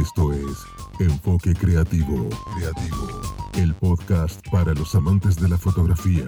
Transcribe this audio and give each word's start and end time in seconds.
Esto 0.00 0.32
es 0.32 0.56
Enfoque 0.98 1.52
Creativo. 1.54 2.26
Creativo. 2.56 3.20
El 3.52 3.74
podcast 3.74 4.40
para 4.50 4.72
los 4.72 4.94
amantes 4.94 5.36
de 5.36 5.46
la 5.46 5.58
fotografía. 5.58 6.24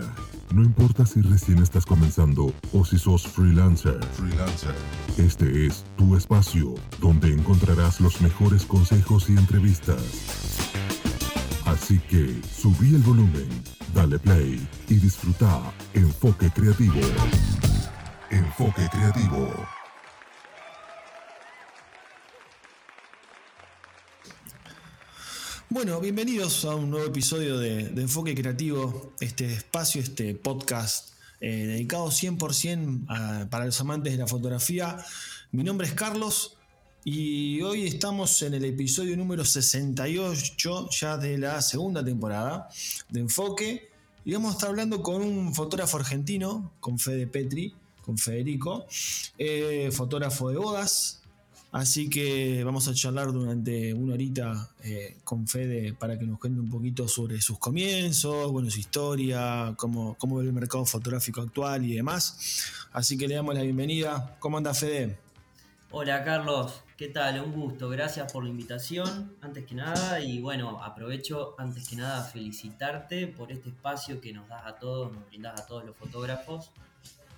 No 0.53 0.63
importa 0.63 1.07
si 1.07 1.23
recién 1.23 1.57
estás 1.57 1.87
comenzando 1.87 2.53
o 2.75 2.85
si 2.85 2.99
sos 2.99 3.27
freelancer. 3.27 3.99
Freelancer. 4.13 4.75
Este 5.17 5.67
es 5.67 5.87
tu 5.97 6.15
espacio 6.15 6.75
donde 7.01 7.33
encontrarás 7.33 7.99
los 8.03 8.21
mejores 8.21 8.67
consejos 8.67 9.31
y 9.31 9.39
entrevistas. 9.39 10.03
Así 11.65 11.99
que 12.11 12.43
subí 12.55 12.95
el 12.95 13.01
volumen, 13.01 13.49
dale 13.95 14.19
play 14.19 14.69
y 14.91 14.95
disfruta 14.97 15.63
Enfoque 15.95 16.51
Creativo. 16.51 17.01
Enfoque 18.31 18.87
Creativo. 18.91 19.49
Bueno, 25.73 26.01
bienvenidos 26.01 26.67
a 26.67 26.75
un 26.75 26.91
nuevo 26.91 27.07
episodio 27.07 27.57
de, 27.59 27.87
Enfoque 27.97 28.35
Creativo, 28.35 29.15
este 29.21 29.51
espacio, 29.51 30.03
este 30.03 30.35
podcast 30.35 31.15
eh, 31.41 31.65
dedicado 31.65 32.09
100% 32.09 33.49
para 33.49 33.65
los 33.65 33.81
amantes 33.81 34.13
de 34.13 34.19
la 34.19 34.27
fotografía. 34.27 35.03
Mi 35.51 35.65
nombre 35.65 35.87
es 35.87 35.95
Carlos 35.95 36.59
y 37.05 37.63
hoy 37.63 37.87
estamos 37.87 38.43
en 38.43 38.53
el 38.53 38.67
episodio 38.67 39.17
número 39.17 39.47
68 39.47 40.91
ya 40.91 41.17
de 41.17 41.39
la 41.39 41.63
segunda 41.63 42.05
temporada 42.05 42.69
de 43.09 43.21
Enfoque 43.21 43.89
y 44.27 44.35
vamos 44.35 44.51
a 44.51 44.57
estar 44.57 44.69
hablando 44.69 45.03
con 45.03 45.23
un 45.23 45.55
fotógrafo 45.55 45.97
argentino, 45.97 46.71
con 46.81 46.99
Fede 46.99 47.27
Petri, 47.27 47.75
con 48.05 48.19
Federico, 48.19 48.85
eh, 49.39 49.89
fotógrafo 49.91 50.51
de 50.51 50.59
bodas, 50.59 51.22
Así 51.73 52.11
que 52.11 52.63
vamos 52.65 52.87
a 52.89 52.93
charlar 52.93 53.33
durante 53.33 53.95
una 53.95 54.13
horita 54.13 54.69
eh, 54.85 55.17
con 55.25 55.49
Fede 55.49 55.95
para 55.95 56.19
que 56.19 56.27
nos 56.27 56.39
cuente 56.39 56.61
un 56.61 56.69
poquito 56.69 57.09
sobre 57.09 57.41
sus 57.41 57.59
comienzos, 57.59 58.53
bueno, 58.53 58.71
su 58.71 58.79
historia, 58.79 59.73
cómo, 59.79 60.15
cómo 60.19 60.37
ve 60.37 60.45
el 60.45 60.53
mercado 60.53 60.85
fotográfico 60.85 61.41
actual 61.41 61.87
y 61.87 61.95
demás. 61.95 62.89
Así 62.93 63.17
que 63.17 63.27
le 63.27 63.37
damos 63.37 63.55
la 63.55 63.63
bienvenida. 63.63 64.37
¿Cómo 64.39 64.59
anda 64.59 64.75
Fede? 64.75 65.17
Hola 65.91 66.23
Carlos, 66.25 66.83
¿qué 66.99 67.09
tal? 67.09 67.41
Un 67.41 67.53
gusto, 67.53 67.89
gracias 67.89 68.31
por 68.31 68.45
la 68.45 68.51
invitación, 68.51 69.35
antes 69.41 69.65
que 69.65 69.75
nada, 69.75 70.21
y 70.21 70.41
bueno, 70.41 70.83
aprovecho 70.83 71.55
antes 71.59 71.89
que 71.89 71.97
nada 71.97 72.23
felicitarte 72.23 73.29
por 73.29 73.51
este 73.51 73.71
espacio 73.71 74.21
que 74.21 74.35
nos 74.35 74.47
das 74.47 74.67
a 74.67 74.77
todos, 74.77 75.11
nos 75.11 75.27
brindas 75.27 75.59
a 75.59 75.67
todos 75.67 75.87
los 75.87 75.97
fotógrafos 75.97 76.71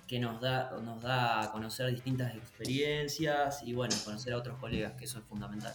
que 0.07 0.19
nos 0.19 0.39
da, 0.39 0.71
nos 0.83 1.01
da 1.01 1.43
a 1.43 1.51
conocer 1.51 1.91
distintas 1.91 2.35
experiencias 2.35 3.61
y 3.63 3.73
bueno, 3.73 3.95
conocer 4.03 4.33
a 4.33 4.37
otros 4.37 4.57
colegas, 4.59 4.93
que 4.93 5.05
eso 5.05 5.19
es 5.19 5.25
fundamental. 5.25 5.73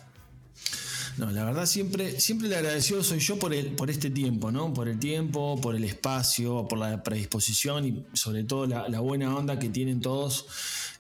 No, 1.17 1.31
la 1.31 1.45
verdad 1.45 1.67
siempre, 1.67 2.21
siempre 2.21 2.49
le 2.49 2.57
agradecido 2.57 3.03
soy 3.03 3.19
yo 3.19 3.39
por, 3.39 3.53
el, 3.53 3.73
por 3.73 3.91
este 3.91 4.11
tiempo, 4.11 4.53
¿no? 4.53 4.73
Por 4.73 4.89
el 4.89 4.99
tiempo, 4.99 5.61
por 5.61 5.75
el 5.75 5.85
espacio, 5.85 6.67
por 6.69 6.79
la 6.79 7.03
predisposición 7.03 7.87
y 7.87 8.05
sobre 8.13 8.45
todo 8.45 8.67
la, 8.67 9.01
buena 9.01 9.35
onda 9.35 9.59
que 9.59 9.69
tienen 9.69 10.01
todos. 10.01 10.47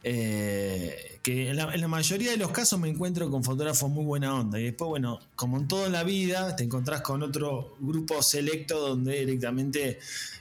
Eh, 0.02 1.09
que 1.22 1.50
en 1.50 1.56
la, 1.56 1.88
mayoría 1.88 2.30
de 2.30 2.38
los 2.38 2.50
casos 2.50 2.80
me 2.80 2.88
encuentro 2.88 3.30
con 3.30 3.44
fotógrafos 3.44 3.90
muy 3.90 4.04
buena 4.04 4.34
onda. 4.34 4.58
Y 4.58 4.64
después, 4.64 4.88
bueno, 4.88 5.20
como 5.36 5.58
en 5.58 5.68
toda 5.68 5.88
la 5.88 6.02
vida, 6.02 6.56
te 6.56 6.64
encontrás 6.64 7.02
con 7.02 7.22
otro 7.22 7.76
grupo 7.80 8.22
selecto 8.22 8.80
donde 8.80 9.20
directamente 9.20 9.98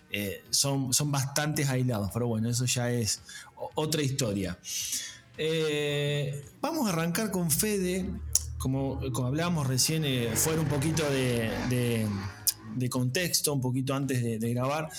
eh, 0.10 0.44
son, 0.50 0.94
son 0.94 1.12
bastantes 1.12 1.68
aislados, 1.70 2.10
pero 2.14 2.28
bueno, 2.28 2.50
eso 2.50 2.66
ya 2.66 2.92
es 2.92 3.22
otra 3.76 4.02
historia. 4.02 4.58
Eh, 5.38 6.46
vamos 6.62 6.88
a 6.88 6.94
arrancar 6.94 7.32
con 7.32 7.52
Fede, 7.52 8.10
como, 8.58 9.00
como 9.12 9.28
hablábamos 9.28 9.68
recién, 9.68 10.04
eh, 10.06 10.32
fuera 10.36 10.62
un 10.62 10.68
poquito 10.68 11.04
de, 11.10 12.08
contexto, 12.90 13.54
un 13.54 13.62
poquito 13.62 13.94
antes 13.94 14.22
de, 14.22 14.54
grabar 14.54 14.90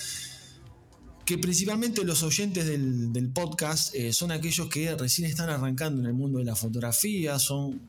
que 1.30 1.38
principalmente 1.38 2.02
los 2.02 2.24
oyentes 2.24 2.66
del, 2.66 3.30
podcast 3.32 3.94
son 4.10 4.32
aquellos 4.32 4.68
que 4.68 4.92
recién 4.96 5.28
están 5.28 5.48
arrancando 5.48 6.00
en 6.00 6.08
el 6.08 6.12
mundo 6.12 6.40
de 6.40 6.44
la 6.44 6.56
fotografía, 6.56 7.38
son 7.38 7.80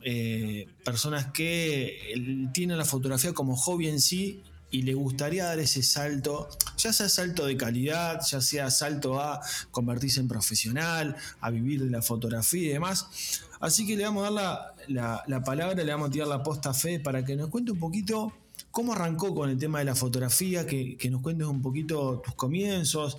personas 0.85 1.31
que 1.31 2.13
tienen 2.53 2.78
la 2.78 2.85
fotografía 2.85 3.34
como 3.34 3.56
hobby 3.56 3.88
en 3.88 4.00
sí 4.00 4.44
y 4.69 4.84
le 4.84 4.94
gustaría 4.94 5.46
dar 5.46 5.59
ese 5.59 5.81
salto, 5.81 6.50
ya 6.78 6.94
sea 6.94 7.09
salto 7.09 7.47
de 7.47 7.57
calidad, 7.57 8.22
ya 8.30 8.41
sea 8.41 8.69
salto 8.69 9.19
a 9.19 9.41
convertirse 9.72 10.19
en 10.19 10.28
profesional, 10.28 11.16
a 11.40 11.50
vivir 11.50 11.84
de 11.84 11.90
la 11.90 12.03
fotografía 12.03 12.69
y 12.69 12.74
demás. 12.74 13.41
Así 13.59 13.88
que 13.88 13.97
le 13.97 14.06
vamos 14.06 14.28
a 14.28 14.31
dar 14.31 14.75
la, 15.28 15.44
palabra, 15.44 15.84
le 15.84 15.91
vamos 15.91 16.09
a 16.09 16.12
tirar 16.12 16.28
la 16.28 16.41
posta 16.41 16.69
a 16.69 16.74
Fede 16.74 17.00
para 17.00 17.25
que 17.25 17.35
nos 17.35 17.50
cuente 17.50 17.72
un 17.72 17.80
poquito 17.80 18.31
cómo 18.72 18.94
arrancó 18.94 19.36
con 19.36 19.50
el 19.50 19.58
tema 19.58 19.80
de 19.80 19.86
la 19.86 19.96
fotografía, 19.96 20.66
que, 20.66 20.98
nos 21.09 21.22
cuentes 21.22 21.48
un 21.48 21.62
poquito 21.62 22.22
tus 22.26 22.36
comienzos, 22.36 23.18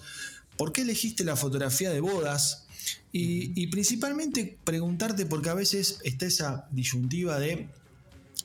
por 0.57 0.73
qué 0.73 0.83
elegiste 0.83 1.25
la 1.25 1.37
fotografía 1.37 1.91
de 1.91 2.01
bodas 2.01 2.67
y, 3.13 3.61
y 3.61 3.69
principalmente 3.69 4.59
preguntarte, 4.65 5.27
porque 5.27 5.51
a 5.51 5.55
veces 5.55 6.01
está 6.05 6.27
esa 6.27 6.67
disyuntiva 6.71 7.39
de 7.39 7.69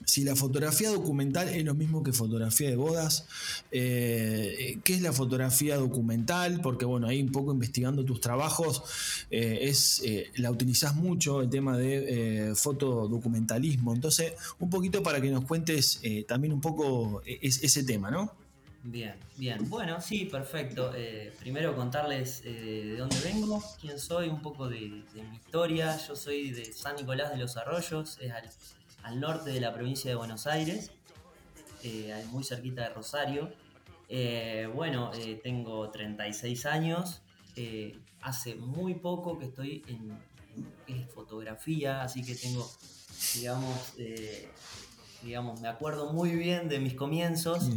si 0.04 0.24
la 0.24 0.36
fotografía 0.36 0.90
documental 0.90 1.48
es 1.48 1.64
lo 1.64 1.74
mismo 1.74 2.02
que 2.02 2.12
fotografía 2.12 2.68
de 2.68 2.76
bodas, 2.76 3.26
eh, 3.70 4.78
¿qué 4.84 4.94
es 4.94 5.02
la 5.02 5.12
fotografía 5.12 5.76
documental? 5.76 6.60
Porque 6.60 6.84
bueno, 6.84 7.06
ahí 7.06 7.22
un 7.22 7.32
poco 7.32 7.52
investigando 7.52 8.04
tus 8.04 8.20
trabajos, 8.20 9.26
eh, 9.30 9.58
es, 9.62 10.02
eh, 10.04 10.30
la 10.36 10.50
utilizás 10.50 10.94
mucho 10.94 11.42
el 11.42 11.50
tema 11.50 11.76
de 11.76 12.52
fotodocumentalismo. 12.56 13.94
Entonces, 13.94 14.32
un 14.58 14.70
poquito 14.70 15.02
para 15.02 15.20
que 15.20 15.30
nos 15.30 15.44
cuentes 15.44 16.00
también 16.26 16.52
un 16.52 16.60
poco 16.60 17.22
ese 17.24 17.84
tema, 17.84 18.10
¿no? 18.10 18.32
Bien, 18.84 19.16
bien. 19.36 19.68
Bueno, 19.68 20.00
sí, 20.00 20.24
perfecto. 20.24 20.92
primero 21.40 21.74
contarles 21.74 22.42
de 22.42 22.96
dónde 22.96 23.16
vengo, 23.20 23.62
quién 23.80 23.98
soy, 23.98 24.28
un 24.28 24.40
poco 24.40 24.68
de, 24.68 24.78
mi 25.14 25.36
historia. 25.36 25.98
Yo 26.06 26.16
soy 26.16 26.50
de 26.50 26.72
San 26.72 26.96
Nicolás 26.96 27.30
de 27.30 27.38
los 27.38 27.56
Arroyos, 27.56 28.18
es 28.20 28.32
al 28.32 28.48
norte 29.20 29.50
de 29.50 29.60
la 29.60 29.72
provincia 29.72 30.10
de 30.10 30.16
Buenos 30.16 30.46
Aires, 30.46 30.90
eh, 31.82 32.24
muy 32.30 32.44
cerquita 32.44 32.82
de 32.82 32.88
Rosario. 32.90 33.50
Eh, 34.08 34.68
bueno, 34.74 35.12
eh, 35.14 35.40
tengo 35.42 35.90
36 35.90 36.66
años, 36.66 37.22
hace 38.20 38.54
muy 38.54 38.94
poco 38.94 39.38
que 39.38 39.46
estoy 39.46 39.82
en, 39.88 40.16
fotografía, 41.14 42.02
así 42.02 42.24
que 42.24 42.34
tengo, 42.34 42.68
digamos, 43.34 43.94
digamos, 45.22 45.60
me 45.60 45.68
acuerdo 45.68 46.12
muy 46.12 46.30
bien 46.30 46.68
de 46.68 46.78
mis 46.78 46.94
comienzos. 46.94 47.68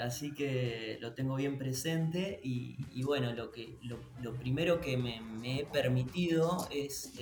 así 0.00 0.32
que 0.32 0.98
lo 1.00 1.12
tengo 1.12 1.36
bien 1.36 1.58
presente 1.58 2.40
y, 2.42 3.02
bueno, 3.02 3.32
lo, 3.32 3.50
que, 3.50 3.76
lo, 3.82 4.34
primero 4.34 4.80
que 4.80 4.96
me, 4.96 5.20
me, 5.20 5.60
he 5.60 5.66
permitido 5.66 6.66
es 6.70 7.12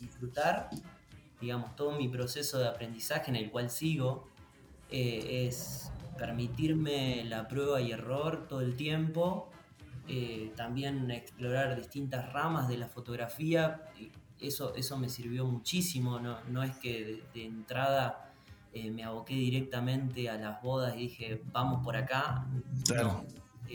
disfrutar 0.00 0.70
digamos, 1.40 1.76
todo 1.76 1.92
mi 1.92 2.08
proceso 2.08 2.58
de 2.58 2.68
aprendizaje 2.68 3.30
en 3.30 3.36
el 3.36 3.50
cual 3.50 3.70
sigo 3.70 4.28
eh, 4.90 5.46
es 5.46 5.90
permitirme 6.18 7.24
la 7.24 7.46
prueba 7.46 7.80
y 7.80 7.92
error 7.92 8.46
todo 8.48 8.60
el 8.60 8.76
tiempo, 8.76 9.50
eh, 10.08 10.52
también 10.56 11.10
explorar 11.10 11.76
distintas 11.76 12.32
ramas 12.32 12.68
de 12.68 12.78
la 12.78 12.88
fotografía, 12.88 13.82
eso, 14.40 14.74
eso 14.74 14.96
me 14.96 15.08
sirvió 15.08 15.44
muchísimo, 15.46 16.20
no, 16.20 16.62
es 16.62 16.76
que 16.78 17.22
de, 17.34 17.44
entrada 17.44 18.32
eh, 18.72 18.90
me 18.90 19.04
aboqué 19.04 19.34
directamente 19.34 20.30
a 20.30 20.36
las 20.36 20.62
bodas 20.62 20.94
y 20.96 21.00
dije, 21.00 21.42
vamos 21.52 21.84
por 21.84 21.96
acá, 21.96 22.46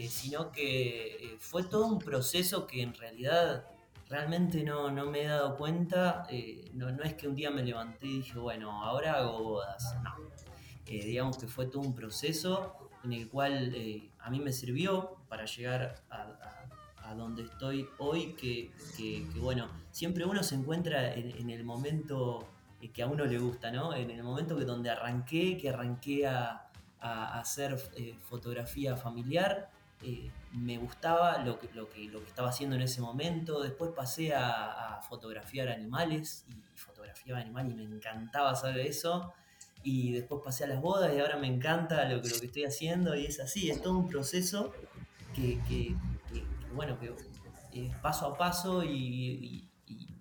sino 0.08 0.52
que 0.52 1.36
fue 1.40 1.64
todo 1.64 1.86
un 1.86 2.00
proceso 2.00 2.66
que 2.66 2.82
en 2.82 2.94
realidad 2.94 3.66
realmente 4.12 4.62
no, 4.64 4.92
me 4.92 5.24
he 5.24 5.28
dado 5.28 5.56
cuenta, 5.56 6.26
eh, 6.30 6.70
no, 6.74 6.90
es 7.02 7.14
que 7.14 7.30
un 7.30 7.36
día 7.36 7.50
me 7.50 7.64
levanté 7.64 8.08
y 8.08 8.18
dije, 8.18 8.38
bueno, 8.38 8.84
ahora 8.84 9.14
hago 9.14 9.42
bodas, 9.42 9.96
no. 10.04 10.14
Eh, 10.86 11.06
digamos 11.06 11.38
que 11.38 11.48
fue 11.48 11.68
todo 11.68 11.82
un 11.82 11.96
proceso 11.96 12.76
en 13.06 13.14
el 13.14 13.30
cual 13.30 13.74
eh, 13.74 14.10
a 14.20 14.30
mí 14.30 14.42
me 14.42 14.52
sirvió 14.52 15.16
para 15.30 15.46
llegar 15.46 15.96
a, 16.10 16.28
donde 17.16 17.44
estoy 17.44 17.90
hoy, 17.98 18.36
que, 18.36 18.72
bueno, 19.36 19.68
siempre 19.92 20.24
uno 20.24 20.44
se 20.44 20.56
encuentra 20.56 21.14
en, 21.14 21.50
el 21.50 21.66
momento 21.66 22.48
que 22.94 23.04
a 23.04 23.08
uno 23.08 23.26
le 23.26 23.38
gusta, 23.38 23.70
¿no? 23.70 23.94
En 23.94 24.10
el 24.10 24.24
momento 24.24 24.58
que 24.58 24.64
donde 24.64 24.90
arranqué, 24.90 25.58
que 25.58 25.70
arranqué 25.70 26.26
a, 26.26 26.70
a 27.02 27.38
hacer 27.38 27.78
fotografía 28.30 28.96
familiar, 28.96 29.70
eh, 30.04 30.32
me 30.54 30.78
gustaba 30.78 31.40
lo 31.40 31.60
que, 31.60 31.70
lo, 31.74 31.90
que, 31.90 32.06
lo 32.06 32.20
que 32.22 32.28
estaba 32.28 32.50
haciendo 32.50 32.76
en 32.76 32.82
ese 32.82 33.02
momento. 33.02 33.62
Después 33.62 33.92
pasé 33.96 34.34
a, 34.34 35.00
fotografiar 35.08 35.70
animales 35.70 36.46
y 36.50 36.78
fotografiaba 36.78 37.40
animales 37.40 37.74
y 37.74 37.76
me 37.76 37.96
encantaba 37.96 38.52
hacer 38.52 38.78
eso. 38.80 39.34
Y 39.84 40.12
después 40.14 40.42
pasé 40.44 40.66
a 40.66 40.68
las 40.68 40.82
bodas 40.82 41.14
y 41.16 41.20
ahora 41.20 41.38
me 41.38 41.48
encanta 41.48 42.06
lo 42.06 42.22
que, 42.22 42.30
lo 42.30 42.40
que 42.40 42.46
estoy 42.46 42.66
haciendo 42.66 43.16
y 43.16 43.26
es 43.26 43.40
así, 43.40 43.72
es 43.72 43.82
todo 43.82 43.98
un 43.98 44.08
proceso 44.08 44.72
que, 45.34 45.96
bueno, 46.74 47.00
que 47.00 47.14
es 47.74 47.96
paso 47.98 48.28
a 48.28 48.38
paso 48.38 48.84
y, 48.84 49.68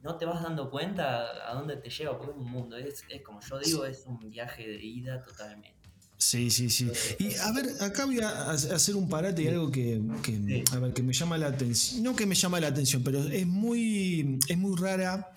no 0.02 0.16
te 0.16 0.24
vas 0.24 0.42
dando 0.42 0.70
cuenta 0.70 1.26
a 1.46 1.52
dónde 1.52 1.76
te 1.76 1.90
lleva, 1.90 2.16
porque 2.16 2.32
es 2.32 2.38
un 2.38 2.50
mundo, 2.50 2.74
es, 2.74 3.04
es 3.10 3.22
como 3.22 3.40
yo 3.42 3.58
digo, 3.58 3.84
es 3.84 4.06
un 4.06 4.18
viaje 4.30 4.66
de 4.66 4.82
ida 4.82 5.22
totalmente. 5.22 5.79
Sí, 6.20 6.50
sí, 6.50 6.68
sí. 6.68 6.90
Y 7.18 7.34
a 7.36 7.50
ver, 7.50 7.70
acá 7.80 8.04
voy 8.04 8.20
a 8.20 8.50
hacer 8.50 8.94
un 8.94 9.08
parate 9.08 9.42
y 9.42 9.48
algo 9.48 9.70
que, 9.70 10.02
que, 10.22 10.64
a 10.70 10.78
ver, 10.78 10.92
que 10.92 11.02
me 11.02 11.14
llama 11.14 11.38
la 11.38 11.46
atención. 11.46 12.02
No 12.02 12.14
que 12.14 12.26
me 12.26 12.34
llama 12.34 12.60
la 12.60 12.66
atención, 12.66 13.02
pero 13.02 13.24
es 13.26 13.46
muy, 13.46 14.38
es 14.46 14.58
muy 14.58 14.76
rara 14.76 15.32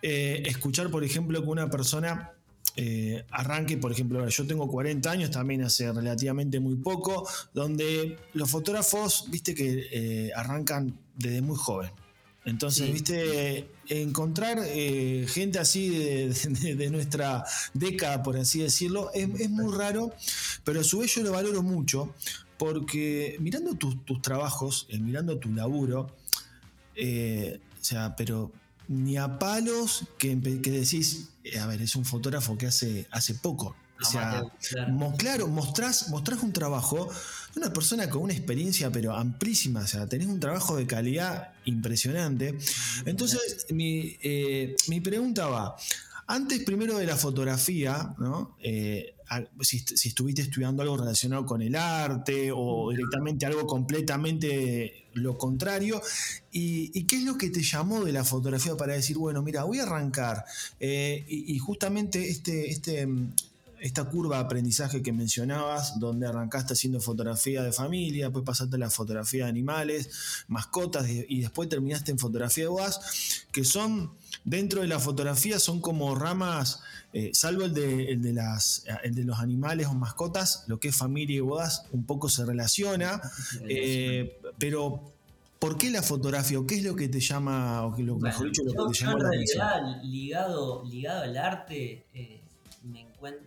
eh, 0.00 0.42
escuchar, 0.46 0.90
por 0.90 1.04
ejemplo, 1.04 1.42
que 1.42 1.48
una 1.48 1.68
persona 1.68 2.32
eh, 2.74 3.22
arranque, 3.30 3.76
por 3.76 3.92
ejemplo, 3.92 4.26
yo 4.26 4.46
tengo 4.46 4.66
40 4.66 5.10
años, 5.10 5.30
también 5.30 5.62
hace 5.62 5.92
relativamente 5.92 6.58
muy 6.58 6.76
poco, 6.76 7.28
donde 7.52 8.16
los 8.32 8.50
fotógrafos, 8.50 9.26
viste 9.28 9.54
que 9.54 9.88
eh, 9.92 10.30
arrancan 10.34 10.98
desde 11.16 11.42
muy 11.42 11.56
joven. 11.56 11.90
Entonces, 12.46 12.90
viste, 12.90 13.68
encontrar 13.88 14.58
eh, 14.64 15.26
gente 15.28 15.58
así 15.58 15.88
de, 15.88 16.90
nuestra 16.90 17.44
década, 17.74 18.22
por 18.22 18.36
así 18.36 18.60
decirlo, 18.60 19.10
es, 19.14 19.50
muy 19.50 19.74
raro, 19.74 20.12
pero 20.64 20.80
a 20.80 20.84
su 20.84 20.98
vez 20.98 21.14
yo 21.14 21.22
lo 21.22 21.32
valoro 21.32 21.62
mucho, 21.62 22.14
porque 22.58 23.36
mirando 23.40 23.74
tus, 23.74 24.22
trabajos, 24.22 24.86
eh, 24.90 24.98
mirando 24.98 25.38
tu 25.38 25.52
laburo, 25.52 26.14
eh, 26.96 27.60
o 27.80 27.84
sea, 27.84 28.16
pero 28.16 28.50
ni 28.88 29.16
a 29.16 29.38
palos 29.38 30.04
que, 30.18 30.40
que 30.40 30.70
decís, 30.70 31.30
a 31.60 31.66
ver, 31.66 31.82
es 31.82 31.94
un 31.94 32.04
fotógrafo 32.04 32.56
que 32.58 32.66
hace, 32.66 33.06
hace 33.10 33.34
poco. 33.34 33.76
O 34.00 34.04
sea, 34.04 34.44
claro, 35.16 35.48
mostrás, 35.48 36.08
mostrás, 36.08 36.42
un 36.42 36.52
trabajo 36.52 37.08
de 37.54 37.60
una 37.60 37.72
persona 37.72 38.08
con 38.08 38.22
una 38.22 38.32
experiencia 38.32 38.90
pero 38.90 39.14
amplísima, 39.14 39.80
o 39.80 39.86
sea, 39.86 40.06
tenés 40.06 40.28
un 40.28 40.38
trabajo 40.38 40.76
de 40.76 40.86
calidad 40.86 41.52
impresionante. 41.64 42.56
Entonces, 43.04 43.66
mi, 43.70 44.16
eh, 44.22 44.76
mi 44.86 45.00
pregunta 45.00 45.46
va, 45.48 45.76
antes 46.28 46.62
primero 46.62 46.98
de 46.98 47.06
la 47.06 47.16
fotografía, 47.16 48.14
¿no? 48.18 48.54
Eh, 48.62 49.14
si, 49.60 49.84
estuviste 50.08 50.42
estudiando 50.42 50.82
algo 50.82 50.96
relacionado 50.96 51.44
con 51.44 51.62
el 51.62 51.74
arte 51.74 52.50
o 52.54 52.90
directamente 52.90 53.46
algo 53.46 53.66
completamente 53.66 55.06
lo 55.14 55.36
contrario, 55.36 56.00
y, 56.52 57.04
qué 57.04 57.16
es 57.16 57.24
lo 57.24 57.36
que 57.36 57.50
te 57.50 57.62
llamó 57.62 58.04
de 58.04 58.12
la 58.12 58.24
fotografía 58.24 58.76
para 58.76 58.92
decir, 58.92 59.16
bueno, 59.16 59.42
mira, 59.42 59.64
voy 59.64 59.80
a 59.80 59.84
arrancar, 59.84 60.44
eh, 60.78 61.24
y, 61.28 61.54
y, 61.54 61.58
justamente 61.58 62.28
este, 62.28 62.70
este, 62.70 63.08
esta 63.80 64.04
curva 64.04 64.36
de 64.36 64.44
aprendizaje 64.44 65.02
que 65.02 65.12
mencionabas, 65.12 65.98
donde 65.98 66.26
arrancaste 66.26 66.74
haciendo 66.74 67.00
fotografía 67.00 67.62
de 67.62 67.72
familia, 67.72 68.26
después 68.26 68.44
pasaste 68.44 68.76
a 68.76 68.78
la 68.78 68.90
fotografía 68.90 69.44
de 69.44 69.50
animales, 69.50 70.44
mascotas 70.48 71.06
y 71.08 71.40
después 71.40 71.68
terminaste 71.68 72.10
en 72.10 72.18
fotografía 72.18 72.64
de 72.64 72.68
bodas, 72.68 73.46
que 73.52 73.64
son, 73.64 74.12
dentro 74.44 74.82
de 74.82 74.88
la 74.88 74.98
fotografía, 74.98 75.58
son 75.58 75.80
como 75.80 76.14
ramas, 76.14 76.80
eh, 77.12 77.30
salvo 77.32 77.64
el 77.64 77.74
de, 77.74 78.12
el 78.12 78.22
de, 78.22 78.32
las, 78.32 78.84
el 79.02 79.14
de 79.14 79.24
los 79.24 79.38
animales 79.38 79.86
o 79.86 79.94
mascotas, 79.94 80.64
lo 80.66 80.78
que 80.80 80.88
es 80.88 80.96
familia 80.96 81.36
y 81.36 81.40
bodas 81.40 81.84
un 81.92 82.04
poco 82.04 82.28
se 82.28 82.44
relaciona, 82.44 83.20
eh, 83.68 84.38
pero 84.58 85.12
¿Por 85.58 85.76
qué 85.76 85.90
la 85.90 86.02
fotografía? 86.02 86.60
¿O 86.60 86.66
qué 86.66 86.76
es 86.76 86.84
lo 86.84 86.94
que 86.94 87.08
te 87.08 87.18
llama, 87.18 87.84
o 87.84 87.90
lo, 87.98 88.16
mejor 88.16 88.46
dicho, 88.46 88.62
lo 88.62 88.86
que 88.86 88.92
te 88.92 89.04
llama 89.04 89.18
la 89.18 89.28
atención? 89.28 90.02
Ligado, 90.04 90.84
ligado 90.84 91.22
al 91.22 91.36
arte, 91.36 92.04
eh, 92.14 92.40
me 92.84 93.00
encuentro 93.00 93.42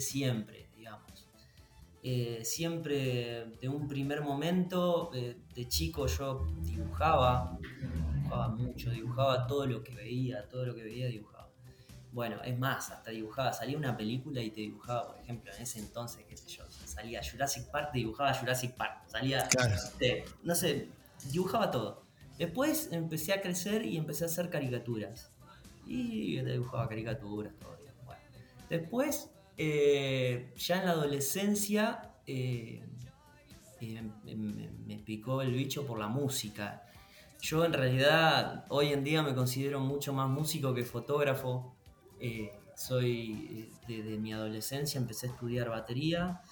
siempre, 0.00 0.68
digamos. 0.76 1.28
Eh, 2.02 2.44
siempre 2.44 3.46
de 3.60 3.68
un 3.68 3.88
primer 3.88 4.20
momento, 4.20 5.10
eh, 5.14 5.36
de 5.54 5.68
chico 5.68 6.06
yo 6.06 6.46
dibujaba, 6.60 7.58
dibujaba 8.14 8.48
mucho, 8.48 8.90
dibujaba 8.90 9.46
todo 9.46 9.66
lo 9.66 9.82
que 9.82 9.94
veía, 9.94 10.48
todo 10.48 10.66
lo 10.66 10.74
que 10.74 10.84
veía 10.84 11.06
dibujaba. 11.08 11.48
Bueno, 12.12 12.40
es 12.42 12.58
más, 12.58 12.90
hasta 12.90 13.10
dibujaba, 13.10 13.52
salía 13.52 13.76
una 13.76 13.96
película 13.96 14.40
y 14.40 14.50
te 14.50 14.60
dibujaba, 14.60 15.08
por 15.08 15.18
ejemplo, 15.18 15.52
en 15.54 15.62
ese 15.62 15.80
entonces, 15.80 16.24
qué 16.28 16.36
sé 16.36 16.48
yo, 16.48 16.64
salía 16.84 17.20
Jurassic 17.28 17.70
Park, 17.70 17.90
te 17.92 17.98
dibujaba 17.98 18.32
Jurassic 18.34 18.74
Park, 18.74 19.02
salía, 19.08 19.48
no 20.42 20.54
sé, 20.54 20.88
dibujaba 21.30 21.70
todo. 21.70 22.06
Después 22.38 22.90
empecé 22.92 23.32
a 23.32 23.40
crecer 23.40 23.84
y 23.84 23.96
empecé 23.96 24.24
a 24.24 24.26
hacer 24.26 24.50
caricaturas. 24.50 25.30
Y 25.86 26.40
dibujaba 26.40 26.88
caricaturas 26.88 27.54
todavía. 27.58 27.92
Bueno. 28.04 28.20
Después 28.68 29.30
eh, 29.58 30.52
ya 30.56 30.80
en 30.80 30.84
la 30.84 30.90
adolescencia 30.92 32.10
eh, 32.26 32.82
eh, 33.80 34.02
me, 34.86 34.98
picó 34.98 35.40
el 35.40 35.52
bicho 35.52 35.86
por 35.86 35.98
la 35.98 36.08
música. 36.08 36.82
Yo 37.40 37.64
en 37.64 37.72
realidad 37.72 38.64
hoy 38.68 38.92
en 38.92 39.04
día 39.04 39.22
me 39.22 39.34
considero 39.34 39.80
mucho 39.80 40.12
más 40.12 40.28
músico 40.28 40.74
que 40.74 40.84
fotógrafo. 40.84 41.74
soy 42.74 43.70
desde 43.88 44.18
mi 44.18 44.32
adolescencia 44.32 44.98
empecé 44.98 45.28
a 45.28 45.30
estudiar 45.30 45.70
batería 45.70 46.42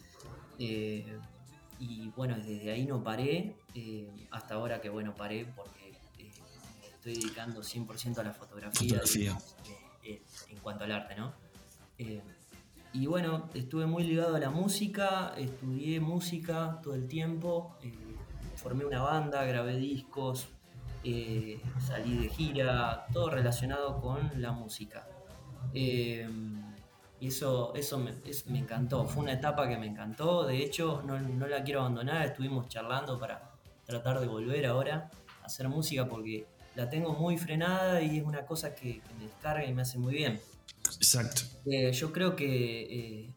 y 0.59 2.09
bueno, 2.17 2.37
desde 2.37 2.71
ahí 2.71 2.87
no 2.87 3.03
paré 3.03 3.57
hasta 4.31 4.55
ahora 4.55 4.81
que 4.81 4.89
bueno 4.89 5.15
paré 5.15 5.45
porque 5.45 5.93
estoy 6.95 7.15
dedicando 7.15 7.61
100% 7.61 8.19
a 8.19 8.23
la 8.23 8.33
fotografía, 8.33 9.03
en 10.05 10.59
cuanto 10.63 10.85
al 10.85 10.93
arte, 10.93 11.17
¿no? 11.17 11.35
Y 12.95 13.09
bueno, 13.09 13.51
estuve 13.55 13.87
muy 13.87 14.05
ligado 14.05 14.37
a 14.37 14.39
la 14.39 14.51
música, 14.51 15.35
estudié 15.37 15.99
música 15.99 16.79
todo 16.81 16.95
el 16.95 17.09
tiempo, 17.09 17.77
eh, 17.83 17.93
formé 18.55 18.85
una 18.85 19.03
banda, 19.03 19.45
grabé 19.45 19.77
discos, 19.77 20.47
eh, 21.03 21.61
salí 21.85 22.17
de 22.19 22.29
gira, 22.29 23.07
todo 23.13 23.31
relacionado 23.31 24.01
con 24.01 24.31
la 24.41 24.53
música. 24.53 25.09
Eh, 25.75 26.29
y 27.19 27.27
eso, 27.27 27.75
eso 27.75 27.99
me, 27.99 28.13
encantó, 28.57 29.07
fue 29.07 29.25
una 29.25 29.33
etapa 29.33 29.69
que 29.69 29.77
me 29.77 29.87
encantó, 29.87 30.47
de 30.47 30.59
hecho 30.59 31.03
no, 31.05 31.19
no, 31.19 31.49
la 31.49 31.65
quiero 31.65 31.81
abandonar, 31.81 32.27
estuvimos 32.27 32.69
charlando 32.69 33.19
para 33.19 33.51
tratar 33.87 34.21
de 34.21 34.29
volver 34.29 34.67
ahora 34.67 35.11
a 35.43 35.47
hacer 35.47 35.69
música 35.69 36.09
porque 36.09 36.47
la 36.77 36.89
tengo 36.89 37.13
muy 37.13 37.39
frenada 37.39 38.01
y 38.03 38.19
es 38.19 38.25
una 38.25 38.47
cosa 38.47 38.73
que 38.73 39.03
me 39.19 39.25
descarga 39.25 39.65
y 39.65 39.75
me 39.75 39.83
hace 39.83 39.99
muy 39.99 40.15
bien. 40.15 40.41
Exacto. 40.97 41.43
Eh, 41.67 41.93
yo 41.93 42.13
creo 42.13 42.37
que 42.37 42.83
eh, 42.83 43.35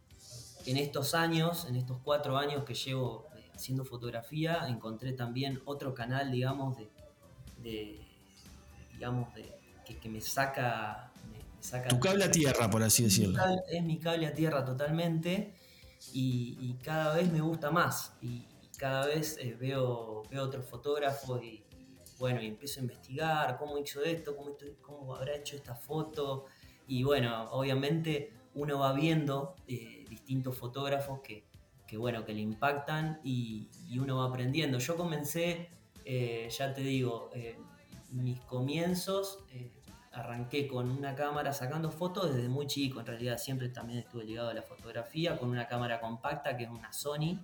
en 0.65 0.77
estos 0.77 1.13
años, 1.13 1.65
en 1.69 1.75
estos 1.75 2.00
cuatro 2.04 2.38
años 2.38 2.63
que 2.63 2.74
llevo 2.74 3.27
eh, 3.36 3.51
haciendo 3.56 3.86
fotografía, 3.86 4.68
encontré 4.68 5.13
también 5.13 5.62
otro 5.65 5.94
canal, 5.94 6.31
digamos, 6.31 6.77
de, 6.77 8.01
digamos, 8.92 9.33
de, 9.33 9.54
que, 10.01 10.09
me 10.09 10.19
saca, 10.19 11.11
Tu 11.90 11.99
cable 11.99 12.26
a 12.26 12.31
tierra, 12.31 12.69
por 12.69 12.83
así 12.83 13.04
decirlo. 13.04 13.42
Es 13.69 13.83
mi 13.83 13.99
cable 13.99 14.28
a 14.28 14.33
tierra 14.33 14.66
totalmente 14.66 15.56
y, 16.14 16.76
cada 16.83 17.16
vez 17.16 17.31
me 17.31 17.42
gusta 17.42 17.71
más 17.71 18.14
y, 18.21 18.45
cada 18.78 19.07
vez 19.07 19.40
veo, 19.59 20.21
veo 20.30 20.44
otros 20.44 20.64
fotógrafos 20.68 21.42
y, 21.44 21.64
bueno, 22.19 22.42
y 22.42 22.47
empiezo 22.47 22.80
a 22.80 22.83
investigar 22.83 23.57
cómo 23.57 23.78
hizo 23.78 24.04
esto, 24.04 24.35
cómo, 24.35 24.56
cómo 24.81 25.16
habrá 25.16 25.35
hecho 25.35 25.56
esta 25.56 25.76
foto, 25.76 26.45
y 26.87 27.03
bueno, 27.03 27.49
obviamente 27.51 28.33
uno 28.56 28.79
va 28.79 28.94
viendo 28.94 29.56
eh, 29.67 30.06
distintos 30.09 30.57
fotógrafos 30.57 31.19
que, 31.21 31.45
bueno, 31.97 32.25
que 32.25 32.33
le 32.33 32.41
impactan 32.41 33.19
y, 33.23 33.69
uno 33.99 34.17
va 34.17 34.25
aprendiendo. 34.25 34.79
Yo 34.79 34.95
comencé, 34.95 35.69
eh, 36.06 36.49
ya 36.49 36.73
te 36.73 36.81
digo, 36.81 37.29
eh, 37.33 37.57
mis 38.11 38.39
comienzos, 38.41 39.39
arranqué 40.13 40.67
con 40.67 40.89
una 40.89 41.13
cámara 41.13 41.53
sacando 41.53 41.91
fotos 41.91 42.33
desde 42.33 42.49
muy 42.49 42.65
chico, 42.65 42.99
en 43.01 43.06
realidad 43.06 43.37
siempre 43.37 43.69
también 43.69 43.99
estuve 43.99 44.23
ligado 44.23 44.49
a 44.49 44.53
la 44.53 44.63
fotografía, 44.63 45.37
con 45.37 45.49
una 45.49 45.67
cámara 45.67 45.99
compacta 45.99 46.57
que 46.57 46.63
es 46.63 46.69
una 46.69 46.91
Sony, 46.91 47.39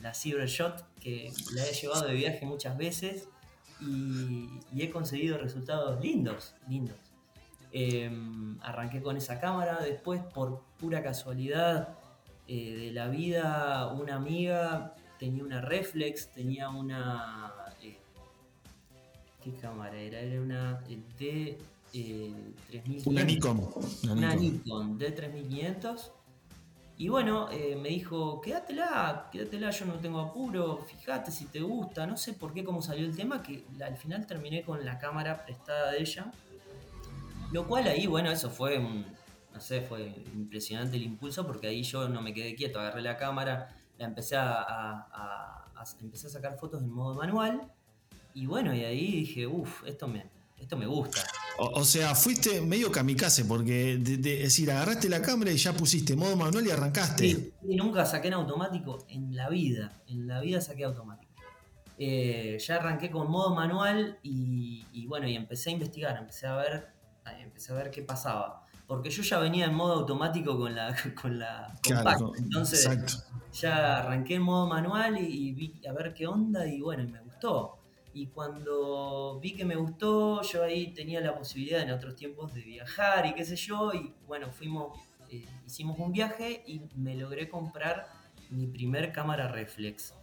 la 0.00 0.14
Cybershot, 0.14 0.98
que 1.00 1.30
la 1.52 1.66
he 1.66 1.74
llevado 1.74 2.06
de 2.06 2.14
viaje 2.14 2.46
muchas 2.46 2.78
veces 2.78 3.28
y, 3.80 4.48
y 4.72 4.82
he 4.82 4.90
conseguido 4.90 5.36
resultados 5.36 6.00
lindos, 6.00 6.54
lindos. 6.66 7.03
Em, 7.76 8.56
arranqué 8.62 9.02
con 9.02 9.16
esa 9.16 9.40
cámara, 9.40 9.80
después 9.82 10.22
por 10.32 10.62
pura 10.78 11.02
casualidad 11.02 11.98
eh, 12.46 12.76
de 12.76 12.92
la 12.92 13.08
vida, 13.08 13.92
una 13.92 14.14
amiga 14.14 14.94
tenía 15.18 15.42
una 15.42 15.60
reflex, 15.60 16.30
tenía 16.30 16.68
una... 16.68 17.52
Eh, 17.82 17.98
¿Qué 19.42 19.54
cámara 19.54 19.98
era? 19.98 20.20
Era 20.20 20.40
una 20.40 20.80
D3500. 20.84 21.56
Eh, 21.94 22.32
una 23.06 23.24
Nikon. 23.24 23.68
Una, 24.08 24.36
Nikon 24.36 24.96
D3500. 24.96 26.12
Y 26.96 27.08
bueno, 27.08 27.48
me 27.82 27.88
dijo, 27.88 28.40
quédatela, 28.40 29.30
quédatela, 29.32 29.70
yo 29.70 29.86
no 29.86 29.94
tengo 29.94 30.20
apuro, 30.20 30.78
fíjate 30.86 31.32
si 31.32 31.46
te 31.46 31.58
gusta, 31.58 32.06
no 32.06 32.16
sé 32.16 32.34
por 32.34 32.54
qué 32.54 32.62
cómo 32.62 32.82
salió 32.82 33.04
el 33.04 33.16
tema, 33.16 33.42
que 33.42 33.64
al 33.84 33.96
final 33.96 34.28
terminé 34.28 34.62
con 34.62 34.84
la 34.84 34.96
cámara 35.00 35.44
prestada 35.44 35.90
de 35.90 36.02
ella 36.02 36.30
lo 37.54 37.68
cual 37.68 37.86
ahí, 37.86 38.08
bueno, 38.08 38.32
eso 38.32 38.50
fue 38.50 38.80
no 38.80 39.60
sé, 39.60 39.80
fue 39.80 40.12
impresionante 40.34 40.96
el 40.96 41.04
impulso 41.04 41.46
porque 41.46 41.68
ahí 41.68 41.84
yo 41.84 42.08
no 42.08 42.20
me 42.20 42.34
quedé 42.34 42.56
quieto, 42.56 42.80
agarré 42.80 43.00
la 43.00 43.16
cámara, 43.16 43.76
la 43.96 44.06
empecé 44.06 44.34
a, 44.36 45.70
empecé 46.00 46.26
a 46.26 46.30
sacar 46.30 46.58
fotos 46.58 46.82
en 46.82 46.90
modo 46.90 47.14
manual 47.14 47.70
y 48.34 48.46
bueno, 48.46 48.74
y 48.74 48.84
ahí 48.84 49.20
dije, 49.20 49.46
uff, 49.46 49.84
esto 49.86 50.08
me, 50.08 50.26
esto 50.58 50.76
me 50.76 50.86
gusta. 50.86 51.22
O, 51.58 51.84
sea, 51.84 52.16
fuiste 52.16 52.60
medio 52.60 52.90
kamikaze, 52.90 53.44
porque 53.44 53.92
es 53.92 54.20
decir, 54.20 54.72
agarraste 54.72 55.08
la 55.08 55.22
cámara 55.22 55.52
y 55.52 55.56
ya 55.56 55.72
pusiste 55.72 56.16
modo 56.16 56.36
manual 56.36 56.66
y 56.66 56.72
arrancaste. 56.72 57.28
Sí, 57.28 57.52
y 57.68 57.76
nunca 57.76 58.04
saqué 58.04 58.26
en 58.26 58.34
automático 58.34 59.06
en 59.08 59.36
la 59.36 59.48
vida. 59.48 59.92
En 60.08 60.26
la 60.26 60.40
vida 60.40 60.60
saqué 60.60 60.82
automático. 60.82 61.32
Eh, 61.96 62.58
ya 62.58 62.74
arranqué 62.74 63.08
con 63.08 63.30
modo 63.30 63.54
manual 63.54 64.18
y, 64.24 65.06
bueno, 65.06 65.28
y 65.28 65.36
empecé 65.36 65.70
a 65.70 65.74
investigar, 65.74 66.16
empecé 66.16 66.48
a 66.48 66.56
ver, 66.56 66.93
empecé 67.40 67.72
a 67.72 67.76
ver 67.76 67.90
qué 67.90 68.02
pasaba. 68.02 68.64
Porque 68.86 69.10
yo 69.10 69.22
ya 69.22 69.38
venía 69.38 69.66
en 69.66 69.74
modo 69.74 69.94
automático 69.94 70.58
con 70.58 70.74
la, 70.74 70.94
con 71.20 71.38
la 71.38 71.74
Entonces 72.36 72.88
ya 73.52 73.98
arranqué 73.98 74.34
en 74.34 74.42
modo 74.42 74.66
manual 74.66 75.18
y, 75.18 75.52
vi 75.52 75.80
a 75.88 75.92
ver 75.92 76.12
qué 76.12 76.26
onda 76.26 76.66
y 76.66 76.80
bueno, 76.80 77.08
me 77.10 77.20
gustó. 77.20 77.78
Y 78.12 78.26
cuando 78.28 79.40
vi 79.40 79.54
que 79.54 79.64
me 79.64 79.74
gustó, 79.74 80.42
yo 80.42 80.62
ahí 80.62 80.92
tenía 80.92 81.20
la 81.20 81.36
posibilidad 81.36 81.82
en 81.82 81.90
otros 81.90 82.14
tiempos 82.14 82.54
de 82.54 82.60
viajar 82.60 83.26
y 83.26 83.34
qué 83.34 83.44
sé 83.44 83.56
yo. 83.56 83.92
Y 83.92 84.14
bueno, 84.26 84.50
fuimos, 84.52 84.98
eh, 85.30 85.44
hicimos 85.66 85.98
un 85.98 86.12
viaje 86.12 86.62
y 86.66 86.82
me 86.94 87.16
logré 87.16 87.48
comprar 87.48 88.06
mi 88.50 88.66
primer 88.66 89.12
cámara 89.12 89.48
reflex. 89.48 90.14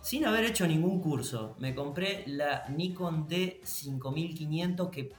Sin 0.00 0.24
haber 0.24 0.44
hecho 0.44 0.66
ningún 0.66 1.00
curso, 1.00 1.56
me 1.58 1.74
compré 1.74 2.24
la 2.26 2.66
Nikon 2.68 3.28
D5500 3.28 4.90
que 4.90 5.12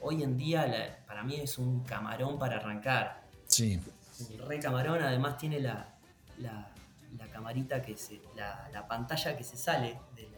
hoy 0.00 0.22
en 0.22 0.36
día 0.36 1.02
para 1.06 1.22
mí 1.22 1.36
es 1.36 1.58
un 1.58 1.84
camarón 1.84 2.38
para 2.38 2.56
arrancar. 2.56 3.22
Sí. 3.46 3.80
Un 4.20 4.48
re 4.48 4.58
camarón, 4.58 5.02
además 5.02 5.38
tiene 5.38 5.60
la, 5.60 5.94
la, 6.38 6.72
camarita 7.32 7.80
que 7.80 7.96
se. 7.96 8.20
La, 8.36 8.86
pantalla 8.88 9.36
que 9.36 9.44
se 9.44 9.56
sale 9.56 9.98
de 10.14 10.28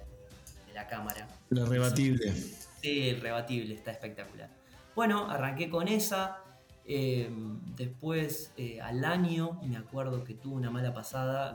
la, 0.75 0.87
cámara. 0.87 1.27
La 1.51 1.65
rebatible. 1.65 2.33
Sí, 2.33 3.09
el 3.09 3.21
rebatible, 3.21 3.75
está 3.75 3.91
espectacular. 3.91 4.51
Bueno, 4.95 5.31
arranqué 5.31 5.69
con 5.69 5.89
esa. 5.89 6.39
Eh, 6.85 7.31
después, 7.77 8.53
eh, 8.57 8.81
al 8.81 9.05
año, 9.05 9.61
me 9.63 9.77
acuerdo 9.77 10.25
que 10.25 10.35
tuve 10.35 10.55
una 10.55 10.71
mala 10.71 10.93
pasada. 10.93 11.55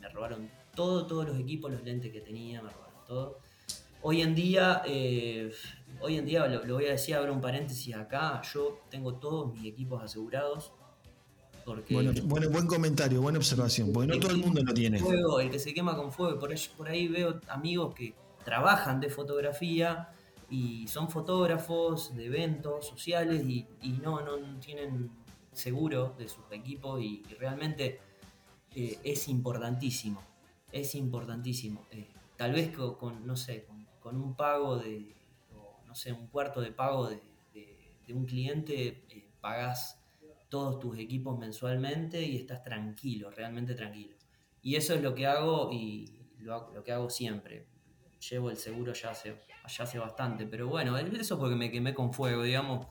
Me, 0.00 0.08
robaron 0.10 0.50
todo, 0.74 1.06
todos 1.06 1.26
los 1.26 1.38
equipos, 1.38 1.70
los 1.70 1.82
lentes 1.82 2.12
que 2.12 2.20
tenía, 2.20 2.62
me 2.62 2.70
robaron 2.70 3.04
todo. 3.06 3.38
Hoy 4.00 4.22
en 4.22 4.34
día, 4.34 4.82
eh, 4.86 5.50
hoy 6.00 6.16
en 6.16 6.26
día 6.26 6.46
lo, 6.46 6.74
voy 6.74 6.86
a 6.86 6.90
decir, 6.90 7.14
abro 7.14 7.32
un 7.32 7.40
paréntesis 7.40 7.94
acá, 7.94 8.40
yo 8.52 8.80
tengo 8.90 9.14
todos 9.14 9.52
mis 9.52 9.64
equipos 9.66 10.02
asegurados. 10.02 10.72
Porque 11.64 11.94
bueno, 11.94 12.12
buen 12.50 12.66
comentario, 12.66 13.20
buena 13.20 13.38
observación, 13.38 13.92
porque 13.92 14.08
no 14.08 14.18
todo 14.18 14.30
el 14.30 14.38
mundo 14.38 14.62
lo 14.64 14.72
tiene. 14.72 14.98
el 14.98 15.50
que 15.50 15.58
se 15.58 15.74
quema 15.74 15.96
con 15.96 16.12
fuego, 16.12 16.38
por 16.38 16.50
ahí, 16.50 16.58
por 16.76 16.88
ahí 16.88 17.08
veo 17.08 17.40
amigos 17.48 17.94
que 17.94 18.14
trabajan 18.42 19.00
de 19.00 19.10
fotografía 19.10 20.08
y 20.48 20.88
son 20.88 21.10
fotógrafos 21.10 22.16
de 22.16 22.26
eventos 22.26 22.86
sociales 22.86 23.44
y, 23.46 23.66
no, 24.02 24.22
no 24.22 24.58
tienen 24.60 25.10
seguro 25.52 26.14
de 26.16 26.28
sus 26.28 26.44
equipos 26.52 27.02
y, 27.02 27.22
realmente 27.38 28.00
eh, 28.74 28.98
es 29.04 29.28
importantísimo, 29.28 30.22
es 30.72 30.94
importantísimo. 30.94 31.86
Eh, 31.90 32.08
tal 32.36 32.52
vez 32.52 32.74
con, 32.74 33.26
no 33.26 33.36
sé, 33.36 33.66
con 34.00 34.16
un 34.16 34.34
pago 34.34 34.78
de, 34.78 35.17
sé, 35.98 36.12
un 36.12 36.28
cuarto 36.28 36.60
de 36.60 36.72
pago 36.72 37.08
de, 37.08 37.20
un 38.14 38.24
cliente, 38.24 39.04
eh, 39.10 39.30
pagás 39.38 40.00
todos 40.48 40.78
tus 40.78 40.98
equipos 40.98 41.38
mensualmente 41.38 42.22
y 42.22 42.36
estás 42.36 42.62
tranquilo, 42.62 43.30
realmente 43.30 43.74
tranquilo. 43.74 44.16
Y 44.62 44.76
eso 44.76 44.94
es 44.94 45.02
lo 45.02 45.14
que 45.14 45.26
hago 45.26 45.70
y 45.70 46.10
lo, 46.38 46.82
que 46.82 46.92
hago 46.92 47.10
siempre. 47.10 47.66
Llevo 48.30 48.50
el 48.50 48.56
seguro 48.56 48.94
ya 48.94 49.10
hace, 49.10 49.38
ya 49.68 49.84
hace 49.84 49.98
bastante, 49.98 50.46
pero 50.46 50.68
bueno, 50.68 50.96
eso 50.96 51.38
porque 51.38 51.54
me 51.54 51.70
quemé 51.70 51.92
con 51.92 52.14
fuego, 52.14 52.42
digamos, 52.42 52.86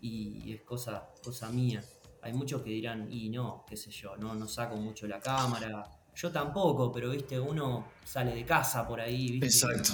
y 0.00 0.52
es 0.52 0.62
cosa, 0.62 1.08
cosa 1.22 1.50
mía. 1.50 1.84
Hay 2.22 2.32
muchos 2.32 2.62
que 2.62 2.70
dirán, 2.70 3.10
y 3.10 3.28
no, 3.28 3.64
qué 3.68 3.76
sé 3.76 3.90
yo, 3.90 4.16
no, 4.16 4.34
no 4.34 4.48
saco 4.48 4.76
mucho 4.76 5.06
la 5.06 5.20
cámara. 5.20 5.88
Yo 6.14 6.32
tampoco, 6.32 6.90
pero 6.90 7.10
viste, 7.10 7.38
uno 7.38 7.92
sale 8.04 8.34
de 8.34 8.44
casa 8.44 8.86
por 8.86 9.00
ahí, 9.00 9.38
¿viste? 9.38 9.46
Exacto. 9.46 9.92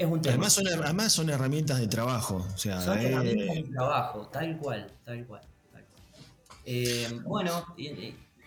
Además 0.00 0.52
son, 0.52 1.10
son 1.10 1.30
herramientas 1.30 1.80
de 1.80 1.88
trabajo. 1.88 2.46
O 2.54 2.58
sea, 2.58 2.80
son 2.80 2.98
herramientas 2.98 3.56
de 3.56 3.62
trabajo, 3.64 4.28
tal 4.28 4.56
cual, 4.58 4.92
tal 5.04 5.26
cual. 5.26 5.42
Eh, 6.70 7.20
bueno, 7.24 7.64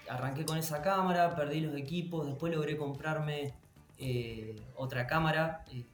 arranqué 0.07 0.45
con 0.45 0.57
esa 0.57 0.81
cámara, 0.81 1.35
perdí 1.35 1.61
los 1.61 1.75
equipos, 1.75 2.27
después 2.27 2.53
logré 2.53 2.77
comprarme 2.77 3.53
eh, 3.97 4.55
otra 4.75 5.07
cámara, 5.07 5.65
eh, 5.71 5.85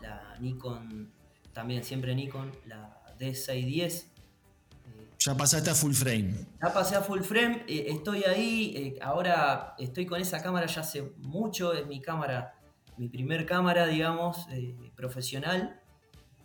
la 0.00 0.36
Nikon, 0.38 1.10
también 1.52 1.82
siempre 1.82 2.14
Nikon, 2.14 2.52
la 2.66 3.02
D610. 3.18 4.04
Ya 5.18 5.36
pasaste 5.36 5.70
a 5.70 5.74
full 5.74 5.92
frame. 5.92 6.34
Ya 6.62 6.72
pasé 6.72 6.94
a 6.94 7.00
full 7.00 7.22
frame, 7.22 7.64
estoy 7.66 8.22
ahí, 8.24 8.96
ahora 9.02 9.74
estoy 9.76 10.06
con 10.06 10.20
esa 10.20 10.40
cámara 10.40 10.66
ya 10.66 10.82
hace 10.82 11.12
mucho, 11.18 11.72
es 11.72 11.86
mi 11.86 12.00
cámara 12.00 12.54
mi 12.96 13.08
primer 13.08 13.46
cámara, 13.46 13.86
digamos, 13.86 14.46
eh, 14.50 14.74
profesional, 14.94 15.80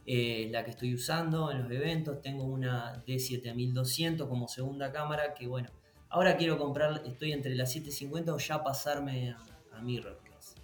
eh, 0.05 0.47
la 0.51 0.63
que 0.63 0.71
estoy 0.71 0.93
usando 0.93 1.51
en 1.51 1.63
los 1.63 1.71
eventos. 1.71 2.21
Tengo 2.21 2.45
una 2.45 3.03
D7200 3.05 4.27
como 4.27 4.47
segunda 4.47 4.91
cámara 4.91 5.33
que, 5.33 5.47
bueno, 5.47 5.69
ahora 6.09 6.37
quiero 6.37 6.57
comprar, 6.57 7.01
estoy 7.05 7.33
entre 7.33 7.55
la 7.55 7.65
750 7.65 8.33
o 8.33 8.37
ya 8.37 8.63
pasarme 8.63 9.31
a, 9.31 9.39
a 9.73 9.81
mirrorless, 9.81 10.55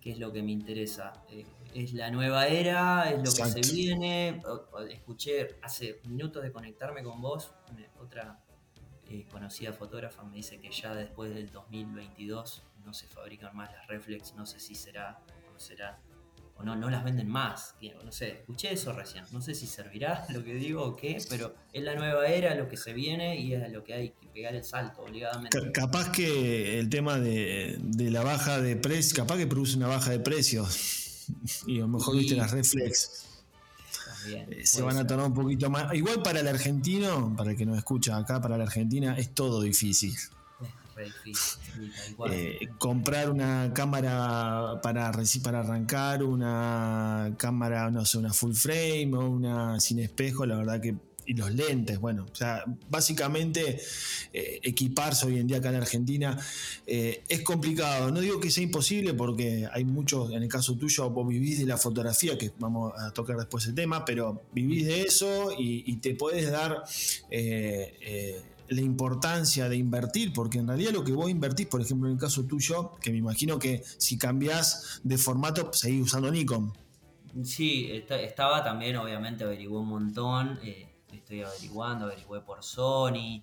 que 0.00 0.12
es 0.12 0.18
lo 0.18 0.32
que 0.32 0.42
me 0.42 0.52
interesa. 0.52 1.12
Eh, 1.30 1.44
es 1.74 1.94
la 1.94 2.10
nueva 2.10 2.48
era, 2.48 3.10
es 3.10 3.18
lo 3.18 3.44
que 3.44 3.62
se 3.62 3.74
viene. 3.74 4.42
escuché 4.90 5.56
hace 5.62 6.00
minutos 6.06 6.42
de 6.42 6.52
conectarme 6.52 7.02
con 7.02 7.20
vos, 7.20 7.52
otra 7.98 8.38
conocida 9.30 9.74
fotógrafa 9.74 10.22
me 10.22 10.36
dice 10.36 10.58
que 10.58 10.70
ya 10.70 10.94
después 10.94 11.34
del 11.34 11.50
2022 11.50 12.62
no 12.84 12.92
se 12.94 13.06
fabrican 13.06 13.54
más 13.56 13.70
las 13.72 13.86
reflex, 13.86 14.34
no 14.34 14.46
sé 14.46 14.58
si 14.60 14.74
será 14.74 15.20
o 15.48 15.52
no 15.52 15.58
será, 15.58 16.00
o 16.56 16.62
no, 16.62 16.76
no 16.76 16.90
las 16.90 17.04
venden 17.04 17.28
más, 17.28 17.74
no 18.04 18.12
sé, 18.12 18.40
escuché 18.40 18.72
eso 18.72 18.92
recién, 18.92 19.24
no 19.32 19.40
sé 19.40 19.54
si 19.54 19.66
servirá 19.66 20.26
lo 20.30 20.44
que 20.44 20.54
digo 20.54 20.82
o 20.82 20.96
qué, 20.96 21.18
pero 21.28 21.54
es 21.72 21.82
la 21.82 21.94
nueva 21.94 22.26
era, 22.26 22.54
lo 22.54 22.68
que 22.68 22.76
se 22.76 22.92
viene 22.92 23.38
y 23.38 23.54
es 23.54 23.72
lo 23.72 23.82
que 23.84 23.94
hay 23.94 24.10
que 24.10 24.28
pegar 24.28 24.54
el 24.54 24.64
salto 24.64 25.02
obligadamente. 25.02 25.72
capaz 25.72 26.10
que 26.12 26.78
el 26.78 26.88
tema 26.88 27.18
de, 27.18 27.78
la 28.10 28.22
baja 28.22 28.60
de 28.60 28.76
precios, 28.76 29.14
capaz 29.14 29.36
que 29.36 29.46
produce 29.46 29.76
una 29.76 29.88
baja 29.88 30.10
de 30.10 30.20
precios, 30.20 31.26
y 31.66 31.78
a 31.78 31.82
lo 31.82 31.88
mejor 31.88 32.16
viste 32.16 32.36
las 32.36 32.50
reflex. 32.50 33.28
Eh, 34.24 34.64
se 34.64 34.82
van 34.82 34.96
a 34.98 35.06
tardar 35.06 35.26
un 35.26 35.34
poquito 35.34 35.68
más. 35.68 35.92
Igual 35.94 36.22
para 36.22 36.40
el 36.40 36.46
argentino, 36.46 37.34
para 37.36 37.50
el 37.50 37.56
que 37.56 37.66
nos 37.66 37.76
escucha 37.76 38.16
acá, 38.16 38.40
para 38.40 38.56
la 38.56 38.64
Argentina 38.64 39.16
es 39.18 39.34
todo 39.34 39.60
difícil. 39.62 40.14
Eh, 42.30 42.68
comprar 42.78 43.30
una 43.30 43.72
cámara 43.74 44.80
para, 44.82 45.12
para 45.42 45.60
arrancar, 45.60 46.22
una 46.22 47.34
cámara, 47.36 47.90
no 47.90 48.04
sé, 48.04 48.18
una 48.18 48.32
full 48.32 48.54
frame 48.54 49.10
o 49.14 49.28
una 49.30 49.80
sin 49.80 49.98
espejo, 49.98 50.46
la 50.46 50.56
verdad 50.56 50.80
que 50.80 50.94
y 51.26 51.34
los 51.34 51.52
lentes, 51.54 51.98
bueno, 52.00 52.26
o 52.30 52.34
sea, 52.34 52.64
básicamente 52.90 53.80
eh, 54.32 54.60
equiparse 54.62 55.26
hoy 55.26 55.38
en 55.38 55.46
día 55.46 55.58
acá 55.58 55.68
en 55.68 55.76
Argentina 55.76 56.38
eh, 56.86 57.22
es 57.28 57.42
complicado. 57.42 58.10
No 58.10 58.20
digo 58.20 58.40
que 58.40 58.50
sea 58.50 58.64
imposible 58.64 59.14
porque 59.14 59.68
hay 59.72 59.84
muchos, 59.84 60.32
en 60.32 60.42
el 60.42 60.48
caso 60.48 60.76
tuyo, 60.76 61.10
vos 61.10 61.28
vivís 61.28 61.58
de 61.58 61.66
la 61.66 61.76
fotografía, 61.76 62.36
que 62.36 62.50
vamos 62.58 62.92
a 62.98 63.12
tocar 63.12 63.36
después 63.36 63.66
el 63.66 63.74
tema, 63.74 64.04
pero 64.04 64.42
vivís 64.52 64.86
de 64.86 65.02
eso 65.02 65.52
y, 65.56 65.92
te 66.02 66.16
puedes 66.16 66.50
dar 66.50 66.82
la 68.72 68.80
importancia 68.80 69.68
de 69.68 69.76
invertir, 69.76 70.32
porque 70.32 70.58
en 70.58 70.68
realidad 70.68 70.92
lo 70.92 71.04
que 71.04 71.12
vos 71.12 71.30
invertís, 71.30 71.66
por 71.66 71.80
ejemplo, 71.80 72.08
en 72.08 72.14
el 72.14 72.20
caso 72.20 72.44
tuyo, 72.44 72.92
que 73.00 73.10
me 73.10 73.18
imagino 73.18 73.58
que 73.58 73.82
si 73.98 74.18
cambias 74.18 75.00
de 75.02 75.18
formato, 75.18 75.72
seguís 75.72 76.02
usando 76.02 76.30
Nikon. 76.30 76.72
Sí, 77.44 77.90
estaba 77.90 78.62
también, 78.62 78.96
obviamente, 78.96 79.44
averigué 79.44 79.68
un 79.68 79.88
montón, 79.88 80.58
eh, 80.62 80.86
estoy 81.12 81.42
averiguando, 81.42 82.04
averigué 82.04 82.40
por 82.40 82.62
Sony, 82.62 83.42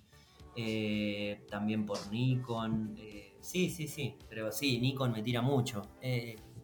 eh, 0.54 1.44
también 1.50 1.84
por 1.84 2.10
Nikon. 2.10 2.94
Eh, 2.98 3.36
sí, 3.40 3.68
sí, 3.68 3.88
sí, 3.88 4.16
pero 4.28 4.52
sí, 4.52 4.78
Nikon 4.78 5.12
me 5.12 5.22
tira 5.22 5.42
mucho. 5.42 5.82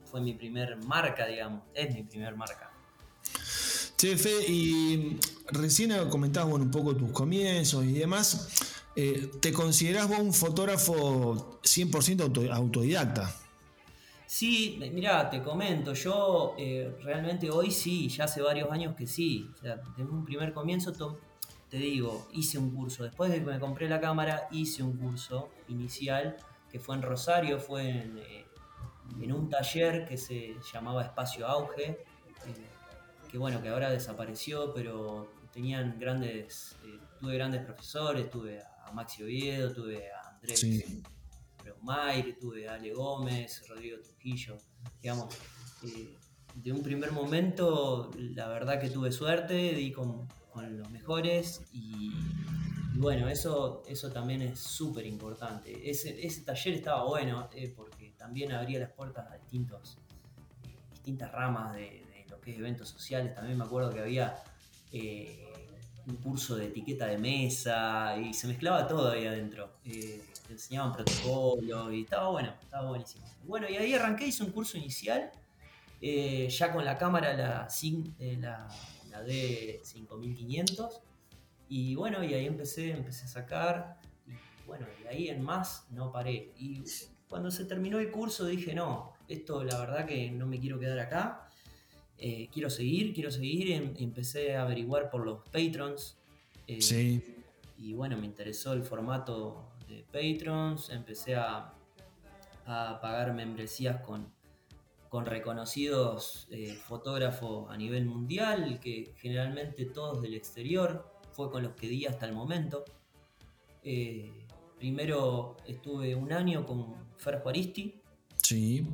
fue 0.05 0.21
mi 0.21 0.35
primer 0.35 0.77
marca, 0.85 1.27
digamos, 1.27 1.65
es 1.75 1.93
mi 1.95 2.05
primer 2.05 2.37
marca. 2.37 2.71
Chefe, 3.97 4.31
y 4.47 5.19
recién 5.53 6.09
comentabas 6.09 6.53
un 6.55 6.71
poco 6.71 6.95
tus 6.95 7.11
comienzos 7.13 7.85
y 7.85 7.93
demás. 7.93 8.49
Eh, 8.95 9.31
¿Te 9.41 9.53
considerás 9.53 10.09
vos 10.09 10.19
un 10.19 10.33
fotógrafo 10.33 11.61
100% 11.63 12.51
autodidacta? 12.51 13.35
Sí, 14.27 14.79
mira, 14.93 15.31
te 15.31 15.43
comento, 15.43 15.93
yo 15.93 16.55
eh, 16.59 16.97
realmente 17.03 17.49
hoy 17.51 17.71
sí, 17.71 18.09
ya 18.09 18.25
hace 18.25 18.43
varios 18.43 18.71
años 18.71 18.97
que 18.97 19.07
sí. 19.07 19.49
O 19.55 19.61
sea, 19.61 19.77
desde 19.97 20.11
un 20.11 20.25
primer 20.25 20.53
comienzo, 20.53 20.93
te 21.71 21.77
digo, 21.77 22.27
hice 22.33 22.59
un 22.59 22.71
curso. 22.75 23.05
Después 23.05 23.31
de 23.31 23.39
que 23.41 23.45
me 23.45 23.61
compré 23.61 23.89
la 23.89 24.01
cámara, 24.01 24.49
hice 24.51 24.83
un 24.83 24.97
curso 24.97 25.51
inicial 25.69 26.37
que 26.71 26.81
fue 26.81 26.97
en 26.97 27.03
Rosario, 27.03 27.61
fue 27.61 27.89
en, 27.89 28.19
eh, 28.19 29.33
un 29.33 29.49
taller 29.49 30.07
que 30.09 30.17
se 30.17 30.57
llamaba 30.73 31.03
Espacio 31.03 31.47
Auge 31.47 32.05
bueno, 33.39 33.63
que 33.63 33.69
ahora 33.69 33.91
desapareció, 33.91 34.73
pero 34.75 35.29
tenían 35.57 35.99
grandes, 35.99 36.77
eh, 36.85 36.99
tuve 37.19 37.35
grandes 37.35 37.63
profesores, 37.63 38.29
tuve 38.29 38.61
a 38.61 38.93
Maxi 38.93 39.23
Oviedo, 39.23 39.73
tuve 39.73 40.13
a 40.13 40.29
Andrés 40.29 40.61
sí. 40.61 41.03
tuve 42.39 42.69
a 42.69 42.75
Ale 42.75 42.93
Gómez, 42.93 43.67
Rodrigo 43.67 43.99
Trujillo, 44.03 44.59
digamos, 45.01 45.35
eh, 45.83 46.15
de 46.57 46.73
un 46.73 46.83
primer 46.83 47.11
momento 47.11 48.11
la 48.19 48.49
verdad 48.49 48.79
que 48.79 48.91
tuve 48.91 49.11
suerte, 49.11 49.55
di 49.73 49.93
con, 49.93 50.29
los 50.57 50.91
mejores 50.91 51.63
y, 51.73 52.13
bueno, 52.95 53.29
eso, 53.29 53.83
eso 53.87 54.11
también 54.11 54.43
es 54.43 54.59
súper 54.59 55.07
importante. 55.07 55.91
Ese, 55.91 56.27
ese, 56.27 56.43
taller 56.43 56.75
estaba 56.75 57.05
bueno 57.05 57.49
eh, 57.55 57.73
porque 57.75 58.15
también 58.17 58.53
abría 58.53 58.81
las 58.81 58.91
puertas 58.91 59.31
a 59.31 59.37
distintos, 59.37 59.99
distintas 60.93 61.31
ramas 61.33 61.75
de, 61.75 62.03
lo 62.29 62.41
que 62.41 62.53
es 62.53 62.59
eventos 62.59 62.89
sociales. 62.89 63.35
También 63.35 63.59
me 63.59 63.65
acuerdo 63.65 63.91
que 63.91 64.01
había 64.01 64.43
eh, 64.93 65.46
un 66.07 66.17
curso 66.17 66.57
de 66.57 66.67
etiqueta 66.67 67.07
de 67.07 67.19
mesa 67.19 68.17
y 68.19 68.33
se 68.33 68.47
mezclaba 68.47 68.87
todo 68.87 69.11
ahí 69.11 69.27
adentro. 69.27 69.71
Eh, 69.85 70.23
enseñaban 70.49 70.93
protocolos 70.93 71.93
y 71.93 72.03
estaba 72.03 72.29
bueno, 72.29 72.55
estaba 72.63 72.89
buenísimo. 72.89 73.25
Bueno, 73.45 73.69
y 73.69 73.77
ahí 73.77 73.95
arranqué, 73.95 74.27
hice 74.27 74.45
un 74.45 74.51
curso 74.53 74.79
inicial, 74.79 75.31
eh, 76.01 76.49
ya 76.49 76.73
con 76.73 76.85
la 76.85 76.97
cámara, 76.97 77.35
la, 77.35 77.69
la, 78.39 78.69
la 79.11 79.25
D5500. 79.25 81.01
Y 81.69 81.97
bueno, 81.97 82.23
y 82.23 82.35
ahí 82.35 82.47
empecé, 82.47 82.93
empecé 82.93 83.25
a 83.25 83.29
sacar. 83.29 83.99
Y 84.27 84.67
bueno, 84.67 84.87
y 85.03 85.07
ahí 85.09 85.29
en 85.29 85.43
más 85.43 85.87
no 85.91 86.13
paré. 86.13 86.53
Y 86.57 86.85
cuando 87.29 87.51
se 87.51 87.65
terminó 87.65 87.99
el 87.99 88.11
curso 88.11 88.45
dije, 88.47 88.75
no, 88.75 89.15
esto 89.29 89.65
la 89.65 89.79
verdad 89.79 90.07
que 90.07 90.31
no 90.31 90.47
me 90.47 90.61
quiero 90.61 90.79
quedar 90.79 90.99
acá. 91.01 91.46
Eh, 92.19 92.49
quiero 92.53 92.71
seguir, 92.71 93.13
quiero 93.13 93.31
seguir. 93.31 93.73
Em, 93.73 93.95
empecé 93.99 94.57
a 94.57 94.63
averiguar 94.63 95.11
por 95.11 95.25
los 95.25 95.43
patrons. 95.49 96.17
Eh, 96.67 96.81
sí. 96.81 97.23
Y 97.79 97.93
bueno, 97.93 98.17
me 98.17 98.27
interesó 98.27 98.73
el 98.73 98.83
formato 98.83 99.71
de 99.89 100.05
patrons. 100.05 100.91
Empecé 100.91 101.35
a, 101.37 101.75
a 102.65 102.99
pagar 103.01 103.35
membresías 103.35 104.01
con, 104.01 104.27
con 105.09 105.27
reconocidos 105.27 106.49
eh, 106.51 106.75
fotógrafos 106.75 107.71
a 107.71 107.77
nivel 107.77 108.07
mundial, 108.07 108.81
que 108.81 109.13
generalmente 109.19 109.85
todos 109.85 110.23
del 110.23 110.35
exterior. 110.35 111.13
Fue 111.33 111.51
con 111.51 111.63
los 111.63 111.75
que 111.75 111.89
di 111.89 112.07
hasta 112.07 112.25
el 112.25 112.33
momento. 112.33 112.85
primero 114.79 115.57
estuve 115.67 116.15
un 116.15 116.33
año 116.33 116.65
con 116.65 116.95
Fer 117.19 117.41
Juaristi. 117.41 118.01
Sí. 118.43 118.87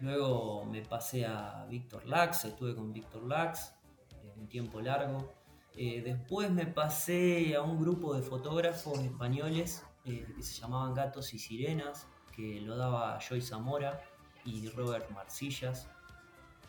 Luego 0.00 0.64
me 0.64 0.82
pasé 0.82 1.26
a 1.26 1.66
Víctor 1.68 2.06
Lax, 2.06 2.44
estuve 2.44 2.74
con 2.74 2.92
Víctor 2.92 3.24
Lax 3.26 3.74
un 4.38 4.48
tiempo 4.48 4.80
largo. 4.80 5.32
Eh, 5.76 6.02
después 6.02 6.50
me 6.50 6.66
pasé 6.66 7.54
a 7.54 7.62
un 7.62 7.80
grupo 7.80 8.14
de 8.14 8.22
fotógrafos 8.22 8.98
españoles 9.00 9.84
eh, 10.04 10.26
que 10.34 10.42
se 10.42 10.60
llamaban 10.60 10.94
Gatos 10.94 11.34
y 11.34 11.38
Sirenas, 11.38 12.06
que 12.34 12.60
lo 12.60 12.76
daba 12.76 13.18
Joy 13.20 13.40
Zamora 13.40 14.00
y 14.44 14.68
Robert 14.70 15.10
Marcillas. 15.10 15.88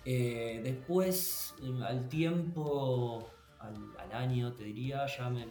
Eh, 0.06 0.62
después, 0.64 1.56
al 1.84 2.08
tiempo, 2.08 3.30
al, 3.60 4.12
año 4.12 4.54
te 4.54 4.64
diría, 4.64 5.06
ya 5.06 5.30
me, 5.30 5.46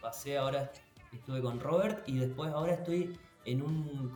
pasé, 0.00 0.36
ahora 0.36 0.70
estuve 1.12 1.40
con 1.40 1.60
Robert 1.60 2.06
y 2.08 2.18
después 2.18 2.52
ahora 2.52 2.74
estoy 2.74 3.18
en 3.44 3.62
un 3.62 4.10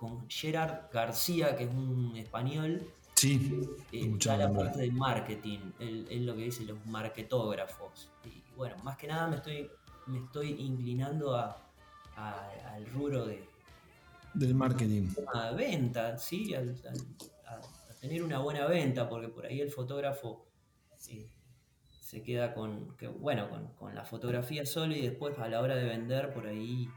con 0.00 0.26
Gerard 0.30 0.90
García, 0.90 1.54
que 1.54 1.64
es 1.64 1.70
un 1.70 2.16
español. 2.16 2.90
Sí, 3.16 3.60
eh, 3.92 4.10
la 4.24 4.50
parte 4.50 4.80
del 4.80 4.92
marketing, 4.92 5.58
es 5.78 6.22
lo 6.22 6.34
que 6.34 6.44
dicen 6.44 6.68
los 6.68 6.86
marketógrafos. 6.86 8.08
Y 8.24 8.42
bueno, 8.56 8.76
más 8.82 8.96
que 8.96 9.06
nada 9.06 9.26
me 9.28 9.36
estoy, 9.36 9.70
me 10.06 10.20
estoy 10.20 10.52
inclinando 10.52 11.36
a, 11.36 11.54
al 12.16 12.86
rubro 12.86 13.26
de, 13.26 13.46
del 14.32 14.54
marketing. 14.54 15.08
A 15.34 15.50
venta, 15.50 16.16
sí, 16.16 16.54
a, 16.54 16.62
tener 18.00 18.22
una 18.22 18.38
buena 18.38 18.66
venta, 18.66 19.06
porque 19.06 19.28
por 19.28 19.44
ahí 19.44 19.60
el 19.60 19.70
fotógrafo 19.70 20.46
eh, 21.10 21.28
se 22.00 22.22
queda 22.22 22.54
con, 22.54 22.96
que, 22.96 23.06
bueno, 23.06 23.50
con, 23.50 23.74
con, 23.74 23.94
la 23.94 24.04
fotografía 24.06 24.64
solo 24.64 24.96
y 24.96 25.02
después 25.02 25.38
a 25.38 25.46
la 25.46 25.60
hora 25.60 25.76
de 25.76 25.84
vender 25.84 26.32
por 26.32 26.46
ahí 26.46 26.88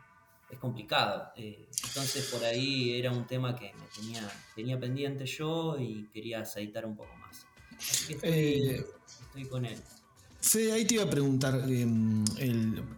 es 0.49 0.59
complicado. 0.59 1.31
Eh, 1.35 1.67
entonces 1.95 2.25
por 2.25 2.43
ahí 2.43 2.97
era 2.97 3.11
un 3.11 3.27
tema 3.27 3.55
que 3.55 3.71
me 3.73 3.85
tenía, 3.95 4.31
tenía 4.55 4.79
pendiente 4.79 5.27
yo 5.27 5.77
y 5.79 6.09
quería 6.11 6.39
aceitar 6.39 6.87
un 6.87 6.95
poco 6.95 7.15
más. 7.17 7.45
Así 7.77 8.07
que 8.07 8.13
estoy, 8.15 9.43
eh, 9.43 9.47
con 9.47 9.63
él. 9.65 9.77
Fede, 10.41 10.73
ahí 10.73 10.85
te 10.85 10.95
iba 10.95 11.03
a 11.03 11.09
preguntar, 11.09 11.63
em, 11.69 12.25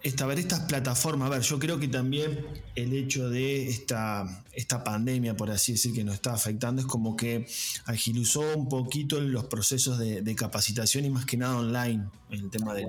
esta, 0.01 0.25
ver, 0.25 0.39
estas 0.39 0.61
plataformas, 0.61 1.27
a 1.27 1.35
ver, 1.35 1.41
yo 1.41 1.59
creo 1.59 1.77
que 1.77 1.89
también 1.89 2.47
el 2.73 2.93
hecho 2.93 3.29
de 3.29 3.67
esta, 3.67 4.43
esta 4.53 4.83
pandemia, 4.83 5.35
por 5.35 5.51
así 5.51 5.73
decir, 5.73 5.93
que 5.93 6.03
nos 6.03 6.15
está 6.15 6.33
afectando, 6.33 6.81
es 6.81 6.87
como 6.87 7.17
que 7.17 7.45
agilizó 7.85 8.41
un 8.55 8.69
poquito 8.69 9.19
los 9.19 9.45
procesos 9.45 9.99
de, 9.99 10.35
capacitación 10.35 11.03
y 11.05 11.09
más 11.09 11.25
que 11.25 11.35
nada 11.35 11.57
online, 11.57 12.05
el 12.31 12.49
tema 12.49 12.73
del 12.73 12.87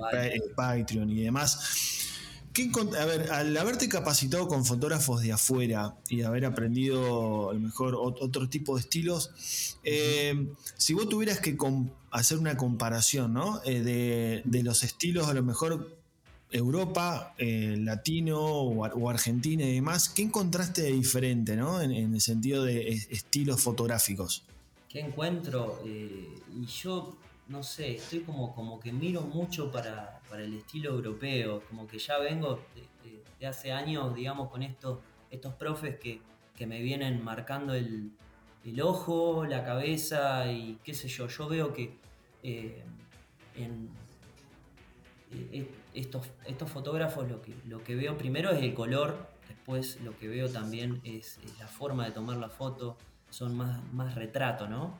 Patreon 0.55 1.09
y 1.09 1.21
demás 1.21 2.06
a 2.99 3.05
ver, 3.05 3.31
al 3.31 3.55
haberte 3.57 3.87
capacitado 3.89 4.47
con 4.47 4.65
fotógrafos 4.65 5.21
de 5.21 5.31
afuera 5.31 5.95
y 6.09 6.21
haber 6.23 6.45
aprendido 6.45 7.49
a 7.49 7.53
lo 7.53 7.59
mejor 7.59 7.95
otro 7.95 8.49
tipo 8.49 8.75
de 8.75 8.81
estilos, 8.81 9.77
eh, 9.83 10.47
si 10.75 10.93
vos 10.93 11.07
tuvieras 11.07 11.39
que 11.39 11.57
hacer 12.11 12.37
una 12.37 12.57
comparación 12.57 13.33
¿no? 13.33 13.61
Eh, 13.65 14.41
de, 14.43 14.63
los 14.63 14.83
estilos, 14.83 15.27
a 15.27 15.33
lo 15.33 15.43
mejor 15.43 15.97
Europa, 16.51 17.35
eh, 17.37 17.75
Latino 17.77 18.39
o, 18.39 19.09
Argentina 19.09 19.63
y 19.63 19.75
demás, 19.75 20.09
¿qué 20.09 20.23
encontraste 20.23 20.81
de 20.81 20.91
diferente 20.91 21.55
¿no? 21.55 21.81
en, 21.81 21.91
el 21.91 22.21
sentido 22.21 22.63
de 22.63 22.89
estilos 22.89 23.61
fotográficos? 23.61 24.43
¿Qué 24.89 25.01
encuentro? 25.01 25.83
y 25.85 26.65
yo 26.65 27.17
no 27.49 27.63
sé, 27.63 27.95
estoy 27.95 28.21
como, 28.21 28.53
como 28.53 28.79
que 28.79 28.91
miro 28.91 29.21
mucho 29.21 29.71
para, 29.71 30.19
el 30.33 30.53
estilo 30.53 30.91
europeo, 30.91 31.63
como 31.69 31.87
que 31.87 31.97
ya 31.97 32.17
vengo 32.17 32.59
de, 33.39 33.47
hace 33.47 33.71
años, 33.71 34.13
digamos, 34.15 34.49
con 34.49 34.63
estos, 34.63 34.99
estos 35.31 35.53
profes 35.53 35.97
que, 35.99 36.21
me 36.65 36.81
vienen 36.81 37.23
marcando 37.23 37.75
el, 37.75 38.11
ojo, 38.81 39.45
la 39.45 39.63
cabeza 39.63 40.51
y 40.51 40.79
qué 40.83 40.93
sé 40.95 41.07
yo. 41.07 41.27
Yo 41.27 41.47
veo 41.47 41.71
que 41.71 41.95
eh, 42.41 42.83
en 43.55 43.89
eh, 45.31 45.69
estos, 45.93 46.27
estos 46.45 46.69
fotógrafos 46.69 47.29
lo 47.29 47.41
que, 47.43 47.53
lo 47.67 47.83
que 47.83 47.95
veo 47.95 48.17
primero 48.17 48.49
es 48.49 48.63
el 48.63 48.73
color, 48.73 49.29
después 49.47 50.01
lo 50.01 50.17
que 50.17 50.27
veo 50.27 50.49
también 50.49 50.99
es, 51.03 51.39
la 51.59 51.67
forma 51.67 52.05
de 52.05 52.11
tomar 52.11 52.37
la 52.37 52.49
foto, 52.49 52.97
son 53.29 53.55
más, 53.55 53.79
más 53.93 54.15
retrato, 54.15 54.67
¿no? 54.67 54.97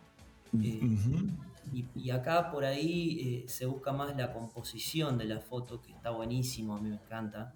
Y, 1.73 2.09
acá 2.11 2.49
por 2.51 2.65
ahí 2.65 3.43
eh, 3.45 3.49
se 3.49 3.65
busca 3.65 3.91
más 3.91 4.15
la 4.15 4.31
composición 4.33 5.17
de 5.17 5.25
la 5.25 5.39
foto, 5.39 5.81
que 5.81 5.91
está 5.91 6.11
buenísimo, 6.11 6.75
a 6.75 6.79
mí 6.79 6.89
me 6.89 6.95
encanta. 6.95 7.53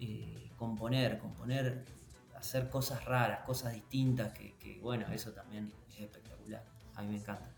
Eh, 0.00 0.50
componer, 0.56 1.18
componer, 1.18 1.84
hacer 2.36 2.68
cosas 2.68 3.04
raras, 3.04 3.40
cosas 3.46 3.72
distintas, 3.72 4.32
que, 4.32 4.78
bueno, 4.82 5.06
eso 5.12 5.32
también 5.32 5.72
es 5.90 6.00
espectacular, 6.00 6.64
a 6.94 7.02
mí 7.02 7.08
me 7.08 7.16
encanta. 7.16 7.50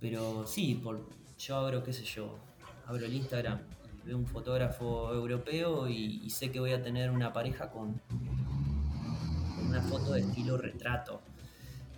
Pero 0.00 0.46
sí, 0.46 0.74
por, 0.74 1.06
yo 1.38 1.56
abro, 1.56 1.82
qué 1.82 1.92
sé 1.92 2.04
yo, 2.04 2.38
abro 2.86 3.06
el 3.06 3.14
Instagram 3.14 3.60
y 4.02 4.08
veo 4.08 4.16
un 4.16 4.26
fotógrafo 4.26 5.12
europeo 5.12 5.88
y, 5.88 6.28
sé 6.30 6.50
que 6.50 6.60
voy 6.60 6.72
a 6.72 6.82
tener 6.82 7.10
una 7.10 7.32
pareja 7.32 7.70
con, 7.70 8.00
una 9.68 9.82
foto 9.82 10.12
de 10.12 10.20
estilo 10.20 10.56
retrato. 10.56 11.20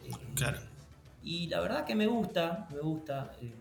Eh, 0.04 0.10
claro 0.34 0.77
y 1.28 1.46
la 1.48 1.60
verdad 1.60 1.84
que 1.84 1.94
me 1.94 2.06
gusta, 2.06 2.66
me 2.72 2.80
gusta, 2.80 3.32
eh, 3.42 3.52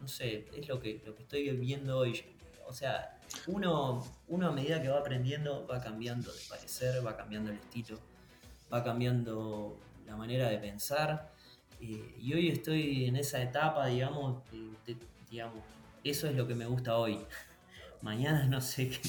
no 0.00 0.08
sé, 0.08 0.48
es 0.52 0.66
lo 0.66 0.80
que, 0.80 1.00
lo 1.06 1.14
que 1.14 1.22
estoy 1.22 1.48
viendo 1.50 1.98
hoy. 1.98 2.20
O 2.66 2.72
sea, 2.72 3.20
uno, 3.46 4.04
uno 4.26 4.48
a 4.48 4.50
medida 4.50 4.82
que 4.82 4.88
va 4.88 4.98
aprendiendo 4.98 5.64
va 5.64 5.80
cambiando 5.80 6.32
de 6.32 6.40
parecer, 6.48 7.06
va 7.06 7.16
cambiando 7.16 7.52
el 7.52 7.58
estilo, 7.58 8.00
va 8.72 8.82
cambiando 8.82 9.78
la 10.04 10.16
manera 10.16 10.48
de 10.48 10.58
pensar. 10.58 11.30
Eh, 11.80 12.16
y 12.18 12.34
hoy 12.34 12.48
estoy 12.48 13.04
en 13.04 13.14
esa 13.14 13.40
etapa, 13.40 13.86
digamos, 13.86 14.42
digamos, 15.30 15.62
eso 16.02 16.26
es 16.26 16.34
lo 16.34 16.48
que 16.48 16.56
me 16.56 16.66
gusta 16.66 16.96
hoy. 16.96 17.20
Mañana 18.02 18.44
no 18.48 18.60
sé 18.60 18.90
qué, 18.90 19.00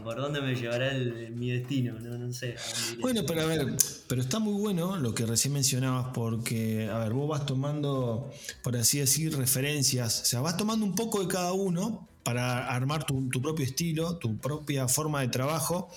por 0.00 0.16
dónde 0.16 0.40
me 0.40 0.54
llevará 0.54 0.92
mi 1.34 1.50
destino, 1.50 1.98
no, 1.98 2.32
sé. 2.32 2.56
Bueno, 3.00 3.22
pero 3.26 3.42
a 3.42 3.46
ver, 3.46 3.76
pero 4.08 4.20
está 4.20 4.38
muy 4.38 4.60
bueno 4.60 4.96
lo 4.96 5.14
que 5.14 5.26
recién 5.26 5.52
mencionabas 5.52 6.08
porque, 6.14 6.88
a 6.90 6.98
ver, 6.98 7.12
vos 7.12 7.28
vas 7.28 7.46
tomando, 7.46 8.30
por 8.62 8.76
así 8.76 8.98
decir, 8.98 9.36
referencias, 9.36 10.22
o 10.22 10.24
sea, 10.24 10.40
vas 10.40 10.56
tomando 10.56 10.84
un 10.84 10.94
poco 10.94 11.20
de 11.20 11.28
cada 11.28 11.52
uno 11.52 12.08
para 12.22 12.68
armar 12.68 13.04
tu, 13.04 13.28
propio 13.28 13.64
estilo, 13.64 14.16
tu 14.16 14.36
propia 14.38 14.88
forma 14.88 15.20
de 15.20 15.28
trabajo, 15.28 15.90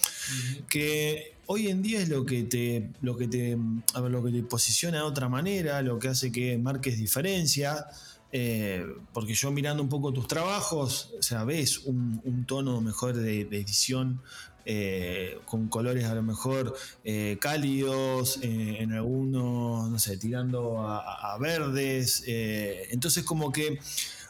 que 0.70 1.34
hoy 1.46 1.68
en 1.68 1.82
día 1.82 2.02
es 2.02 2.10
lo 2.10 2.26
que 2.26 2.44
te, 2.44 2.90
lo 3.02 3.16
que 3.16 3.28
te, 3.28 3.58
lo 3.94 4.24
que 4.24 4.32
te 4.32 4.44
posiciona 4.44 4.98
de 4.98 5.04
otra 5.04 5.30
manera, 5.30 5.82
lo 5.82 6.00
que 6.00 6.08
hace 6.08 6.32
que 6.32 6.58
marques 6.58 6.98
diferencia 6.98 7.86
eh, 8.32 8.86
porque 9.14 9.34
yo 9.34 9.52
mirando 9.52 9.82
un 9.82 9.90
poco 9.90 10.12
tus 10.12 10.28
trabajos, 10.28 11.14
o 11.18 11.24
sea, 11.24 11.44
ves 11.44 11.80
un, 11.86 12.46
tono 12.46 12.82
mejor 12.82 13.16
de, 13.16 13.42
edición 13.42 14.22
eh, 14.66 15.40
con 15.46 15.68
colores 15.68 16.06
a 16.06 16.16
lo 16.16 16.24
mejor 16.24 16.76
eh, 17.04 17.38
cálidos, 17.40 18.40
en 18.42 18.92
algunos, 18.92 19.90
no 19.90 20.00
sé, 20.00 20.18
tirando 20.18 20.82
a, 20.82 21.38
verdes. 21.40 22.24
entonces 22.28 23.24
como 23.24 23.52
que 23.52 23.80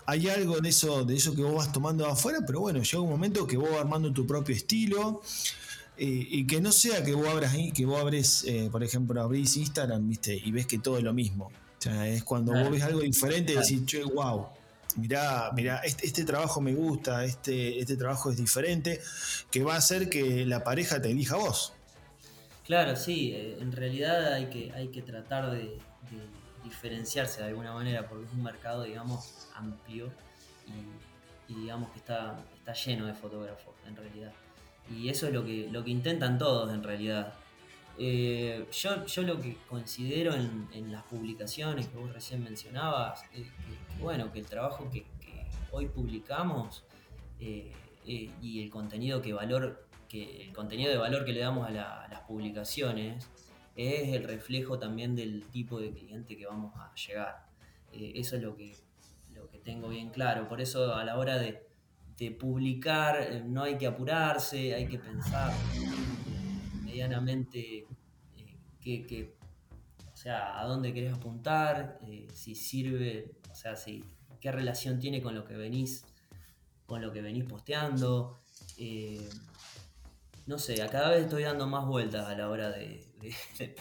hay 0.05 0.29
algo 0.29 0.57
en 0.59 0.65
eso, 0.65 1.03
de 1.03 1.15
eso 1.15 1.35
que 1.35 1.41
vos 1.41 1.55
vas 1.55 1.71
tomando 1.71 2.05
afuera, 2.05 2.39
pero 2.45 2.59
bueno, 2.59 2.83
llega 2.83 2.99
un 3.01 3.09
momento 3.09 3.47
que 3.47 3.57
vos 3.57 3.71
armando 3.79 4.13
tu 4.13 4.27
propio 4.27 4.55
estilo. 4.55 5.21
y 5.97 6.45
que 6.45 6.61
no 6.61 6.71
sea 6.71 7.03
que 7.03 7.15
vos 7.15 7.27
abras 7.27 7.55
que 7.73 7.85
vos 7.85 7.99
abres, 7.99 8.45
por 8.71 8.83
ejemplo, 8.83 9.21
abrís 9.21 9.57
Instagram, 9.57 10.07
viste, 10.09 10.35
y 10.35 10.51
ves 10.51 10.67
que 10.67 10.77
todo 10.77 10.97
es 10.97 11.03
lo 11.03 11.13
mismo 11.13 11.49
es 11.85 12.23
cuando 12.23 12.53
vos 12.53 12.71
ves 12.71 12.83
algo 12.83 13.01
diferente 13.01 13.53
y 13.53 13.55
decís, 13.55 13.85
che, 13.85 14.03
wow, 14.03 14.47
mirá, 14.95 15.51
mirá, 15.53 15.77
este, 15.79 16.05
este, 16.05 16.23
trabajo 16.23 16.61
me 16.61 16.73
gusta, 16.73 17.23
este, 17.25 17.79
este 17.79 17.97
trabajo 17.97 18.31
es 18.31 18.37
diferente, 18.37 19.01
que 19.51 19.63
va 19.63 19.75
a 19.75 19.77
hacer 19.77 20.09
que 20.09 20.45
la 20.45 20.63
pareja 20.63 21.01
te 21.01 21.11
elija 21.11 21.35
a 21.35 21.39
vos. 21.39 21.73
Claro, 22.65 22.95
sí, 22.95 23.31
eh, 23.33 23.57
en 23.59 23.71
realidad 23.71 24.33
hay 24.33 24.47
que, 24.47 24.71
hay 24.73 24.87
que 24.87 25.01
tratar 25.01 25.51
de, 25.51 25.77
diferenciarse 26.63 27.41
de 27.41 27.49
alguna 27.49 27.73
manera, 27.73 28.07
porque 28.09 28.25
es 28.25 28.31
un 28.33 28.41
mercado, 28.41 28.83
digamos, 28.83 29.47
amplio 29.53 30.11
y, 31.47 31.53
digamos 31.53 31.91
que 31.91 31.99
está, 31.99 32.39
está 32.57 32.73
lleno 32.73 33.05
de 33.05 33.13
fotógrafos, 33.13 33.75
en 33.87 33.95
realidad. 33.95 34.31
Y 34.89 35.09
eso 35.09 35.27
es 35.27 35.33
lo 35.33 35.45
que, 35.45 35.69
lo 35.71 35.83
que 35.83 35.91
intentan 35.91 36.39
todos, 36.39 36.73
en 36.73 36.83
realidad. 36.83 37.35
Eh, 37.97 38.65
yo, 38.71 39.05
yo 39.05 39.21
lo 39.21 39.39
que 39.39 39.57
considero 39.69 40.33
en, 40.33 40.91
las 40.91 41.03
publicaciones 41.03 41.87
que 41.87 41.97
vos 41.97 42.11
recién 42.13 42.43
mencionabas, 42.43 43.23
que, 43.29 43.45
bueno, 43.99 44.31
que 44.31 44.39
el 44.39 44.45
trabajo 44.45 44.89
que, 44.91 45.05
hoy 45.71 45.87
publicamos 45.87 46.83
eh, 47.39 47.71
eh, 48.05 48.31
y 48.41 48.63
el 48.63 48.69
contenido 48.69 49.21
que 49.21 49.33
valor, 49.33 49.87
que 50.09 50.43
el 50.47 50.53
contenido 50.53 50.91
de 50.91 50.97
valor 50.97 51.25
que 51.25 51.33
le 51.33 51.39
damos 51.41 51.67
a, 51.67 51.71
las 51.71 52.21
publicaciones 52.27 53.29
es 53.75 54.13
el 54.13 54.23
reflejo 54.23 54.79
también 54.79 55.15
del 55.15 55.45
tipo 55.47 55.79
de 55.79 55.91
cliente 55.91 56.37
que 56.37 56.45
vamos 56.45 56.73
a 56.77 56.93
llegar. 56.95 57.45
eso 57.91 58.37
es 58.37 58.41
lo 58.41 58.55
que, 58.55 58.75
lo 59.33 59.49
que 59.49 59.59
tengo 59.59 59.89
bien 59.89 60.09
claro. 60.09 60.47
Por 60.47 60.61
eso 60.61 60.95
a 60.95 61.03
la 61.03 61.17
hora 61.17 61.37
de 61.37 61.61
publicar 62.39 63.43
no 63.45 63.63
hay 63.63 63.77
que 63.77 63.87
apurarse, 63.87 64.73
hay 64.73 64.87
que 64.87 64.97
pensar 64.97 65.51
medianamente 66.95 67.85
eh, 68.37 69.05
que, 69.05 69.35
o 70.13 70.15
sea, 70.15 70.59
a 70.61 70.65
dónde 70.65 70.93
querés 70.93 71.13
apuntar, 71.13 71.99
eh, 72.07 72.27
si 72.33 72.55
sirve, 72.55 73.33
o 73.51 73.55
sea, 73.55 73.75
si, 73.75 74.05
qué 74.39 74.51
relación 74.51 74.99
tiene 74.99 75.21
con 75.21 75.35
lo 75.35 75.43
que 75.43 75.55
venís, 75.55 76.05
con 76.85 77.01
lo 77.01 77.11
que 77.11 77.21
venís 77.21 77.43
posteando. 77.43 78.39
Eh, 78.77 79.27
no 80.45 80.57
sé, 80.57 80.81
a 80.81 80.87
cada 80.87 81.09
vez 81.09 81.23
estoy 81.23 81.43
dando 81.43 81.67
más 81.67 81.85
vueltas 81.85 82.27
a 82.27 82.35
la 82.37 82.49
hora 82.49 82.69
de, 82.69 83.03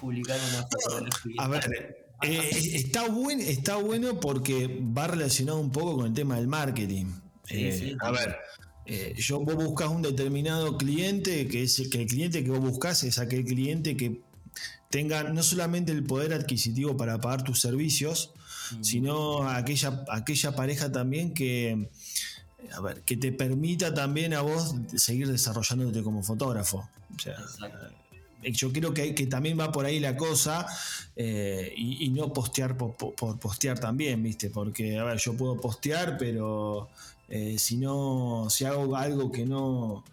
publicar 0.00 0.38
una 0.50 0.66
fotografía. 0.66 1.34
A 1.38 1.48
ver, 1.48 2.08
está, 2.22 3.08
buen, 3.08 3.40
está 3.40 3.76
bueno 3.76 4.18
porque 4.18 4.80
va 4.80 5.06
relacionado 5.06 5.60
un 5.60 5.70
poco 5.70 5.98
con 5.98 6.06
el 6.06 6.14
tema 6.14 6.36
del 6.36 6.48
marketing. 6.48 7.06
a 8.00 8.10
ver, 8.10 8.38
eh, 8.86 9.14
yo, 9.16 9.40
vos 9.40 9.56
buscas 9.56 9.88
un 9.88 10.02
determinado 10.02 10.76
cliente, 10.76 11.48
que 11.48 11.62
es 11.62 11.82
que 11.90 12.02
el 12.02 12.06
cliente 12.06 12.44
que 12.44 12.50
vos 12.50 12.60
buscas 12.60 13.02
es 13.04 13.18
aquel 13.18 13.44
cliente 13.44 13.96
que 13.96 14.20
tenga 14.90 15.24
no 15.24 15.42
solamente 15.42 15.92
el 15.92 16.04
poder 16.04 16.32
adquisitivo 16.34 16.96
para 16.96 17.20
pagar 17.20 17.42
tus 17.42 17.60
servicios, 17.60 18.32
mm. 18.72 18.84
sino 18.84 19.48
aquella, 19.48 20.04
aquella 20.08 20.54
pareja 20.54 20.92
también 20.92 21.32
que, 21.34 21.88
a 22.72 22.80
ver, 22.80 23.02
que 23.02 23.16
te 23.16 23.32
permita 23.32 23.94
también 23.94 24.34
a 24.34 24.42
vos 24.42 24.74
seguir 24.96 25.28
desarrollándote 25.28 26.02
como 26.02 26.22
fotógrafo. 26.22 26.88
Eh, 28.42 28.52
yo 28.52 28.72
creo 28.72 28.92
que, 28.92 29.14
que 29.14 29.26
también 29.26 29.58
va 29.58 29.72
por 29.72 29.86
ahí 29.86 29.98
la 29.98 30.16
cosa 30.16 30.66
eh, 31.16 31.72
y, 31.76 32.08
no 32.10 32.32
postear 32.32 32.76
por, 32.76 32.94
por, 32.94 33.38
postear 33.38 33.78
también, 33.78 34.22
¿viste? 34.22 34.50
Porque, 34.50 34.98
a 34.98 35.04
ver, 35.04 35.18
yo 35.18 35.34
puedo 35.34 35.60
postear, 35.60 36.18
pero 36.18 36.88
eh, 37.28 37.58
si 37.58 37.76
no, 37.76 38.46
si 38.50 38.64
hago 38.64 38.96
algo 38.96 39.30
que 39.32 39.46
no, 39.46 40.04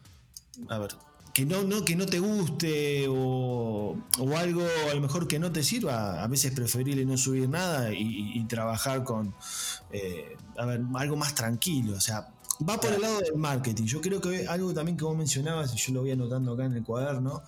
a 0.69 0.77
ver, 0.77 0.95
que 1.33 1.45
no, 1.45 1.63
no, 1.63 1.85
que 1.85 1.95
no 1.95 2.05
te 2.05 2.19
guste 2.19 3.05
o, 3.09 3.97
algo 4.37 4.63
a 4.89 4.93
lo 4.93 5.01
mejor 5.01 5.27
que 5.27 5.39
no 5.39 5.51
te 5.51 5.63
sirva, 5.63 6.23
a 6.23 6.27
veces 6.27 6.51
es 6.51 6.55
preferible 6.55 7.05
no 7.05 7.17
subir 7.17 7.47
nada 7.47 7.93
y, 7.93 8.43
trabajar 8.45 9.03
con, 9.03 9.33
eh, 9.91 10.35
a 10.57 10.65
ver, 10.65 10.81
algo 10.95 11.15
más 11.15 11.35
tranquilo, 11.35 11.95
o 11.95 12.01
sea, 12.01 12.27
va 12.67 12.79
por 12.79 12.91
el 12.91 13.01
lado 13.01 13.19
del 13.19 13.35
marketing. 13.35 13.85
Yo 13.85 14.01
creo 14.01 14.19
que 14.19 14.47
algo 14.47 14.73
también 14.73 14.97
que 14.97 15.03
vos 15.03 15.15
mencionabas, 15.15 15.73
y 15.73 15.77
yo 15.77 15.93
lo 15.93 16.01
voy 16.01 16.11
anotando 16.11 16.53
acá 16.53 16.65
en 16.65 16.73
el 16.73 16.83
cuaderno, 16.83 17.43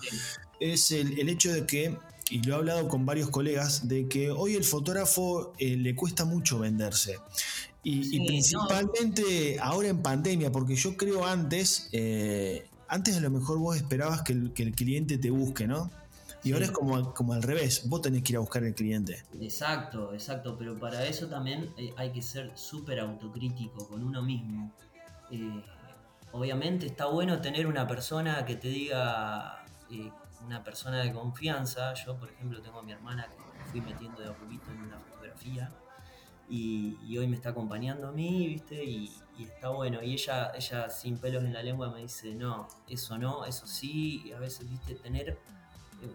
es 0.60 0.91
el, 0.91 1.28
hecho 1.30 1.52
de 1.52 1.65
que, 1.65 1.97
y 2.30 2.41
lo 2.41 2.54
he 2.54 2.58
hablado 2.58 2.88
con 2.88 3.06
varios 3.06 3.30
colegas, 3.30 3.88
de 3.88 4.08
que 4.08 4.32
hoy 4.32 4.56
el 4.56 4.63
fotógrafo 4.63 5.54
eh, 5.58 5.76
le 5.76 5.95
cuesta 5.95 6.26
mucho 6.26 6.60
venderse. 6.60 7.17
Y, 7.86 8.26
principalmente 8.26 9.60
ahora 9.60 9.89
en 9.89 10.02
pandemia, 10.02 10.52
porque 10.52 10.76
yo 10.76 10.96
creo 10.96 11.26
antes, 11.26 11.89
eh, 11.91 12.65
antes 12.88 13.17
a 13.17 13.19
lo 13.19 13.30
mejor 13.30 13.60
vos 13.60 13.76
esperabas 13.76 14.22
que 14.22 14.32
el, 14.32 14.74
cliente 14.74 15.17
te 15.17 15.30
busque, 15.30 15.67
¿no? 15.67 15.91
Y 16.46 16.54
ahora 16.54 16.65
es 16.65 16.72
como, 16.72 17.13
como 17.13 17.34
al 17.34 17.43
revés, 17.43 17.88
vos 17.89 18.02
tenés 18.02 18.24
que 18.24 18.34
ir 18.34 18.38
a 18.38 18.39
buscar 18.39 18.63
al 18.63 18.74
cliente. 18.74 19.24
Exacto, 19.39 20.13
exacto, 20.13 20.58
pero 20.58 20.78
para 20.80 21.06
eso 21.06 21.28
también 21.28 21.74
eh, 21.78 21.93
hay 21.98 22.12
que 22.12 22.22
ser 22.22 22.52
súper 22.56 23.00
autocrítico 23.00 23.86
con 23.88 24.04
uno 24.04 24.22
mismo. 24.22 24.72
Eh, 25.32 25.63
obviamente 26.32 26.86
está 26.86 27.08
bueno 27.08 27.41
tener 27.41 27.67
una 27.67 27.86
persona 27.86 28.46
que 28.46 28.56
te 28.56 28.69
diga, 28.69 29.65
una 30.46 30.63
persona 30.63 31.02
de 31.04 31.12
confianza. 31.12 31.93
Yo, 31.96 32.15
por 32.17 32.30
ejemplo, 32.30 32.62
tengo 32.62 32.80
a 32.80 32.84
mi 32.84 32.93
hermana 32.93 33.28
que 33.28 33.72
fui 33.72 33.82
metiendo 33.82 34.22
de 34.22 34.30
a 34.30 34.34
poquito 34.34 34.72
en 34.72 34.80
una 34.80 35.00
fotografía 35.00 35.69
y, 36.49 37.17
hoy 37.17 37.27
me 37.27 37.36
está 37.36 37.49
acompañando 37.49 38.08
a 38.08 38.12
mí, 38.12 38.47
¿viste? 38.47 38.84
Y, 38.84 39.12
está 39.39 39.69
bueno. 39.69 40.03
Y 40.03 40.13
ella, 40.13 40.51
ella 40.56 40.89
sin 40.89 41.17
pelos 41.17 41.43
en 41.43 41.53
la 41.53 41.63
lengua 41.63 41.89
me 41.89 42.01
dice, 42.01 42.36
no, 42.36 42.67
eso 42.88 43.17
no, 43.17 43.45
eso 43.45 43.65
sí. 43.65 44.23
Y 44.25 44.32
a 44.32 44.39
veces, 44.39 44.69
¿viste? 44.69 44.95
Tener 44.95 45.38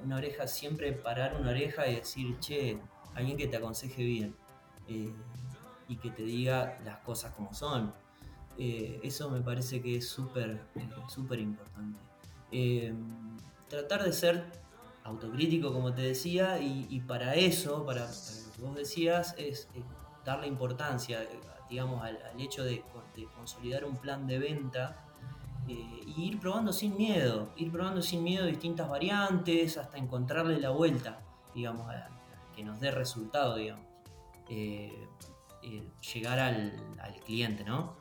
una 0.04 0.16
oreja, 0.16 0.46
siempre 0.46 0.92
parar 0.92 1.36
una 1.40 1.50
oreja 1.50 1.86
y 1.88 1.96
decir, 1.96 2.38
che, 2.40 2.78
alguien 3.14 3.36
que 3.36 3.48
te 3.48 3.56
aconseje 3.56 4.04
bien 4.04 4.36
eh, 4.86 5.12
y 5.88 5.96
que 5.96 6.10
te 6.10 6.22
diga 6.22 6.78
las 6.84 6.98
cosas 6.98 7.34
como 7.34 7.54
son. 7.54 7.92
Eh, 8.58 9.00
eso 9.02 9.30
me 9.30 9.40
parece 9.40 9.80
que 9.80 9.96
es 9.96 10.08
súper, 10.08 10.62
eh, 10.74 10.88
súper 11.08 11.40
importante. 11.40 11.98
tratar 13.68 14.04
de 14.04 14.12
ser 14.12 14.44
autocrítico, 15.04 15.72
como 15.72 15.94
te 15.94 16.02
decía, 16.02 16.60
y, 16.60 17.00
para 17.00 17.34
eso, 17.34 17.84
para, 17.84 18.06
lo 18.06 18.52
que 18.52 18.62
vos 18.62 18.76
decías, 18.76 19.34
es 19.38 19.68
darle 20.28 20.46
importancia, 20.46 21.26
digamos, 21.70 22.04
al, 22.04 22.18
hecho 22.38 22.62
de, 22.62 22.84
consolidar 23.34 23.84
un 23.86 23.96
plan 23.96 24.26
de 24.26 24.38
venta 24.38 25.04
eh, 25.66 25.74
y 26.06 26.24
ir 26.26 26.38
probando 26.38 26.70
sin 26.70 26.96
miedo, 26.96 27.50
ir 27.56 27.72
probando 27.72 28.02
sin 28.02 28.22
miedo 28.22 28.44
distintas 28.44 28.88
variantes 28.90 29.78
hasta 29.78 29.96
encontrarle 29.96 30.60
la 30.60 30.68
vuelta, 30.68 31.20
digamos, 31.54 31.90
que 32.54 32.62
nos 32.62 32.78
dé 32.78 32.90
resultado, 32.90 33.56
digamos. 33.56 33.86
Eh, 34.50 35.08
eh, 35.62 35.82
llegar 36.12 36.38
al, 36.38 36.72
cliente, 37.24 37.64
¿no? 37.64 37.96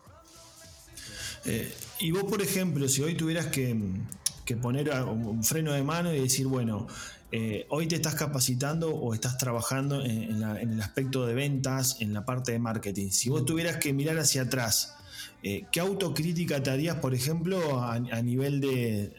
y 1.99 2.11
vos, 2.11 2.25
por 2.25 2.41
ejemplo, 2.41 2.87
si 2.89 3.01
hoy 3.01 3.15
tuvieras 3.15 3.47
que 3.47 4.55
poner 4.61 4.89
un 5.05 5.43
freno 5.43 5.71
de 5.71 5.83
mano 5.83 6.13
y 6.13 6.19
decir, 6.19 6.45
bueno, 6.45 6.87
eh, 7.29 7.65
hoy 7.69 7.87
te 7.87 7.95
estás 7.95 8.15
capacitando 8.15 8.95
o 8.95 9.13
estás 9.13 9.37
trabajando 9.37 10.01
en, 10.01 10.41
el 10.41 10.81
aspecto 10.81 11.25
de 11.25 11.33
ventas, 11.33 11.99
en 11.99 12.13
la 12.13 12.25
parte 12.25 12.53
de 12.53 12.59
marketing. 12.59 13.09
Si 13.09 13.29
vos 13.29 13.43
tuvieras 13.43 13.77
que 13.77 13.91
mirar 13.91 14.17
hacia 14.17 14.43
atrás, 14.43 14.95
eh, 15.43 15.65
¿qué 15.71 15.81
autocrítica 15.81 16.63
te 16.63 16.69
harías, 16.69 16.97
por 16.97 17.13
ejemplo, 17.13 17.81
a, 17.81 17.99
nivel 17.99 18.61
de, 18.61 19.13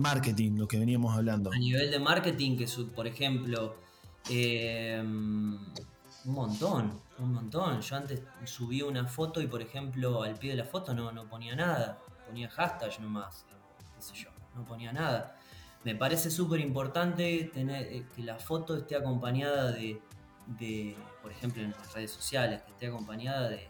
marketing, 0.00 0.52
lo 0.56 0.66
que 0.66 0.78
veníamos 0.78 1.14
hablando? 1.14 1.52
A 1.52 1.58
nivel 1.58 1.90
de 1.90 1.98
marketing, 1.98 2.56
que 2.56 2.66
por 2.94 3.06
ejemplo, 3.06 3.76
eh, 4.30 4.98
un 5.02 5.74
montón, 6.24 6.98
un 7.18 7.32
montón. 7.34 7.82
Yo 7.82 7.96
antes 7.96 8.22
subí 8.46 8.80
una 8.80 9.06
foto 9.06 9.42
y, 9.42 9.48
por 9.48 9.60
ejemplo, 9.60 10.22
al 10.22 10.38
pie 10.38 10.52
de 10.52 10.56
la 10.56 10.64
foto 10.64 10.94
no, 10.94 11.12
no 11.12 11.28
ponía 11.28 11.54
nada, 11.54 11.98
ponía 12.26 12.48
hashtag 12.48 12.98
nomás, 13.02 13.44
qué 13.96 14.00
sé 14.02 14.14
yo, 14.14 14.30
no 14.56 14.64
ponía 14.64 14.94
nada 14.94 15.36
me 15.84 15.94
parece 15.94 16.30
súper 16.30 16.60
importante 16.60 17.50
tener 17.52 17.86
eh, 17.92 18.04
que 18.14 18.22
la 18.22 18.38
foto 18.38 18.76
esté 18.76 18.96
acompañada 18.96 19.72
de, 19.72 20.00
por 21.20 21.32
ejemplo, 21.32 21.62
en 21.62 21.70
las 21.72 21.92
redes 21.92 22.10
sociales, 22.10 22.62
que 22.62 22.70
esté 22.72 22.86
acompañada 22.86 23.48
de, 23.48 23.68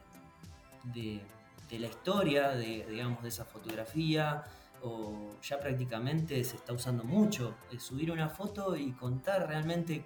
de, 0.84 1.78
la 1.78 1.86
historia, 1.86 2.50
de, 2.50 2.86
digamos, 2.88 3.22
de 3.22 3.28
esa 3.28 3.46
fotografía, 3.46 4.44
o 4.82 5.30
ya 5.42 5.58
prácticamente 5.58 6.42
se 6.44 6.56
está 6.56 6.72
usando 6.72 7.04
mucho, 7.04 7.54
subir 7.78 8.10
una 8.10 8.28
foto 8.28 8.76
y 8.76 8.92
contar 8.92 9.48
realmente 9.48 10.04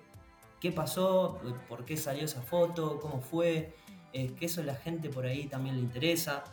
qué 0.60 0.70
pasó, 0.70 1.40
por 1.68 1.84
qué 1.84 1.96
salió 1.96 2.24
esa 2.24 2.42
foto, 2.42 3.00
cómo 3.00 3.20
fue, 3.20 3.74
es 4.12 4.32
que 4.32 4.46
eso 4.46 4.60
a 4.60 4.64
la 4.64 4.74
gente 4.74 5.08
por 5.08 5.26
ahí 5.26 5.46
también 5.46 5.76
le 5.76 5.82
interesa. 5.82 6.44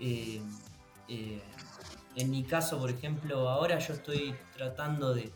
Eh, 0.00 0.40
eh, 1.08 1.42
en 2.16 2.30
mi 2.30 2.44
caso, 2.44 2.78
por 2.78 2.90
ejemplo, 2.90 3.48
ahora 3.48 3.78
yo 3.78 3.94
estoy 3.94 4.34
tratando 4.54 5.14
de, 5.14 5.32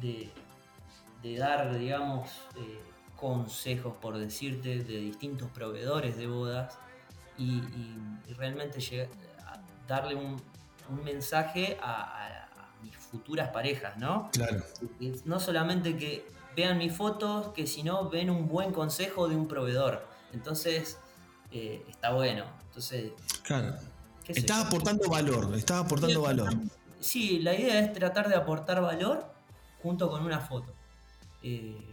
de, 0.00 1.36
dar, 1.36 1.78
digamos, 1.78 2.30
eh, 2.56 2.80
consejos, 3.16 3.94
por 4.00 4.18
decirte, 4.18 4.78
de 4.78 4.98
distintos 4.98 5.50
proveedores 5.50 6.16
de 6.16 6.26
bodas 6.26 6.78
y, 7.38 7.60
realmente 8.36 9.08
darle 9.86 10.14
un, 10.14 10.40
mensaje 11.04 11.78
a, 11.82 12.48
mis 12.82 12.96
futuras 12.96 13.50
parejas, 13.50 13.96
¿no? 13.96 14.28
Claro. 14.32 14.64
no 15.24 15.38
solamente 15.38 15.96
que 15.96 16.26
vean 16.56 16.78
mis 16.78 16.92
fotos, 16.92 17.48
que 17.54 17.66
si 17.66 17.84
no 17.84 18.10
ven 18.10 18.28
un 18.28 18.48
buen 18.48 18.72
consejo 18.72 19.28
de 19.28 19.36
un 19.36 19.46
proveedor. 19.46 20.04
Entonces, 20.32 20.98
eh, 21.52 21.84
está 21.88 22.12
bueno. 22.12 22.44
Entonces, 22.66 23.12
claro. 23.44 23.76
Estás 24.28 24.66
aportando 24.66 25.08
valor, 25.08 25.54
estás 25.56 25.84
aportando 25.84 26.22
valor. 26.22 26.54
Sí, 27.00 27.40
la 27.40 27.54
idea 27.54 27.80
es 27.80 27.92
tratar 27.92 28.28
de 28.28 28.36
aportar 28.36 28.80
valor 28.80 29.32
junto 29.82 30.08
con 30.08 30.24
una 30.24 30.40
foto. 30.40 30.72
Eh, 31.42 31.88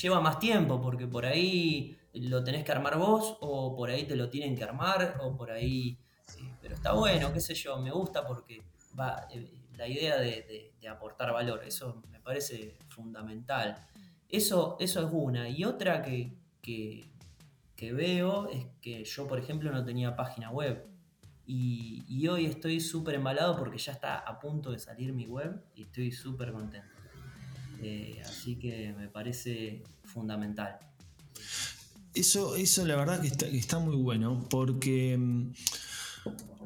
lleva 0.00 0.20
más 0.20 0.38
tiempo 0.38 0.80
porque 0.80 1.06
por 1.06 1.26
ahí 1.26 1.96
lo 2.14 2.44
tenés 2.44 2.64
que 2.64 2.72
armar 2.72 2.96
vos 2.96 3.36
o 3.40 3.74
por 3.74 3.90
ahí 3.90 4.04
te 4.04 4.14
lo 4.14 4.28
tienen 4.28 4.56
que 4.56 4.62
armar 4.62 5.18
o 5.20 5.36
por 5.36 5.50
ahí... 5.50 5.98
Eh, 6.38 6.54
pero 6.60 6.74
está 6.74 6.92
bueno, 6.92 7.32
qué 7.32 7.40
sé 7.40 7.54
yo, 7.54 7.78
me 7.78 7.90
gusta 7.90 8.24
porque 8.24 8.62
va, 8.98 9.26
la 9.76 9.88
idea 9.88 10.18
de, 10.18 10.70
aportar 10.88 11.32
valor, 11.32 11.64
eso 11.64 12.02
me 12.10 12.20
parece 12.20 12.76
fundamental. 12.88 13.84
Eso, 14.28 14.76
eso 14.78 15.06
es 15.06 15.08
una. 15.12 15.48
Y 15.48 15.64
otra 15.64 16.02
que, 16.02 16.32
que 16.60 17.92
veo 17.92 18.48
es 18.48 18.66
que 18.80 19.04
yo, 19.04 19.26
por 19.26 19.40
ejemplo, 19.40 19.72
no 19.72 19.84
tenía 19.84 20.14
página 20.14 20.50
web. 20.50 20.91
Y, 21.46 22.26
hoy 22.28 22.46
estoy 22.46 22.80
súper 22.80 23.16
embalado 23.16 23.56
porque 23.58 23.78
ya 23.78 23.92
está 23.92 24.18
a 24.18 24.38
punto 24.38 24.70
de 24.70 24.78
salir 24.78 25.12
mi 25.12 25.26
web 25.26 25.62
y 25.74 25.82
estoy 25.82 26.12
súper 26.12 26.52
contento. 26.52 26.88
Eh, 27.82 28.22
así 28.24 28.56
que 28.56 28.94
me 28.96 29.08
parece 29.08 29.82
fundamental. 30.04 30.78
Eso, 32.14 32.56
eso 32.56 32.86
la 32.86 32.96
verdad 32.96 33.20
que 33.20 33.26
está, 33.26 33.50
que 33.50 33.58
está 33.58 33.78
muy 33.78 33.96
bueno 33.96 34.46
porque 34.50 35.16
mm, 35.18 35.52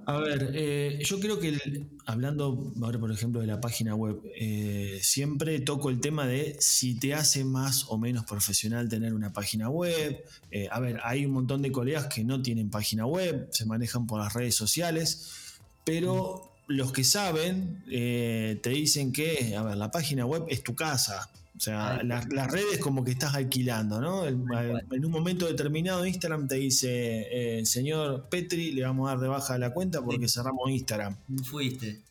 a 0.09 0.19
ver, 0.19 0.53
eh, 0.55 1.01
yo 1.05 1.19
creo 1.19 1.41
que 1.41 1.59
hablando 2.07 2.73
ahora 2.81 2.97
por 3.01 3.11
ejemplo 3.11 3.41
de 3.41 3.49
la 3.49 3.61
página 3.61 3.97
web, 3.97 4.23
eh, 4.39 5.01
siempre 5.03 5.59
toco 5.59 5.91
el 5.91 5.99
tema 6.01 6.29
de 6.29 6.57
si 6.61 6.95
te 6.95 7.13
hace 7.13 7.45
más 7.45 7.87
o 7.89 7.99
menos 7.99 8.25
profesional 8.25 8.89
tener 8.89 9.15
una 9.15 9.33
página 9.33 9.69
web. 9.69 10.25
Eh, 10.53 10.69
a 10.71 10.79
ver, 10.79 11.01
hay 11.03 11.27
un 11.27 11.33
montón 11.33 11.61
de 11.61 11.73
colegas 11.73 12.07
que 12.07 12.23
no 12.23 12.41
tienen 12.41 12.71
página 12.71 13.05
web, 13.05 13.49
se 13.51 13.67
manejan 13.67 14.07
por 14.07 14.21
las 14.21 14.33
redes 14.33 14.55
sociales, 14.55 15.59
pero 15.85 16.53
los 16.69 16.93
que 16.93 17.03
saben 17.03 17.83
te 17.87 18.71
dicen 18.71 19.13
que, 19.13 19.57
a 19.57 19.65
ver, 19.65 19.77
la 19.77 19.91
página 19.91 20.25
web 20.25 20.45
es 20.49 20.63
tu 20.63 20.77
casa. 20.77 21.29
O 21.57 21.61
sea, 21.61 22.03
las, 22.03 22.27
redes 22.51 22.79
como 22.81 23.03
que 23.03 23.13
estás 23.13 23.35
alquilando, 23.35 23.99
¿no? 23.99 24.27
en 24.27 25.05
un 25.05 25.11
momento 25.11 25.47
determinado 25.47 26.05
Instagram 26.05 26.47
te 26.47 26.57
dice, 26.57 27.61
eh, 27.61 27.65
señor 27.65 28.29
Petri, 28.29 28.73
le 28.73 28.83
vamos 28.83 29.09
a 29.09 29.13
dar 29.13 29.21
de 29.21 29.29
baja 29.29 29.57
la 29.57 29.73
cuenta 29.73 30.03
porque 30.03 30.29
cerramos 30.29 30.71
Instagram. 30.71 31.17
Fuiste. 31.45 32.03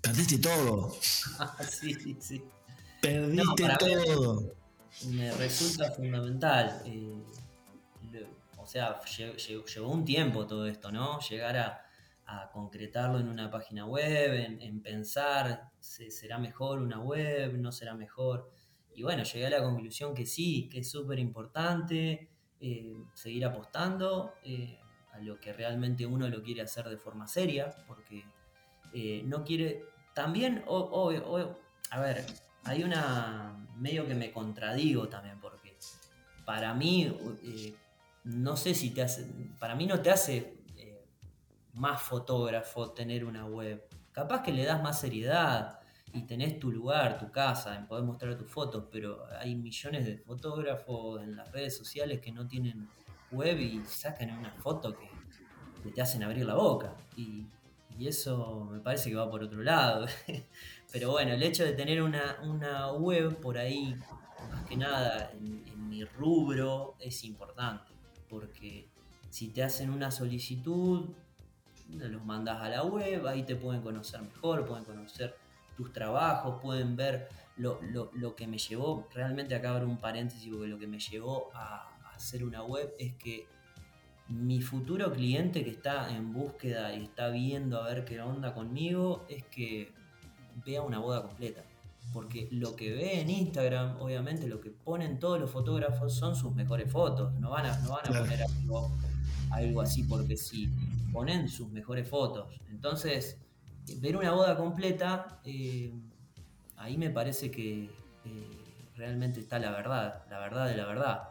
Perdiste 0.00 0.38
todo. 0.38 0.96
sí, 1.70 1.94
sí, 1.94 2.16
sí. 2.20 2.42
Perdiste 3.02 3.68
todo. 3.78 4.54
Me 5.10 5.30
resulta 5.32 5.90
fundamental. 5.90 6.82
Eh, 6.86 7.12
o 8.56 8.66
sea, 8.66 8.98
llevó 9.04 9.90
un 9.90 10.06
tiempo 10.06 10.46
todo 10.46 10.66
esto, 10.66 10.90
¿no? 10.90 11.20
Llegar 11.20 11.56
a, 11.58 11.83
concretarlo 12.52 13.18
en 13.18 13.28
una 13.28 13.50
página 13.50 13.86
web, 13.86 14.58
en, 14.60 14.80
pensar, 14.80 15.70
¿será 15.78 16.38
mejor 16.38 16.80
una 16.80 17.00
web? 17.00 17.54
¿No 17.58 17.72
será 17.72 17.94
mejor? 17.94 18.50
Y 18.94 19.02
bueno, 19.02 19.24
llegué 19.24 19.46
a 19.46 19.50
la 19.50 19.62
conclusión 19.62 20.14
que 20.14 20.24
sí, 20.24 20.68
que 20.70 20.80
es 20.80 20.90
súper 20.90 21.18
importante 21.18 22.30
eh, 22.60 22.94
seguir 23.12 23.44
apostando 23.44 24.34
eh, 24.44 24.78
a 25.12 25.18
lo 25.18 25.38
que 25.40 25.52
realmente 25.52 26.06
uno 26.06 26.28
lo 26.28 26.42
quiere 26.42 26.62
hacer 26.62 26.88
de 26.88 26.96
forma 26.96 27.26
seria, 27.26 27.74
porque 27.86 28.24
eh, 28.92 29.22
no 29.24 29.44
quiere... 29.44 29.84
También, 30.14 30.64
a 31.90 32.00
ver, 32.00 32.24
hay 32.62 32.84
una... 32.84 33.66
medio 33.76 34.06
que 34.06 34.14
me 34.14 34.30
contradigo 34.32 35.08
también, 35.08 35.40
porque 35.40 35.76
para 36.44 36.72
mí, 36.72 37.12
no 38.22 38.56
sé 38.56 38.74
si 38.74 38.90
te 38.90 39.02
hace... 39.02 39.26
Para 39.58 39.74
mí 39.74 39.86
no 39.86 40.00
te 40.00 40.10
hace 40.10 40.53
más 41.74 42.02
fotógrafo 42.02 42.92
tener 42.92 43.24
una 43.24 43.46
web. 43.46 43.86
Capaz 44.12 44.42
que 44.42 44.52
le 44.52 44.64
das 44.64 44.82
más 44.82 45.00
seriedad, 45.00 45.80
y 46.14 46.22
tenés 46.22 46.60
tu 46.60 46.70
lugar, 46.70 47.18
tu 47.18 47.30
casa, 47.32 47.84
podés 47.88 48.04
mostrar 48.04 48.38
tus 48.38 48.48
fotos, 48.48 48.84
pero 48.90 49.26
hay 49.40 49.56
millones 49.56 50.06
de 50.06 50.16
fotógrafos 50.18 51.20
en 51.20 51.34
las 51.34 51.50
redes 51.50 51.76
sociales 51.76 52.20
que 52.20 52.30
no 52.30 52.46
tienen 52.46 52.88
web 53.32 53.58
y 53.58 53.84
sacan 53.84 54.30
una 54.38 54.52
foto 54.52 54.94
que, 54.96 55.12
te 55.90 56.00
hacen 56.00 56.22
abrir 56.22 56.46
la 56.46 56.54
boca. 56.54 56.96
Y, 57.16 57.46
eso 58.00 58.68
me 58.72 58.80
parece 58.80 59.10
que 59.10 59.16
va 59.16 59.30
por 59.30 59.42
otro 59.42 59.62
lado. 59.62 60.06
pero 60.92 61.12
bueno, 61.12 61.32
el 61.32 61.42
hecho 61.42 61.64
de 61.64 61.74
tener 61.74 62.02
una, 62.02 62.92
web 62.92 63.36
por 63.36 63.56
ahí, 63.56 63.96
más 64.50 64.64
que 64.66 64.76
nada 64.76 65.30
en 65.32 65.88
mi 65.88 66.04
rubro, 66.04 66.96
es 66.98 67.22
importante. 67.24 67.92
Porque 68.28 68.88
si 69.30 69.48
te 69.48 69.62
hacen 69.62 69.90
una 69.90 70.10
solicitud, 70.10 71.10
los 71.88 72.24
mandas 72.24 72.60
a 72.60 72.68
la 72.68 72.82
web, 72.82 73.26
ahí 73.26 73.42
te 73.42 73.56
pueden 73.56 73.82
conocer 73.82 74.22
mejor, 74.22 74.66
pueden 74.66 74.84
conocer 74.84 75.36
tus 75.76 75.92
trabajos, 75.92 76.60
pueden 76.60 76.96
ver 76.96 77.28
lo, 77.56 77.78
que 78.36 78.46
me 78.46 78.58
llevó, 78.58 79.08
realmente 79.12 79.54
acá 79.54 79.74
abro 79.74 79.88
un 79.88 79.98
paréntesis 79.98 80.50
porque 80.50 80.68
lo 80.68 80.78
que 80.78 80.86
me 80.86 80.98
llevó 80.98 81.50
a, 81.54 81.90
hacer 82.14 82.44
una 82.44 82.62
web 82.62 82.94
es 82.96 83.12
que 83.14 83.48
mi 84.28 84.62
futuro 84.62 85.12
cliente 85.12 85.64
que 85.64 85.70
está 85.70 86.14
en 86.14 86.32
búsqueda 86.32 86.94
y 86.94 87.02
está 87.02 87.28
viendo 87.28 87.82
a 87.82 87.88
ver 87.88 88.04
qué 88.04 88.20
onda 88.20 88.54
conmigo 88.54 89.26
es 89.28 89.42
que 89.46 89.92
vea 90.64 90.80
una 90.80 91.00
boda 91.00 91.22
completa. 91.22 91.64
Porque 92.12 92.46
lo 92.52 92.76
que 92.76 92.92
ve 92.92 93.20
en 93.20 93.30
Instagram, 93.30 94.00
obviamente 94.00 94.46
lo 94.46 94.60
que 94.60 94.70
ponen 94.70 95.18
todos 95.18 95.40
los 95.40 95.50
fotógrafos 95.50 96.14
son 96.14 96.36
sus 96.36 96.54
mejores 96.54 96.90
fotos. 96.90 97.34
No 97.40 97.50
van 97.50 97.66
a, 97.66 97.76
no 97.80 97.90
van 97.90 98.06
a 98.06 98.18
poner 98.20 98.42
algo, 98.44 98.92
algo 99.54 99.80
así 99.80 100.04
porque 100.04 100.36
sí. 100.36 100.70
Ponen 101.12 101.48
sus 101.48 101.70
mejores 101.70 102.08
fotos. 102.08 102.60
Entonces, 102.70 103.38
ver 103.98 104.16
una 104.16 104.32
boda 104.32 104.56
completa, 104.56 105.40
eh, 105.44 105.92
ahí 106.76 106.96
me 106.96 107.10
parece 107.10 107.50
que 107.50 107.84
eh, 107.84 107.90
realmente 108.96 109.40
está 109.40 109.58
la 109.58 109.70
verdad, 109.70 110.24
la 110.30 110.38
verdad 110.40 110.68
de 110.68 110.76
la 110.76 110.86
verdad. 110.86 111.22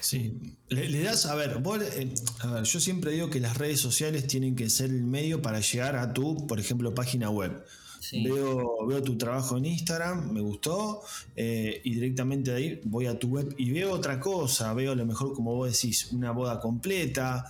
Sí, 0.00 0.56
le, 0.68 1.02
das, 1.02 1.26
a 1.26 1.34
ver, 1.34 1.62
eh, 1.94 2.14
a 2.40 2.46
ver, 2.48 2.64
yo 2.64 2.80
siempre 2.80 3.12
digo 3.12 3.30
que 3.30 3.38
las 3.38 3.56
redes 3.56 3.80
sociales 3.80 4.26
tienen 4.26 4.56
que 4.56 4.68
ser 4.68 4.90
el 4.90 5.04
medio 5.04 5.42
para 5.42 5.60
llegar 5.60 5.96
a 5.96 6.12
tu, 6.12 6.46
por 6.46 6.58
ejemplo, 6.58 6.94
página 6.94 7.30
web. 7.30 7.64
Veo, 8.12 8.86
veo 8.86 9.02
tu 9.02 9.16
trabajo 9.16 9.58
en 9.58 9.66
Instagram, 9.66 10.32
me 10.32 10.40
gustó, 10.40 11.02
y 11.36 11.94
directamente 11.94 12.50
de 12.50 12.56
ahí 12.56 12.80
voy 12.84 13.06
a 13.06 13.18
tu 13.18 13.28
web 13.28 13.54
y 13.58 13.70
veo 13.70 13.92
otra 13.92 14.18
cosa, 14.18 14.72
veo 14.74 14.92
a 14.92 14.94
lo 14.94 15.04
mejor 15.06 15.34
como 15.34 15.54
vos 15.54 15.70
decís, 15.72 16.10
una 16.12 16.30
boda 16.30 16.60
completa, 16.60 17.44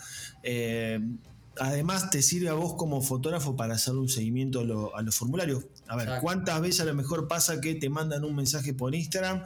además 1.59 2.11
te 2.11 2.23
sirve 2.23 2.49
a 2.49 2.55
vos 2.55 2.75
como 2.75 3.03
fotógrafo 3.03 3.57
para 3.57 3.75
hacer 3.75 3.95
un 3.95 4.09
seguimiento 4.09 4.61
a, 4.95 5.03
los 5.03 5.15
formularios. 5.15 5.65
A 5.90 5.96
ver, 5.96 6.09
¿cuántas 6.20 6.61
veces 6.61 6.83
a 6.83 6.85
lo 6.85 6.94
mejor 6.94 7.26
pasa 7.26 7.61
que 7.61 7.74
te 7.74 7.88
mandan 7.88 8.24
un 8.24 8.37
mensaje 8.37 8.72
por 8.72 8.94
Instagram 8.94 9.44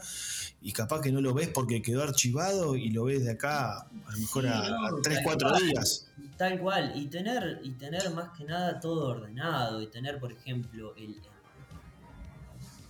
y 0.61 0.73
capaz 0.73 1.01
que 1.01 1.11
no 1.11 1.23
lo 1.23 1.33
ves 1.33 1.49
porque 1.49 1.81
quedó 1.81 2.03
archivado 2.03 2.77
y 2.77 2.91
lo 2.91 3.05
ves 3.05 3.25
de 3.25 3.31
acá 3.31 3.79
a 3.79 4.13
lo 4.13 4.19
mejor 4.19 4.49
a, 4.49 4.91
3, 5.03 5.21
4 5.25 5.59
días? 5.61 6.07
Tal 6.37 6.61
cual, 6.61 6.93
y 6.97 7.07
tener, 7.07 7.61
y 7.63 7.71
tener 7.71 8.11
más 8.11 8.37
que 8.37 8.45
nada 8.45 8.79
todo 8.79 9.09
ordenado, 9.09 9.81
y 9.81 9.87
tener, 9.87 10.21
por 10.21 10.33
ejemplo, 10.33 10.95
el, 10.97 11.17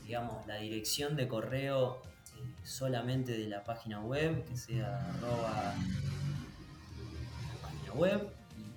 digamos, 0.04 0.44
la 0.48 0.56
dirección 0.56 1.14
de 1.14 1.28
correo 1.28 2.02
eh, 2.36 2.66
solamente 2.66 3.38
de 3.38 3.46
la 3.46 3.62
página 3.62 4.00
web, 4.00 4.44
que 4.46 4.56
sea 4.56 5.10
arroba 5.10 5.76
la 7.52 7.62
página 7.62 7.92
web, 7.92 8.28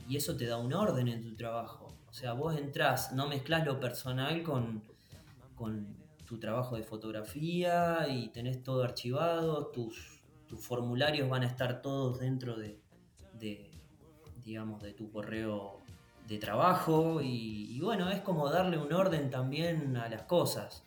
y 0.08 0.18
eso 0.18 0.38
te 0.38 0.46
da 0.46 0.58
un 0.58 0.72
orden 0.72 1.08
en 1.08 1.24
tu 1.24 1.36
trabajo. 1.36 1.87
O 2.18 2.20
sea, 2.20 2.34
vos 2.34 2.58
entrás, 2.58 3.12
no 3.12 3.28
mezclas 3.28 3.64
lo 3.64 3.80
personal 3.80 4.42
con, 4.42 4.82
tu 6.26 6.40
trabajo 6.40 6.76
de 6.76 6.82
fotografía 6.82 8.08
y 8.10 8.30
tenés 8.30 8.64
todo 8.64 8.84
archivado, 8.84 9.68
tus, 9.68 10.20
tus 10.48 10.60
formularios 10.60 11.30
van 11.30 11.44
a 11.44 11.46
estar 11.46 11.80
todos 11.84 12.20
dentro 12.20 12.58
de, 12.58 12.80
digamos, 14.44 14.82
de 14.82 14.94
tu 14.94 15.12
correo 15.12 15.80
de 16.28 16.40
trabajo 16.40 17.22
y, 17.22 17.80
bueno, 17.82 18.10
es 18.10 18.22
como 18.22 18.50
darle 18.50 18.80
un 18.80 18.92
orden 18.94 19.30
también 19.30 19.96
a 19.96 20.10
las 20.10 20.24
cosas. 20.24 20.82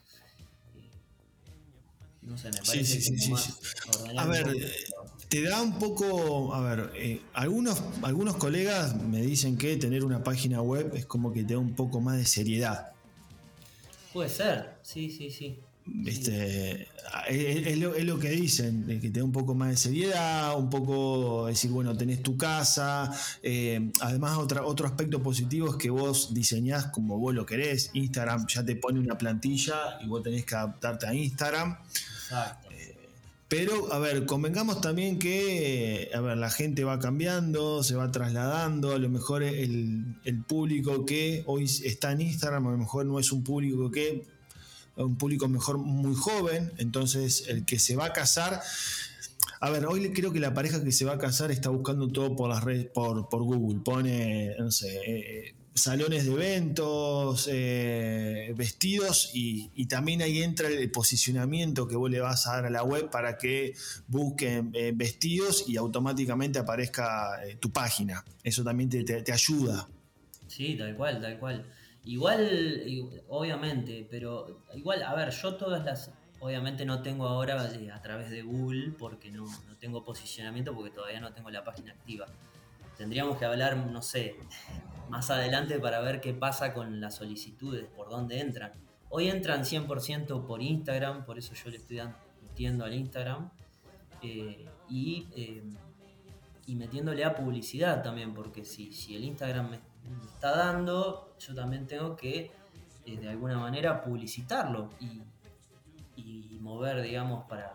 No 2.22 2.36
sé, 2.36 2.50
me 2.50 2.58
parece 2.58 2.98
que 2.98 3.30
más 3.30 3.60
A 4.18 4.26
ver, 4.26 4.48
te 5.30 5.42
da 5.42 5.62
un 5.62 5.78
poco, 5.78 6.52
a 6.52 6.60
ver, 6.60 6.90
eh, 6.96 7.22
algunos, 7.34 7.80
algunos 8.02 8.36
colegas 8.36 9.00
me 9.00 9.22
dicen 9.22 9.56
que 9.56 9.76
tener 9.76 10.04
una 10.04 10.24
página 10.24 10.60
web 10.60 10.92
es 10.96 11.06
como 11.06 11.32
que 11.32 11.44
te 11.44 11.54
da 11.54 11.60
un 11.60 11.74
poco 11.74 12.00
más 12.00 12.18
de 12.18 12.26
seriedad. 12.26 12.90
Puede 14.12 14.28
ser, 14.28 14.74
sí, 14.82 15.08
sí, 15.08 15.30
sí. 15.30 15.60
Este, 16.04 16.88
es, 17.28 17.78
lo, 17.78 18.18
que 18.18 18.30
dicen, 18.30 18.86
que 19.00 19.10
te 19.10 19.20
da 19.20 19.24
un 19.24 19.30
poco 19.30 19.54
más 19.54 19.70
de 19.70 19.76
seriedad, 19.76 20.58
un 20.58 20.68
poco 20.68 21.46
decir, 21.46 21.70
bueno, 21.70 21.96
tenés 21.96 22.22
tu 22.24 22.36
casa. 22.36 23.12
Eh, 23.40 23.92
además, 24.00 24.36
otra, 24.36 24.64
otro 24.64 24.88
aspecto 24.88 25.22
positivo 25.22 25.70
es 25.70 25.76
que 25.76 25.90
vos 25.90 26.34
diseñás 26.34 26.86
como 26.86 27.18
vos 27.18 27.34
lo 27.34 27.46
querés. 27.46 27.90
Instagram 27.94 28.46
ya 28.48 28.64
te 28.64 28.74
pone 28.74 28.98
una 28.98 29.16
plantilla 29.16 29.98
y 30.02 30.08
vos 30.08 30.24
tenés 30.24 30.44
que 30.44 30.56
adaptarte 30.56 31.06
a 31.06 31.14
Instagram. 31.14 31.78
Exacto. 32.24 32.68
Eh, 32.72 32.99
pero, 33.50 33.92
a 33.92 33.98
ver, 33.98 34.26
convengamos 34.26 34.80
también 34.80 35.18
que, 35.18 36.08
a 36.14 36.20
ver, 36.20 36.38
la 36.38 36.50
gente 36.50 36.84
va 36.84 37.00
cambiando, 37.00 37.82
se 37.82 37.96
va 37.96 38.12
trasladando, 38.12 38.92
a 38.92 38.98
lo 38.98 39.08
mejor 39.08 39.42
el, 39.42 40.14
público 40.46 41.04
que 41.04 41.42
hoy 41.46 41.64
está 41.64 42.12
en 42.12 42.20
Instagram, 42.20 42.68
a 42.68 42.70
lo 42.70 42.78
mejor 42.78 43.06
no 43.06 43.18
es 43.18 43.32
un 43.32 43.42
público 43.42 43.90
que 43.90 44.24
un 44.94 45.16
público 45.18 45.48
mejor 45.48 45.78
muy 45.78 46.14
joven, 46.14 46.72
entonces 46.76 47.48
el 47.48 47.64
que 47.64 47.80
se 47.80 47.96
va 47.96 48.04
a 48.04 48.12
casar, 48.12 48.62
a 49.58 49.70
ver, 49.70 49.84
hoy 49.86 50.12
creo 50.12 50.32
que 50.32 50.38
la 50.38 50.54
pareja 50.54 50.84
que 50.84 50.92
se 50.92 51.04
va 51.04 51.14
a 51.14 51.18
casar 51.18 51.50
está 51.50 51.70
buscando 51.70 52.06
todo 52.06 52.36
por 52.36 52.50
las 52.50 52.62
redes, 52.62 52.86
por, 52.86 53.28
por 53.28 53.42
Google, 53.42 53.80
pone, 53.80 54.54
no 54.60 54.70
sé, 54.70 55.00
eh, 55.04 55.54
salones 55.82 56.26
de 56.26 56.32
eventos, 56.32 57.48
eh, 57.50 58.52
vestidos 58.56 59.30
y, 59.34 59.86
también 59.86 60.22
ahí 60.22 60.42
entra 60.42 60.68
el 60.68 60.90
posicionamiento 60.90 61.88
que 61.88 61.96
vos 61.96 62.08
le 62.08 62.20
vas 62.20 62.46
a 62.46 62.56
dar 62.56 62.66
a 62.66 62.70
la 62.70 62.84
web 62.84 63.10
para 63.10 63.36
que 63.36 63.74
busquen 64.06 64.70
eh, 64.74 64.92
vestidos 64.94 65.64
y 65.66 65.76
automáticamente 65.76 66.60
aparezca 66.60 67.40
tu 67.58 67.72
página. 67.72 68.24
Eso 68.44 68.62
también 68.62 68.88
te, 68.88 69.32
ayuda. 69.32 69.88
Sí, 70.46 70.76
tal 70.76 70.96
cual, 70.96 71.20
tal 71.20 71.38
cual. 71.38 71.66
Igual, 72.04 73.10
obviamente, 73.28 74.06
pero 74.10 74.62
igual, 74.74 75.02
a 75.02 75.14
ver, 75.14 75.30
yo 75.30 75.54
todas 75.56 75.84
las, 75.84 76.12
obviamente 76.40 76.84
no 76.84 77.02
tengo 77.02 77.28
ahora 77.28 77.70
eh, 77.72 77.90
a 77.90 78.02
través 78.02 78.30
de 78.30 78.42
Google 78.42 78.92
porque 78.98 79.30
no, 79.30 79.46
tengo 79.78 80.04
posicionamiento 80.04 80.74
porque 80.74 80.90
todavía 80.90 81.20
no 81.20 81.32
tengo 81.32 81.50
la 81.50 81.62
página 81.62 81.92
activa. 81.92 82.26
Tendríamos 82.96 83.38
que 83.38 83.44
hablar, 83.44 83.76
no 83.76 84.02
sé, 84.02 84.36
más 85.10 85.30
adelante 85.30 85.78
para 85.78 86.00
ver 86.00 86.20
qué 86.20 86.32
pasa 86.32 86.72
con 86.72 87.00
las 87.00 87.16
solicitudes, 87.16 87.86
por 87.96 88.08
dónde 88.08 88.40
entran. 88.40 88.72
Hoy 89.08 89.28
entran 89.28 89.62
100% 89.64 90.46
por 90.46 90.62
Instagram, 90.62 91.24
por 91.24 91.36
eso 91.36 91.52
yo 91.54 91.68
le 91.70 91.78
estoy 91.78 92.00
metiendo 92.42 92.84
al 92.84 92.94
Instagram. 92.94 93.50
Eh, 94.22 94.66
y, 94.88 95.26
eh, 95.34 95.62
y 96.66 96.76
metiéndole 96.76 97.24
a 97.24 97.34
publicidad 97.34 98.02
también, 98.02 98.34
porque 98.34 98.64
si, 98.64 98.92
si 98.92 99.16
el 99.16 99.24
Instagram 99.24 99.70
me 99.70 99.80
está 100.32 100.56
dando, 100.56 101.34
yo 101.38 101.54
también 101.54 101.86
tengo 101.86 102.16
que 102.16 102.50
eh, 103.06 103.16
de 103.18 103.28
alguna 103.28 103.58
manera 103.58 104.02
publicitarlo 104.02 104.90
y, 105.00 105.22
mover, 106.60 107.00
digamos, 107.00 107.46
para, 107.48 107.74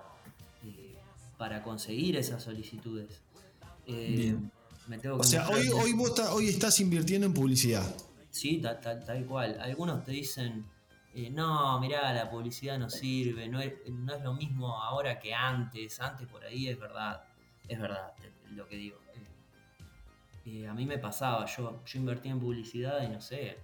para 1.37 1.63
conseguir 1.63 2.15
esas 2.15 2.43
solicitudes. 2.43 3.21
Eh, 4.91 5.09
o 5.09 5.23
sea, 5.23 5.49
hoy, 5.49 5.69
hoy, 5.69 5.93
vos 5.93 6.17
hoy 6.31 6.49
estás 6.49 6.79
invirtiendo 6.79 7.25
en 7.27 7.33
publicidad. 7.33 7.85
Sí, 8.29 8.61
tal, 8.61 8.79
tal, 8.79 9.25
cual. 9.25 9.57
Algunos 9.59 10.03
te 10.03 10.11
dicen, 10.11 10.65
no, 11.31 11.79
mirá, 11.79 12.13
la 12.13 12.29
publicidad 12.29 12.77
no 12.77 12.89
sirve, 12.89 13.47
no 13.47 13.61
es, 13.61 13.73
no 13.89 14.13
es 14.13 14.21
lo 14.21 14.33
mismo 14.33 14.81
ahora 14.81 15.19
que 15.19 15.33
antes. 15.33 15.99
Antes 15.99 16.27
por 16.27 16.43
ahí 16.43 16.67
es 16.67 16.79
verdad, 16.79 17.23
es 17.67 17.79
verdad 17.79 18.13
lo 18.51 18.67
que 18.67 18.75
digo 18.75 18.97
a 20.69 20.73
mí 20.73 20.85
me 20.85 20.99
pasaba, 20.99 21.45
yo, 21.45 21.83
yo 21.85 21.99
invertía 21.99 22.31
en 22.31 22.39
publicidad 22.39 23.01
y 23.01 23.07
no 23.07 23.19
sé, 23.19 23.57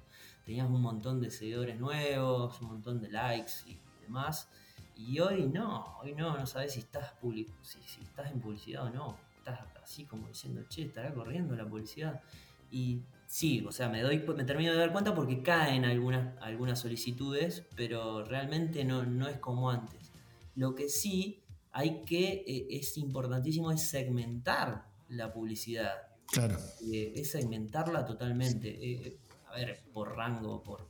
tenías 0.46 0.68
un 0.68 0.82
montón 0.82 1.22
de 1.22 1.30
seguidores 1.30 1.80
nuevos, 1.80 2.60
un 2.62 2.70
montón 2.70 3.00
de 3.02 3.10
likes 3.10 3.52
y 3.68 3.78
demás. 4.02 4.50
Y 4.96 5.20
hoy 5.20 5.48
no, 5.48 6.00
hoy 6.00 6.14
no, 6.14 6.38
no 6.38 6.46
sabes 6.48 6.74
si 6.74 6.80
estás, 6.80 7.14
si, 7.62 8.02
estás 8.02 8.32
en 8.32 8.42
publicidad 8.42 8.86
o 8.86 8.90
no. 8.90 9.18
Estás 9.42 9.60
así 9.84 10.06
como 10.06 10.28
diciendo, 10.28 10.64
che, 10.70 10.84
estará 10.84 11.14
corriendo 11.14 11.56
la 11.56 11.68
publicidad. 11.68 12.22
Y 12.70 13.02
sí, 13.26 13.64
o 13.68 13.72
sea, 13.72 13.90
me 13.90 14.02
doy, 14.02 14.20
me 14.20 14.44
termino 14.44 14.72
de 14.72 14.78
dar 14.78 14.92
cuenta 14.92 15.16
porque 15.16 15.42
caen 15.42 15.84
algunas, 15.84 16.38
algunas 16.42 16.80
solicitudes, 16.80 17.64
pero 17.76 18.24
realmente 18.24 18.86
no, 18.86 19.04
no 19.04 19.28
es 19.28 19.38
como 19.40 19.70
antes. 19.70 20.12
Lo 20.56 20.76
que 20.76 20.90
sí 20.90 21.42
hay 21.72 22.04
que, 22.04 22.44
eh, 22.46 22.68
es 22.70 22.98
importantísimo, 22.98 23.72
es 23.72 23.82
segmentar 23.82 24.86
la 25.10 25.32
publicidad. 25.32 25.94
Claro. 26.28 26.58
Eh, 26.92 27.14
es 27.16 27.32
segmentarla 27.32 28.06
totalmente. 28.06 28.70
Eh, 28.70 29.18
a 29.48 29.56
ver, 29.56 29.82
por 29.94 30.16
rango, 30.16 30.64
por, 30.64 30.88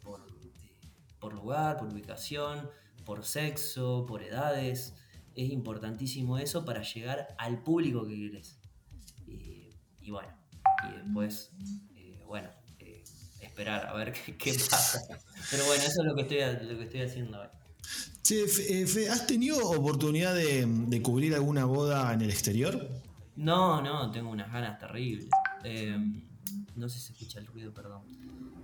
por, 1.20 1.34
lugar, 1.34 1.78
por 1.78 1.88
ubicación, 1.88 2.70
por 3.06 3.24
sexo, 3.24 4.06
por 4.06 4.24
edades. 4.24 4.96
Es 5.36 5.50
importantísimo 5.50 6.38
eso 6.38 6.66
para 6.66 6.84
llegar 6.84 7.36
al 7.38 7.64
público 7.64 8.06
que 8.08 8.16
quieres. 8.16 8.60
y 9.28 10.12
bueno, 10.12 10.30
y 10.90 10.98
después, 10.98 11.52
bueno, 12.26 12.50
esperar 13.42 13.88
a 13.88 13.94
ver 13.94 14.14
qué, 14.38 14.54
pasa. 14.54 15.02
Pero 15.50 15.66
bueno, 15.66 15.84
eso 15.84 16.02
es 16.02 16.08
lo 16.08 16.16
que 16.16 16.22
estoy, 16.22 16.68
lo 16.68 16.78
que 16.78 16.84
estoy 16.86 17.02
haciendo 17.02 17.40
hoy. 17.40 17.48
¿has 19.10 19.28
tenido 19.28 19.70
oportunidad 19.70 20.34
de, 20.34 20.66
de 20.66 21.02
cubrir 21.02 21.34
alguna 21.34 21.66
boda 21.66 22.14
en 22.14 22.22
el 22.22 22.30
exterior? 22.30 22.90
No, 23.36 23.82
no, 23.82 24.12
tengo 24.12 24.30
unas 24.30 24.52
ganas 24.52 24.80
terribles. 24.80 25.28
Em, 25.64 26.22
no 26.76 26.88
sé 26.88 27.00
si 27.00 27.08
se 27.08 27.14
escucha 27.14 27.40
el 27.40 27.48
ruido, 27.48 27.74
perdón. 27.74 28.04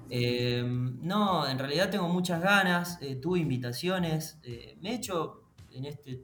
Em, 0.10 0.99
no, 1.01 1.47
en 1.47 1.60
realidad 1.60 1.89
tengo 1.89 2.08
muchas 2.08 2.41
ganas, 2.41 2.97
eh, 3.01 3.15
tuve 3.15 3.39
invitaciones, 3.39 4.39
eh, 4.43 4.77
me 4.82 4.91
he 4.91 4.95
hecho 4.95 5.43
en 5.71 5.86
este 5.86 6.23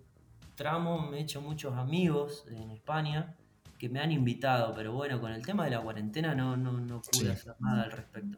tramo, 0.56 1.10
me 1.10 1.20
he 1.20 1.22
hecho 1.22 1.42
muchos 1.42 1.74
amigos 1.76 2.46
en 2.50 2.72
España 2.72 3.36
que 3.78 3.89
me 3.89 4.00
han 4.00 4.12
invitado, 4.12 4.74
pero 4.76 4.94
bueno, 4.94 5.20
con 5.20 5.32
el 5.32 5.46
tema 5.46 5.66
de 5.66 5.72
la 5.72 5.82
cuarentena 5.82 6.34
no, 6.34 6.56
no, 6.56 7.02
pude 7.02 7.32
hacer 7.32 7.56
nada 7.60 7.84
al 7.84 7.92
respecto. 7.92 8.38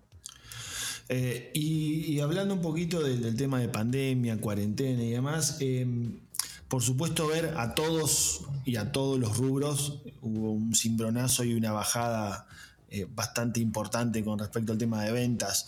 Eh, 1.08 1.52
y, 1.54 2.20
hablando 2.20 2.56
un 2.56 2.62
poquito 2.62 3.04
del, 3.04 3.36
tema 3.36 3.60
de 3.60 3.68
pandemia, 3.68 4.42
cuarentena 4.42 5.04
y 5.04 5.12
demás, 5.12 5.58
em, 5.60 6.20
por 6.68 6.82
supuesto, 6.82 7.28
ver 7.28 7.54
a 7.58 7.76
todos 7.76 8.46
y 8.66 8.78
a 8.78 8.92
todos 8.92 9.20
los 9.20 9.38
rubros 9.38 10.02
hubo 10.22 10.52
un 10.52 10.74
cimbronazo 10.74 11.44
y 11.44 11.54
una 11.54 11.72
bajada 11.72 12.48
eh, 12.88 13.08
bastante 13.10 13.60
importante 13.60 14.24
con 14.24 14.38
respecto 14.38 14.72
al 14.72 14.78
tema 14.78 15.04
de 15.04 15.12
ventas. 15.12 15.66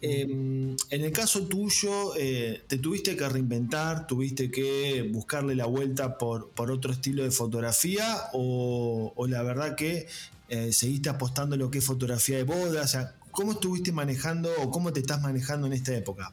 Em, 0.00 0.76
en 0.90 1.04
el 1.04 1.12
caso 1.12 1.46
tuyo, 1.46 2.14
eh, 2.16 2.64
¿te 2.66 2.78
tuviste 2.78 3.16
que 3.16 3.28
reinventar? 3.28 4.08
¿Tuviste 4.08 4.50
que 4.50 5.08
buscarle 5.12 5.54
la 5.54 5.66
vuelta 5.66 6.18
por, 6.18 6.50
por 6.50 6.72
otro 6.72 6.92
estilo 6.92 7.22
de 7.22 7.30
fotografía? 7.30 8.04
¿O, 8.32 9.14
la 9.28 9.42
verdad 9.44 9.76
que 9.76 10.08
eh, 10.48 10.72
seguiste 10.72 11.08
apostando 11.08 11.56
lo 11.56 11.70
que 11.70 11.78
es 11.78 11.84
fotografía 11.84 12.36
de 12.36 12.42
boda? 12.42 13.14
¿cómo 13.30 13.52
estuviste 13.52 13.92
manejando 13.92 14.50
o 14.60 14.70
cómo 14.70 14.92
te 14.92 15.00
estás 15.00 15.22
manejando 15.22 15.68
en 15.68 15.74
esta 15.74 15.94
época? 15.94 16.32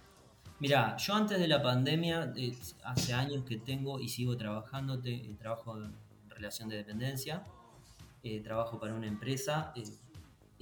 Mira, 0.59 0.97
yo 0.97 1.13
antes 1.13 1.37
de 1.37 1.47
la 1.47 1.61
pandemia, 1.61 2.33
hace 2.83 3.13
años 3.13 3.43
que 3.45 3.57
tengo 3.57 3.99
y 3.99 4.09
sigo 4.09 4.35
trabajando, 4.35 4.99
trabajo 5.37 5.77
en 5.77 5.93
relación 6.29 6.69
de 6.69 6.77
dependencia, 6.77 7.43
trabajo 8.43 8.79
para 8.79 8.93
una 8.93 9.07
empresa, 9.07 9.73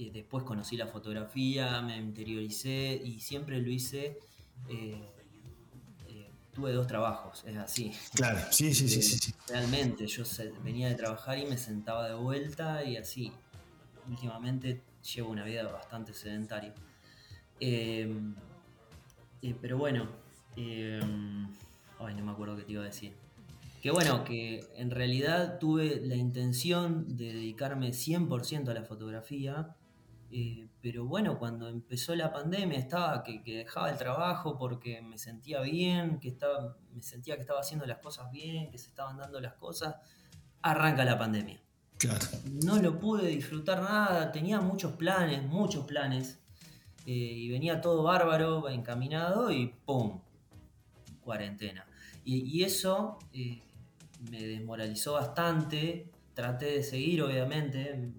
eh, 0.06 0.10
después 0.12 0.44
conocí 0.44 0.76
la 0.76 0.86
fotografía, 0.86 1.80
me 1.82 1.96
interioricé 1.96 3.00
y 3.04 3.20
siempre 3.20 3.60
lo 3.60 3.70
hice. 3.70 4.18
Eh, 4.68 5.08
tuve 6.52 6.72
dos 6.72 6.86
trabajos, 6.86 7.44
es 7.46 7.56
así. 7.56 7.92
Claro, 8.14 8.40
sí, 8.50 8.74
sí, 8.74 8.88
sí, 8.88 9.02
sí, 9.02 9.34
Realmente, 9.48 10.06
yo 10.06 10.24
venía 10.62 10.88
de 10.88 10.94
trabajar 10.94 11.38
y 11.38 11.46
me 11.46 11.56
sentaba 11.56 12.08
de 12.08 12.14
vuelta 12.14 12.84
y 12.84 12.96
así. 12.96 13.32
Últimamente 14.08 14.82
llevo 15.14 15.30
una 15.30 15.44
vida 15.44 15.62
bastante 15.64 16.12
sedentaria. 16.12 16.74
Eh, 17.58 18.12
pero 19.60 19.78
bueno, 19.78 20.08
eh, 20.56 21.00
ay, 21.98 22.14
no 22.14 22.24
me 22.24 22.32
acuerdo 22.32 22.56
qué 22.56 22.64
te 22.64 22.72
iba 22.72 22.82
a 22.82 22.86
decir. 22.86 23.12
Que 23.82 23.90
bueno, 23.90 24.22
que 24.24 24.64
en 24.76 24.90
realidad 24.90 25.58
tuve 25.58 26.00
la 26.04 26.14
intención 26.14 27.16
de 27.16 27.32
dedicarme 27.32 27.90
100% 27.90 28.68
a 28.68 28.74
la 28.74 28.84
fotografía, 28.84 29.74
eh, 30.34 30.66
pero 30.80 31.04
bueno, 31.04 31.38
cuando 31.38 31.68
empezó 31.68 32.14
la 32.16 32.32
pandemia 32.32 32.78
estaba 32.78 33.22
que, 33.22 33.42
dejaba 33.44 33.90
el 33.90 33.98
trabajo 33.98 34.56
porque 34.56 35.02
me 35.02 35.18
sentía 35.18 35.60
bien, 35.60 36.18
que 36.20 36.28
estaba, 36.28 36.74
me 36.94 37.02
sentía 37.02 37.34
que 37.34 37.42
estaba 37.42 37.60
haciendo 37.60 37.84
las 37.84 37.98
cosas 37.98 38.32
bien, 38.32 38.70
que 38.70 38.78
se 38.78 38.88
estaban 38.88 39.18
dando 39.18 39.40
las 39.40 39.52
cosas. 39.54 39.96
Arranca 40.62 41.04
la 41.04 41.18
pandemia. 41.18 41.60
Claro. 41.98 42.26
No 42.64 42.78
lo 42.78 42.98
pude 42.98 43.28
disfrutar 43.28 43.82
nada, 43.82 44.32
tenía 44.32 44.60
muchos 44.60 44.92
planes, 44.92 45.42
muchos 45.44 45.84
planes. 45.84 46.40
Eh, 47.04 47.12
y 47.12 47.50
venía 47.50 47.82
todo 47.82 48.02
bárbaro, 48.02 48.70
encaminado 48.70 49.52
y 49.52 49.66
¡pum! 49.84 50.20
Cuarentena. 51.20 51.86
Y, 52.24 52.62
eso 52.62 53.18
eh, 53.32 53.60
me 54.30 54.42
desmoralizó 54.42 55.14
bastante 55.14 56.12
traté 56.34 56.66
de 56.66 56.82
seguir, 56.82 57.22
obviamente, 57.22 58.12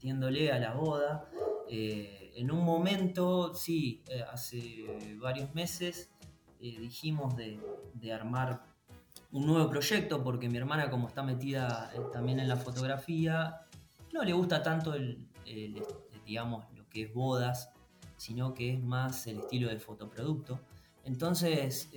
metiéndole 0.00 0.50
a 0.50 0.58
la 0.58 0.72
boda. 0.72 1.28
Eh, 1.68 2.32
en 2.36 2.50
un 2.50 2.64
momento, 2.64 3.52
sí, 3.52 4.02
eh, 4.08 4.24
hace 4.32 5.18
varios 5.20 5.54
meses, 5.54 6.10
dijimos 6.58 7.36
de, 7.36 7.60
armar 8.12 8.62
un 9.30 9.46
nuevo 9.46 9.68
proyecto, 9.68 10.22
porque 10.24 10.48
mi 10.48 10.56
hermana, 10.56 10.90
como 10.90 11.08
está 11.08 11.22
metida 11.22 11.92
también 12.12 12.40
en 12.40 12.48
la 12.48 12.56
fotografía, 12.56 13.60
no 14.12 14.24
le 14.24 14.32
gusta 14.32 14.62
tanto 14.62 14.94
el, 14.94 15.28
digamos, 16.24 16.64
lo 16.74 16.88
que 16.88 17.02
es 17.02 17.14
bodas, 17.14 17.70
sino 18.16 18.54
que 18.54 18.72
es 18.72 18.82
más 18.82 19.26
el 19.26 19.40
estilo 19.40 19.68
de 19.68 19.78
fotoproducto. 19.78 20.60
Entonces, 21.04 21.90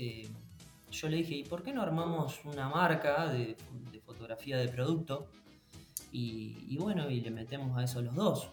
yo 0.92 1.10
le 1.10 1.18
dije, 1.18 1.36
¿y 1.36 1.44
por 1.44 1.64
qué 1.64 1.74
no 1.74 1.82
armamos 1.82 2.44
una 2.44 2.68
marca 2.68 3.28
de, 3.28 3.56
fotografía 4.06 4.58
de 4.58 4.68
producto? 4.68 5.30
Y, 6.16 6.78
bueno, 6.78 7.10
y 7.10 7.22
le 7.22 7.32
metemos 7.32 7.76
a 7.76 7.84
eso 7.84 8.02
los 8.02 8.14
dos. 8.14 8.50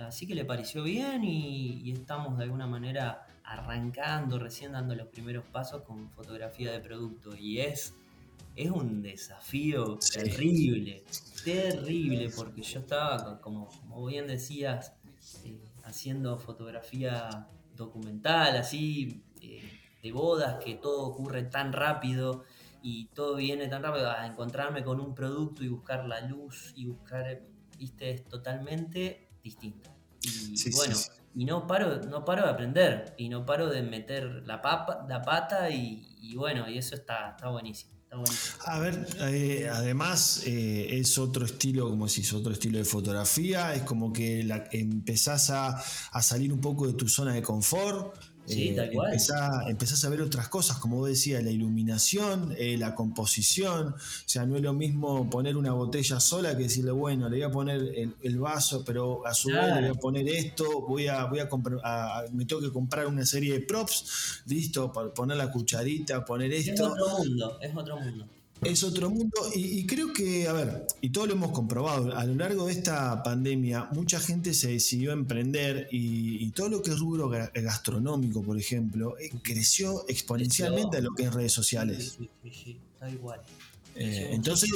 Así 0.00 0.26
que 0.26 0.34
le 0.34 0.46
pareció 0.46 0.82
bien 0.82 1.24
y, 1.24 1.92
estamos 1.92 2.38
de 2.38 2.44
alguna 2.44 2.66
manera 2.66 3.26
arrancando, 3.44 4.38
recién 4.38 4.72
dando 4.72 4.94
los 4.94 5.06
primeros 5.08 5.44
pasos 5.44 5.82
con 5.82 6.10
fotografía 6.10 6.72
de 6.72 6.80
producto. 6.80 7.36
Y 7.36 7.60
es, 7.60 7.94
es 8.56 8.70
un 8.70 9.02
desafío 9.02 9.98
terrible, 10.12 11.04
terrible, 11.44 12.30
porque 12.34 12.62
yo 12.62 12.80
estaba, 12.80 13.40
como, 13.42 13.68
como 13.68 14.06
bien 14.06 14.26
decías, 14.26 14.94
eh, 15.44 15.60
haciendo 15.84 16.38
fotografía 16.38 17.46
documental, 17.76 18.56
así, 18.56 19.22
eh, 19.42 19.62
de 20.02 20.12
bodas, 20.12 20.64
que 20.64 20.76
todo 20.76 21.02
ocurre 21.02 21.42
tan 21.42 21.74
rápido 21.74 22.44
y 22.88 23.06
todo 23.06 23.34
viene 23.34 23.66
tan 23.66 23.82
rápido, 23.82 24.08
a 24.08 24.24
encontrarme 24.28 24.84
con 24.84 25.00
un 25.00 25.12
producto 25.12 25.64
y 25.64 25.68
buscar 25.68 26.06
la 26.06 26.20
luz 26.20 26.72
y 26.76 26.86
buscar, 26.86 27.42
viste, 27.76 28.10
es 28.12 28.28
totalmente 28.28 29.28
distinto. 29.42 29.90
Y 30.22 30.70
bueno, 30.70 30.94
y 31.34 31.44
no 31.44 31.66
paro, 31.66 32.00
no 32.02 32.24
paro 32.24 32.44
de 32.44 32.50
aprender 32.50 33.16
y 33.18 33.28
no 33.28 33.44
paro 33.44 33.68
de 33.70 33.82
meter 33.82 34.44
la, 34.46 34.62
papa, 34.62 35.04
la 35.08 35.20
pata 35.22 35.68
y, 35.68 36.36
bueno, 36.36 36.70
y 36.70 36.78
eso 36.78 36.94
está, 36.94 37.30
está 37.30 37.48
buenísimo. 37.48 37.90
A 38.64 38.78
ver, 38.78 39.04
eh, 39.18 39.68
además 39.68 40.44
eh, 40.46 40.96
es 40.96 41.18
otro 41.18 41.44
estilo, 41.44 41.90
como 41.90 42.06
decís, 42.06 42.32
otro 42.32 42.52
estilo 42.52 42.78
de 42.78 42.84
fotografía, 42.84 43.74
es 43.74 43.82
como 43.82 44.12
que 44.12 44.44
la, 44.44 44.68
empezás 44.70 45.50
a, 45.50 45.76
a, 46.12 46.22
salir 46.22 46.52
un 46.52 46.60
poco 46.60 46.86
de 46.86 46.92
tu 46.92 47.08
zona 47.08 47.34
de 47.34 47.42
confort, 47.42 48.16
Sí, 48.46 48.68
eh, 48.68 48.74
tal 48.74 48.90
cual. 48.92 49.12
Empezás, 49.68 50.04
a 50.04 50.08
ver 50.08 50.22
otras 50.22 50.48
cosas, 50.48 50.78
como 50.78 50.98
vos 50.98 51.08
decías, 51.08 51.42
la 51.42 51.50
iluminación, 51.50 52.54
eh, 52.56 52.76
la 52.78 52.94
composición. 52.94 53.88
O 53.88 53.94
sea, 54.24 54.46
no 54.46 54.56
es 54.56 54.62
lo 54.62 54.72
mismo 54.72 55.28
poner 55.28 55.56
una 55.56 55.72
botella 55.72 56.20
sola 56.20 56.56
que 56.56 56.64
decirle, 56.64 56.92
bueno, 56.92 57.28
le 57.28 57.36
voy 57.36 57.44
a 57.44 57.50
poner 57.50 58.14
el, 58.22 58.38
vaso, 58.38 58.84
pero 58.84 59.26
a 59.26 59.34
su 59.34 59.48
vez 59.48 59.74
le 59.74 59.80
voy 59.80 59.90
a 59.90 59.94
poner 59.94 60.28
esto, 60.28 60.82
voy 60.82 61.08
a, 61.08 61.24
voy 61.24 61.40
a 61.40 61.48
comprar, 61.48 61.80
me 62.32 62.44
tengo 62.44 62.62
que 62.62 62.70
comprar 62.70 63.06
una 63.06 63.26
serie 63.26 63.54
de 63.54 63.60
props, 63.60 64.42
listo, 64.46 64.92
para 64.92 65.12
poner 65.12 65.36
la 65.36 65.50
cucharita, 65.50 66.24
poner 66.24 66.52
esto. 66.52 66.72
Es 66.72 66.80
otro 66.80 67.18
mundo, 67.18 67.58
es 67.60 67.76
otro 67.76 68.00
mundo. 68.00 68.26
Es 68.62 68.82
otro 68.82 69.10
mundo 69.10 69.36
y, 69.54 69.86
creo 69.86 70.12
que, 70.12 70.48
a 70.48 70.52
ver, 70.52 70.86
y 71.00 71.10
todo 71.10 71.26
lo 71.26 71.34
hemos 71.34 71.52
comprobado, 71.52 72.16
a 72.16 72.24
lo 72.24 72.34
largo 72.34 72.66
de 72.66 72.72
esta 72.72 73.22
pandemia 73.22 73.88
mucha 73.92 74.18
gente 74.18 74.54
se 74.54 74.68
decidió 74.68 75.10
a 75.10 75.14
emprender 75.14 75.88
y, 75.90 76.50
todo 76.50 76.68
lo 76.70 76.82
que 76.82 76.92
es 76.92 76.98
rubro 76.98 77.28
gastronómico, 77.28 78.42
por 78.42 78.58
ejemplo, 78.58 79.18
eh, 79.18 79.30
creció 79.42 80.08
exponencialmente 80.08 80.96
a 80.96 81.00
lo 81.00 81.14
que 81.14 81.24
es 81.24 81.34
redes 81.34 81.52
sociales. 81.52 82.16
Sí, 82.18 82.30
sí, 82.42 82.50
sí, 82.64 82.78
está 82.94 83.10
igual. 83.10 83.40
Eh, 83.94 84.30
entonces, 84.32 84.70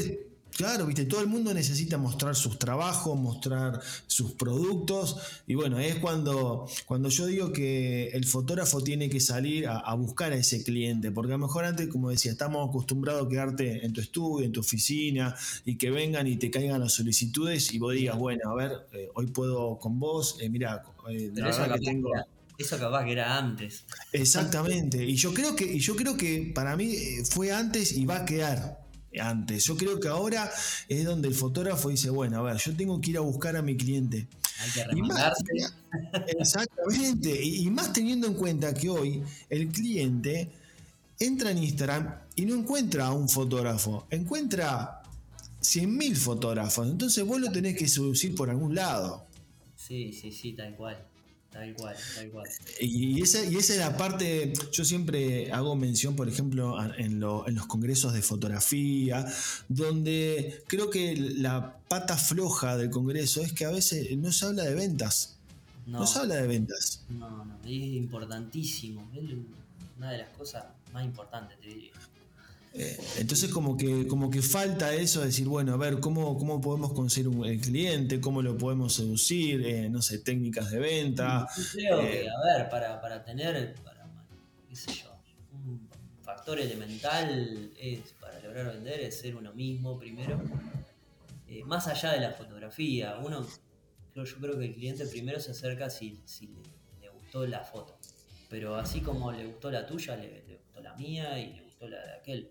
Claro, 0.60 0.84
viste, 0.84 1.06
todo 1.06 1.22
el 1.22 1.26
mundo 1.26 1.54
necesita 1.54 1.96
mostrar 1.96 2.36
sus 2.36 2.58
trabajos, 2.58 3.18
mostrar 3.18 3.80
sus 4.06 4.32
productos. 4.32 5.16
Y 5.46 5.54
bueno, 5.54 5.78
es 5.78 5.94
cuando, 5.94 6.68
cuando 6.84 7.08
yo 7.08 7.24
digo 7.24 7.50
que 7.50 8.08
el 8.08 8.26
fotógrafo 8.26 8.82
tiene 8.82 9.08
que 9.08 9.20
salir 9.20 9.66
a, 9.66 9.94
buscar 9.94 10.32
a 10.32 10.36
ese 10.36 10.62
cliente. 10.62 11.12
Porque 11.12 11.32
a 11.32 11.38
lo 11.38 11.46
mejor 11.46 11.64
antes, 11.64 11.88
como 11.88 12.10
decía, 12.10 12.32
estamos 12.32 12.68
acostumbrados 12.68 13.24
a 13.24 13.28
quedarte 13.30 13.86
en 13.86 13.94
tu 13.94 14.02
estudio, 14.02 14.44
en 14.44 14.52
tu 14.52 14.60
oficina, 14.60 15.34
y 15.64 15.78
que 15.78 15.90
vengan 15.90 16.26
y 16.26 16.36
te 16.36 16.50
caigan 16.50 16.78
las 16.78 16.92
solicitudes 16.92 17.72
y 17.72 17.78
vos 17.78 17.94
digas, 17.94 18.18
bueno, 18.18 18.50
a 18.50 18.54
ver, 18.54 18.72
eh, 18.92 19.08
hoy 19.14 19.28
puedo 19.28 19.78
con 19.78 19.98
vos, 19.98 20.36
eh, 20.42 20.50
mira, 20.50 20.82
eh, 21.08 21.30
la 21.36 21.46
verdad 21.46 21.74
que 21.76 21.86
tengo. 21.86 22.10
Eso 22.58 22.78
capaz 22.78 23.06
que 23.06 23.12
era 23.12 23.38
antes. 23.38 23.86
Exactamente. 24.12 25.02
Y 25.02 25.14
yo 25.14 25.32
creo 25.32 25.56
que, 25.56 25.64
y 25.64 25.80
yo 25.80 25.96
creo 25.96 26.18
que 26.18 26.52
para 26.54 26.76
mí 26.76 26.94
fue 27.30 27.50
antes 27.50 27.96
y 27.96 28.04
va 28.04 28.18
a 28.18 28.24
quedar 28.26 28.79
antes. 29.18 29.64
Yo 29.64 29.76
creo 29.76 29.98
que 29.98 30.08
ahora 30.08 30.50
es 30.88 31.04
donde 31.04 31.28
el 31.28 31.34
fotógrafo 31.34 31.88
dice, 31.88 32.10
bueno, 32.10 32.38
a 32.38 32.42
ver, 32.42 32.56
yo 32.58 32.76
tengo 32.76 33.00
que 33.00 33.10
ir 33.10 33.16
a 33.16 33.20
buscar 33.20 33.56
a 33.56 33.62
mi 33.62 33.76
cliente. 33.76 34.28
Hay 34.60 34.70
que. 34.70 35.64
Exactamente. 36.38 37.44
Y, 37.44 37.70
más 37.70 37.92
teniendo 37.92 38.26
en 38.26 38.34
cuenta 38.34 38.74
que 38.74 38.88
hoy 38.88 39.22
el 39.48 39.68
cliente 39.68 40.50
entra 41.18 41.50
en 41.50 41.58
Instagram 41.58 42.14
y 42.36 42.44
no 42.46 42.54
encuentra 42.54 43.06
a 43.06 43.12
un 43.12 43.28
fotógrafo, 43.28 44.06
encuentra 44.10 45.02
100.000 45.60 46.16
fotógrafos. 46.16 46.88
Entonces 46.88 47.24
vos 47.24 47.40
lo 47.40 47.50
tenés 47.50 47.76
que 47.76 47.88
seducir 47.88 48.34
por 48.34 48.50
algún 48.50 48.74
lado. 48.74 49.26
Sí, 49.76 50.12
sí, 50.12 50.30
sí, 50.30 50.52
tal 50.52 50.76
cual. 50.76 51.06
Tal 51.50 51.74
cual, 51.74 51.96
tal 52.14 52.30
cual. 52.30 52.48
Y 52.80 53.20
esa, 53.20 53.44
y 53.44 53.56
esa 53.56 53.72
es 53.72 53.78
la 53.80 53.96
parte, 53.96 54.52
yo 54.70 54.84
siempre 54.84 55.50
hago 55.50 55.74
mención, 55.74 56.14
por 56.14 56.28
ejemplo, 56.28 56.76
en, 56.94 57.18
los 57.18 57.66
congresos 57.66 58.12
de 58.12 58.22
fotografía, 58.22 59.26
donde 59.68 60.62
creo 60.68 60.90
que 60.90 61.16
la 61.16 61.76
pata 61.88 62.16
floja 62.16 62.76
del 62.76 62.90
congreso 62.90 63.42
es 63.42 63.52
que 63.52 63.64
a 63.64 63.70
veces 63.70 64.16
no 64.16 64.30
se 64.30 64.46
habla 64.46 64.62
de 64.62 64.74
ventas. 64.74 65.38
No, 65.86 66.06
se 66.06 66.20
habla 66.20 66.36
de 66.36 66.46
ventas. 66.46 67.02
No, 67.08 67.44
no, 67.44 67.58
es 67.64 67.70
importantísimo. 67.70 69.10
Es 69.12 69.24
una 69.98 70.12
de 70.12 70.18
las 70.18 70.28
cosas 70.30 70.66
más 70.92 71.04
importantes, 71.04 71.58
te 71.60 71.66
diría. 71.66 71.92
Eh, 72.72 72.96
entonces 73.18 73.50
como 73.50 73.76
que, 73.76 74.06
como 74.06 74.30
que 74.30 74.42
falta 74.42 74.94
eso, 74.94 75.20
de 75.20 75.26
decir, 75.26 75.48
bueno, 75.48 75.74
a 75.74 75.76
ver, 75.76 75.98
¿cómo, 75.98 76.38
cómo 76.38 76.60
podemos 76.60 76.92
conseguir 76.92 77.28
un, 77.28 77.44
el 77.44 77.60
cliente? 77.60 78.20
¿Cómo 78.20 78.42
lo 78.42 78.56
podemos 78.56 78.94
seducir? 78.94 79.66
Eh, 79.66 79.88
no 79.88 80.00
sé, 80.02 80.18
técnicas 80.18 80.70
de 80.70 80.78
venta. 80.78 81.48
creo 81.72 82.00
que, 82.00 82.22
eh, 82.22 82.28
a 82.28 82.58
ver, 82.58 82.68
para, 82.68 83.00
para 83.00 83.24
tener, 83.24 83.74
para, 83.82 84.06
qué 84.68 84.76
sé 84.76 84.92
yo, 84.92 85.10
un 85.52 85.88
factor 86.22 86.60
elemental 86.60 87.72
es, 87.76 88.14
para 88.20 88.38
lograr 88.40 88.72
vender 88.72 89.00
es 89.00 89.18
ser 89.18 89.34
uno 89.34 89.52
mismo 89.52 89.98
primero. 89.98 90.40
más 91.66 91.88
allá 91.88 92.12
de 92.12 92.20
la 92.20 92.30
fotografía, 92.30 93.18
uno, 93.18 93.44
yo, 94.14 94.24
yo 94.24 94.36
creo 94.36 94.56
que 94.56 94.66
el 94.66 94.74
cliente 94.74 95.06
primero 95.06 95.40
se 95.40 95.50
acerca 95.50 95.90
si, 95.90 96.20
si 96.24 96.54
le, 97.00 97.08
gustó 97.08 97.44
la 97.48 97.64
foto. 97.64 97.98
Pero 98.48 98.76
así 98.76 99.00
como 99.00 99.32
le 99.32 99.46
gustó 99.46 99.72
la 99.72 99.86
tuya, 99.86 100.16
le, 100.16 100.44
le 100.46 100.56
gustó 100.56 100.80
la 100.80 100.94
mía 100.94 101.38
y 101.38 101.54
le 101.54 101.62
gustó 101.62 101.88
la 101.88 102.04
de 102.04 102.12
aquel 102.12 102.50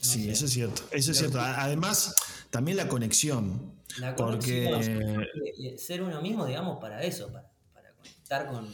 sí, 0.00 0.30
eso 0.30 0.46
es 0.46 0.52
cierto. 0.52 0.82
Eso 0.90 1.12
es 1.12 1.18
cierto. 1.18 1.40
Además, 1.40 2.14
también 2.50 2.76
la 2.76 2.88
conexión. 2.88 3.74
La 3.98 4.14
conexión. 4.14 4.74
Porque... 4.74 5.76
Ser 5.78 6.02
uno 6.02 6.20
mismo, 6.22 6.46
digamos, 6.46 6.78
para 6.78 7.02
eso, 7.02 7.32
para, 7.32 7.48
conectar 7.94 8.46
con, 8.46 8.68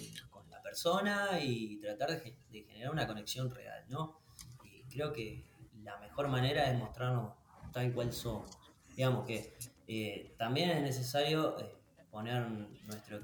la 0.50 0.62
persona 0.62 1.40
y 1.40 1.76
tratar 1.80 2.10
de, 2.10 2.36
generar 2.50 2.90
una 2.90 3.06
conexión 3.06 3.50
real, 3.50 3.84
¿no? 3.88 4.20
Y 4.64 4.82
creo 4.84 5.12
que 5.12 5.44
la 5.82 5.98
mejor 5.98 6.28
manera 6.28 6.70
es 6.70 6.78
mostrarnos 6.78 7.32
tal 7.72 7.92
cual 7.92 8.12
somos. 8.12 8.50
Digamos 8.96 9.26
que 9.26 9.54
eh, 9.86 10.34
también 10.38 10.70
es 10.70 10.82
necesario 10.82 11.58
eh, 11.58 11.74
poner 12.10 12.48
nuestro, 12.86 13.20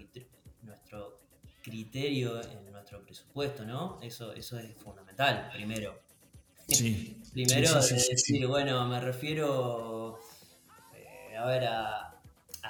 nuestro 0.62 1.20
criterio 1.62 2.40
en 2.42 2.72
nuestro 2.72 3.02
presupuesto, 3.02 3.64
¿no? 3.64 3.98
Eso, 4.02 4.32
eso 4.32 4.58
es 4.58 4.74
fundamental, 4.76 5.50
primero. 5.52 6.09
Sí. 6.70 7.16
Primero, 7.32 7.80
decir, 7.80 8.46
bueno, 8.48 8.88
me 8.88 9.00
refiero 9.00 10.18
eh, 10.96 11.36
a 11.36 11.46
ver, 11.46 11.64
a, 11.64 12.20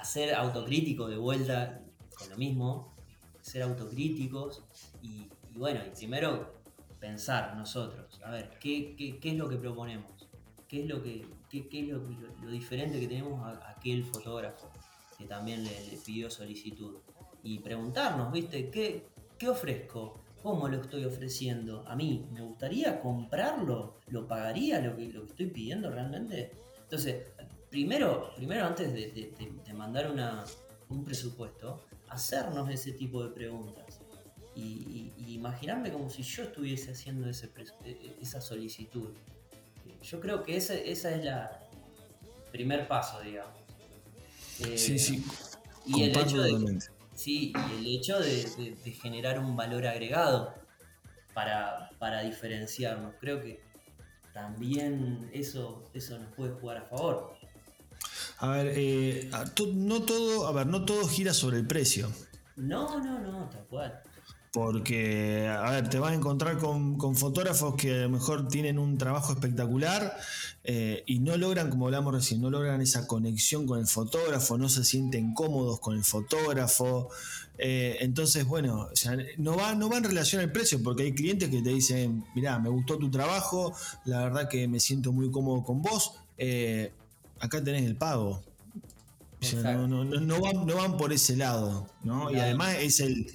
ser 0.04 0.34
autocrítico 0.34 1.08
de 1.08 1.16
vuelta 1.16 1.80
con 2.18 2.28
lo 2.28 2.36
mismo, 2.36 2.94
ser 3.40 3.62
autocríticos 3.62 4.62
y, 5.02 5.28
bueno, 5.54 5.80
y 5.86 5.96
primero 5.96 6.60
pensar 6.98 7.56
nosotros, 7.56 8.20
a 8.22 8.30
ver, 8.30 8.50
¿qué, 8.60 9.18
es 9.22 9.34
lo 9.34 9.48
que 9.48 9.56
proponemos? 9.56 10.10
¿Qué 10.68 10.82
es 10.82 10.88
lo 10.88 11.02
que 11.02 11.26
qué, 11.48 11.66
es 11.72 11.88
lo, 11.88 12.50
diferente 12.50 13.00
que 13.00 13.08
tenemos 13.08 13.42
a, 13.42 13.70
aquel 13.70 14.04
fotógrafo 14.04 14.70
que 15.16 15.24
también 15.24 15.64
le, 15.64 15.98
pidió 16.04 16.30
solicitud? 16.30 16.96
Y 17.42 17.60
preguntarnos, 17.60 18.30
¿viste? 18.30 18.70
¿Qué, 18.70 19.06
qué 19.38 19.48
ofrezco? 19.48 20.22
¿Cómo 20.42 20.68
lo 20.68 20.80
estoy 20.80 21.04
ofreciendo? 21.04 21.84
A 21.86 21.94
mí, 21.94 22.26
¿me 22.32 22.40
gustaría 22.40 23.00
comprarlo? 23.00 23.98
¿Lo 24.08 24.26
pagaría 24.26 24.80
lo 24.80 24.96
que, 24.96 25.08
lo 25.08 25.24
que 25.24 25.30
estoy 25.30 25.46
pidiendo 25.46 25.90
realmente? 25.90 26.52
Entonces, 26.82 27.26
primero, 27.68 28.32
primero 28.36 28.66
antes 28.66 28.92
de, 28.92 29.74
mandar 29.74 30.12
un 30.88 31.04
presupuesto, 31.04 31.84
hacernos 32.08 32.70
ese 32.70 32.92
tipo 32.92 33.22
de 33.22 33.30
preguntas. 33.30 34.00
Y, 34.56 35.12
imaginarme 35.28 35.92
como 35.92 36.10
si 36.10 36.22
yo 36.22 36.42
estuviese 36.42 36.90
haciendo 36.90 37.28
ese, 37.28 37.50
e, 37.84 37.90
e, 37.90 38.16
esa 38.20 38.40
solicitud. 38.40 39.14
Yo 40.02 40.20
creo 40.20 40.42
que 40.42 40.56
esa, 40.56 40.74
esa 40.74 41.14
es 41.14 41.24
la, 41.24 41.70
primer 42.50 42.86
paso, 42.88 43.20
digamos. 43.20 43.54
sí, 44.76 44.98
sí. 44.98 45.16
Eh, 45.16 45.22
y 45.86 46.02
el 46.02 46.16
hecho 46.16 46.42
de, 46.42 46.78
sí, 47.20 47.52
y 47.70 47.78
el 47.78 47.86
hecho 47.86 48.18
de, 48.18 48.76
generar 49.00 49.38
un 49.38 49.56
valor 49.56 49.86
agregado 49.86 50.54
para, 51.34 51.90
para 51.98 52.22
diferenciarnos. 52.22 53.14
Creo 53.20 53.40
que 53.42 53.60
también 54.32 55.30
eso, 55.32 55.90
eso 55.92 56.18
nos 56.18 56.32
puede 56.34 56.52
jugar 56.52 56.78
a 56.78 56.82
favor. 56.82 57.34
A 58.38 58.48
ver, 58.48 58.72
eh, 58.74 59.30
no 59.74 60.02
todo, 60.02 60.46
a 60.46 60.52
ver, 60.52 60.66
no 60.66 60.84
todo 60.84 61.06
gira 61.06 61.34
sobre 61.34 61.58
el 61.58 61.66
precio. 61.66 62.10
No, 62.56 62.98
no, 62.98 63.18
no, 63.18 63.50
tal 63.50 63.66
cual. 63.66 64.02
Porque, 64.52 65.46
a 65.48 65.70
ver, 65.70 65.88
te 65.88 66.00
vas 66.00 66.10
a 66.10 66.14
encontrar 66.14 66.58
con, 66.58 66.98
fotógrafos 67.14 67.76
que 67.76 67.92
a 67.92 68.02
lo 68.02 68.10
mejor 68.10 68.48
tienen 68.48 68.80
un 68.80 68.98
trabajo 68.98 69.32
espectacular 69.32 70.16
eh, 70.64 71.04
y 71.06 71.20
no 71.20 71.36
logran, 71.36 71.70
como 71.70 71.86
hablamos 71.86 72.12
recién, 72.12 72.40
no 72.40 72.50
logran 72.50 72.80
esa 72.80 73.06
conexión 73.06 73.64
con 73.64 73.78
el 73.78 73.86
fotógrafo, 73.86 74.58
no 74.58 74.68
se 74.68 74.84
sienten 74.84 75.34
cómodos 75.34 75.78
con 75.78 75.96
el 75.96 76.02
fotógrafo. 76.02 77.10
Eh, 77.58 77.98
entonces, 78.00 78.44
bueno, 78.44 78.88
no, 79.38 79.56
va, 79.56 79.76
no 79.76 79.88
va 79.88 79.98
en 79.98 80.04
relación 80.04 80.42
al 80.42 80.50
precio, 80.50 80.82
porque 80.82 81.04
hay 81.04 81.14
clientes 81.14 81.48
que 81.48 81.62
te 81.62 81.70
dicen, 81.70 82.24
mirá, 82.34 82.58
me 82.58 82.70
gustó 82.70 82.98
tu 82.98 83.08
trabajo, 83.08 83.72
la 84.04 84.24
verdad 84.24 84.48
que 84.48 84.66
me 84.66 84.80
siento 84.80 85.12
muy 85.12 85.30
cómodo 85.30 85.62
con 85.62 85.80
vos, 85.80 86.14
eh, 86.38 86.92
acá 87.38 87.62
tenés 87.62 87.84
el 87.84 87.94
pago. 87.94 88.42
no, 89.62 89.86
no, 89.86 90.04
no, 90.04 90.40
van, 90.40 90.66
no 90.66 90.74
van 90.74 90.96
por 90.96 91.12
ese 91.12 91.36
lado, 91.36 91.86
¿no? 92.02 92.32
Y 92.32 92.36
además 92.40 92.76
es 92.80 92.98
el 92.98 93.32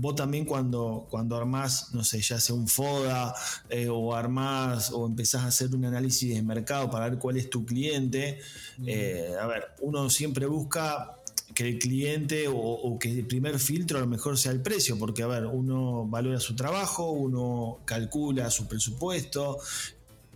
vos 0.00 0.14
también 0.14 0.44
cuando, 0.44 1.06
cuando 1.10 1.36
armás, 1.36 1.92
no 1.92 2.04
sé, 2.04 2.20
ya 2.20 2.40
sea 2.40 2.54
un 2.54 2.68
FODA 2.68 3.34
eh, 3.68 3.88
o 3.88 4.14
armás 4.14 4.90
o 4.92 5.06
empezás 5.06 5.42
a 5.42 5.46
hacer 5.48 5.74
un 5.74 5.84
análisis 5.84 6.34
de 6.34 6.42
mercado 6.42 6.90
para 6.90 7.08
ver 7.08 7.18
cuál 7.18 7.36
es 7.36 7.50
tu 7.50 7.64
cliente, 7.64 8.38
eh, 8.86 9.34
a 9.40 9.46
ver, 9.46 9.68
uno 9.80 10.08
siempre 10.10 10.46
busca 10.46 11.14
que 11.54 11.66
el 11.66 11.78
cliente 11.78 12.46
o, 12.48 12.98
que 13.00 13.10
el 13.10 13.26
primer 13.26 13.58
filtro 13.58 13.98
a 13.98 14.02
lo 14.02 14.06
mejor 14.06 14.38
sea 14.38 14.52
el 14.52 14.62
precio, 14.62 14.98
porque 14.98 15.22
a 15.22 15.26
ver, 15.26 15.46
uno 15.46 16.06
valora 16.06 16.38
su 16.38 16.54
trabajo, 16.54 17.10
uno 17.10 17.80
calcula 17.84 18.50
su 18.50 18.68
presupuesto, 18.68 19.58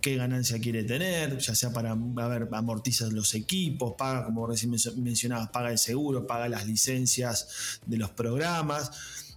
qué 0.01 0.17
ganancia 0.17 0.59
quiere 0.59 0.83
tener, 0.83 1.39
ya 1.39 1.55
sea 1.55 1.73
para, 1.73 1.93
a 1.93 2.29
ver, 2.29 2.49
amortiza 2.51 3.07
los 3.07 3.35
equipos, 3.35 3.95
paga, 3.97 4.25
como 4.25 4.47
recién 4.47 4.75
mencionabas, 4.97 5.51
paga 5.51 5.71
el 5.71 5.79
seguro, 5.79 6.27
paga 6.27 6.49
las 6.49 6.67
licencias 6.67 7.81
de 7.87 7.97
los 7.99 8.11
programas. 8.11 8.91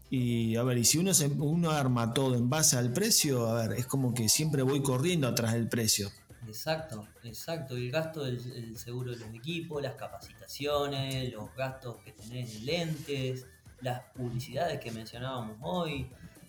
Y 0.10 0.56
a 0.56 0.64
ver, 0.64 0.78
y 0.78 0.86
si 0.86 0.98
uno, 0.98 1.14
se, 1.14 1.28
uno 1.28 1.72
arma 1.72 2.14
todo 2.14 2.36
en 2.36 2.50
base 2.50 2.78
al 2.78 2.94
precio, 2.94 3.48
a 3.48 3.68
ver, 3.68 3.80
es 3.80 3.88
como 3.88 4.14
que 4.14 4.30
siempre 4.30 4.62
voy 4.62 4.82
corriendo 4.82 5.28
atrás 5.28 5.54
del 5.54 5.68
precio. 5.68 6.12
Exacto, 6.48 7.08
exacto. 7.24 7.76
El 7.76 7.92
gasto 7.92 8.24
del 8.24 8.78
seguro 8.78 9.12
de 9.12 9.18
los 9.18 9.34
equipos, 9.34 9.82
las 9.82 9.96
capacitaciones, 9.96 11.34
los 11.34 11.54
gastos 11.56 11.98
que 12.04 12.12
tenés 12.12 12.56
en 12.56 12.66
lentes, 12.66 13.48
las 13.82 14.02
publicidades 14.14 14.80
que 14.80 14.92
mencionábamos 14.92 15.58
hoy. 15.62 16.08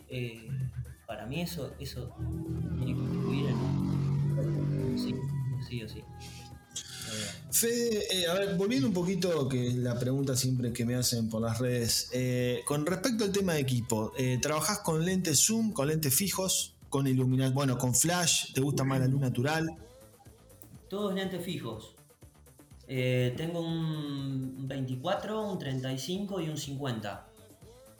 Eh, 0.08 0.48
para 1.06 1.24
mí 1.26 1.40
eso, 1.40 1.72
eso 1.78 2.14
tiene 2.76 2.92
que 2.92 2.98
contribuir 2.98 3.46
en 3.48 4.98
sí, 4.98 5.14
sí 5.68 5.82
o 5.82 5.88
sí. 5.88 6.02
Fede, 7.56 8.04
eh, 8.10 8.26
a 8.26 8.34
ver, 8.34 8.54
volviendo 8.56 8.86
un 8.86 8.92
poquito, 8.92 9.48
que 9.48 9.68
es 9.68 9.76
la 9.76 9.98
pregunta 9.98 10.36
siempre 10.36 10.74
que 10.74 10.84
me 10.84 10.94
hacen 10.94 11.30
por 11.30 11.40
las 11.40 11.58
redes, 11.58 12.10
eh, 12.12 12.60
con 12.66 12.84
respecto 12.84 13.24
al 13.24 13.32
tema 13.32 13.54
de 13.54 13.60
equipo, 13.60 14.12
eh, 14.18 14.38
¿trabajás 14.42 14.80
con 14.80 15.02
lentes 15.02 15.40
zoom, 15.40 15.72
con 15.72 15.88
lentes 15.88 16.14
fijos, 16.14 16.74
con 16.90 17.06
iluminación, 17.06 17.54
bueno, 17.54 17.78
con 17.78 17.94
flash, 17.94 18.52
te 18.52 18.60
gusta 18.60 18.84
más 18.84 19.00
la 19.00 19.06
luz 19.06 19.22
natural? 19.22 19.74
Todos 20.90 21.14
lentes 21.14 21.42
fijos. 21.42 21.94
tengo 22.86 23.60
un 23.60 24.68
24, 24.68 25.50
un 25.50 25.58
35 25.58 26.42
y 26.42 26.50
un 26.50 26.58
50. 26.58 27.26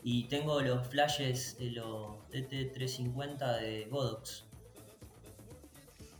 Y 0.02 0.24
tengo 0.24 0.61
los 0.61 0.86
flashes, 0.86 1.57
los 1.61 2.18
TT350 2.30 3.61
de 3.61 3.86
Godox. 3.90 4.45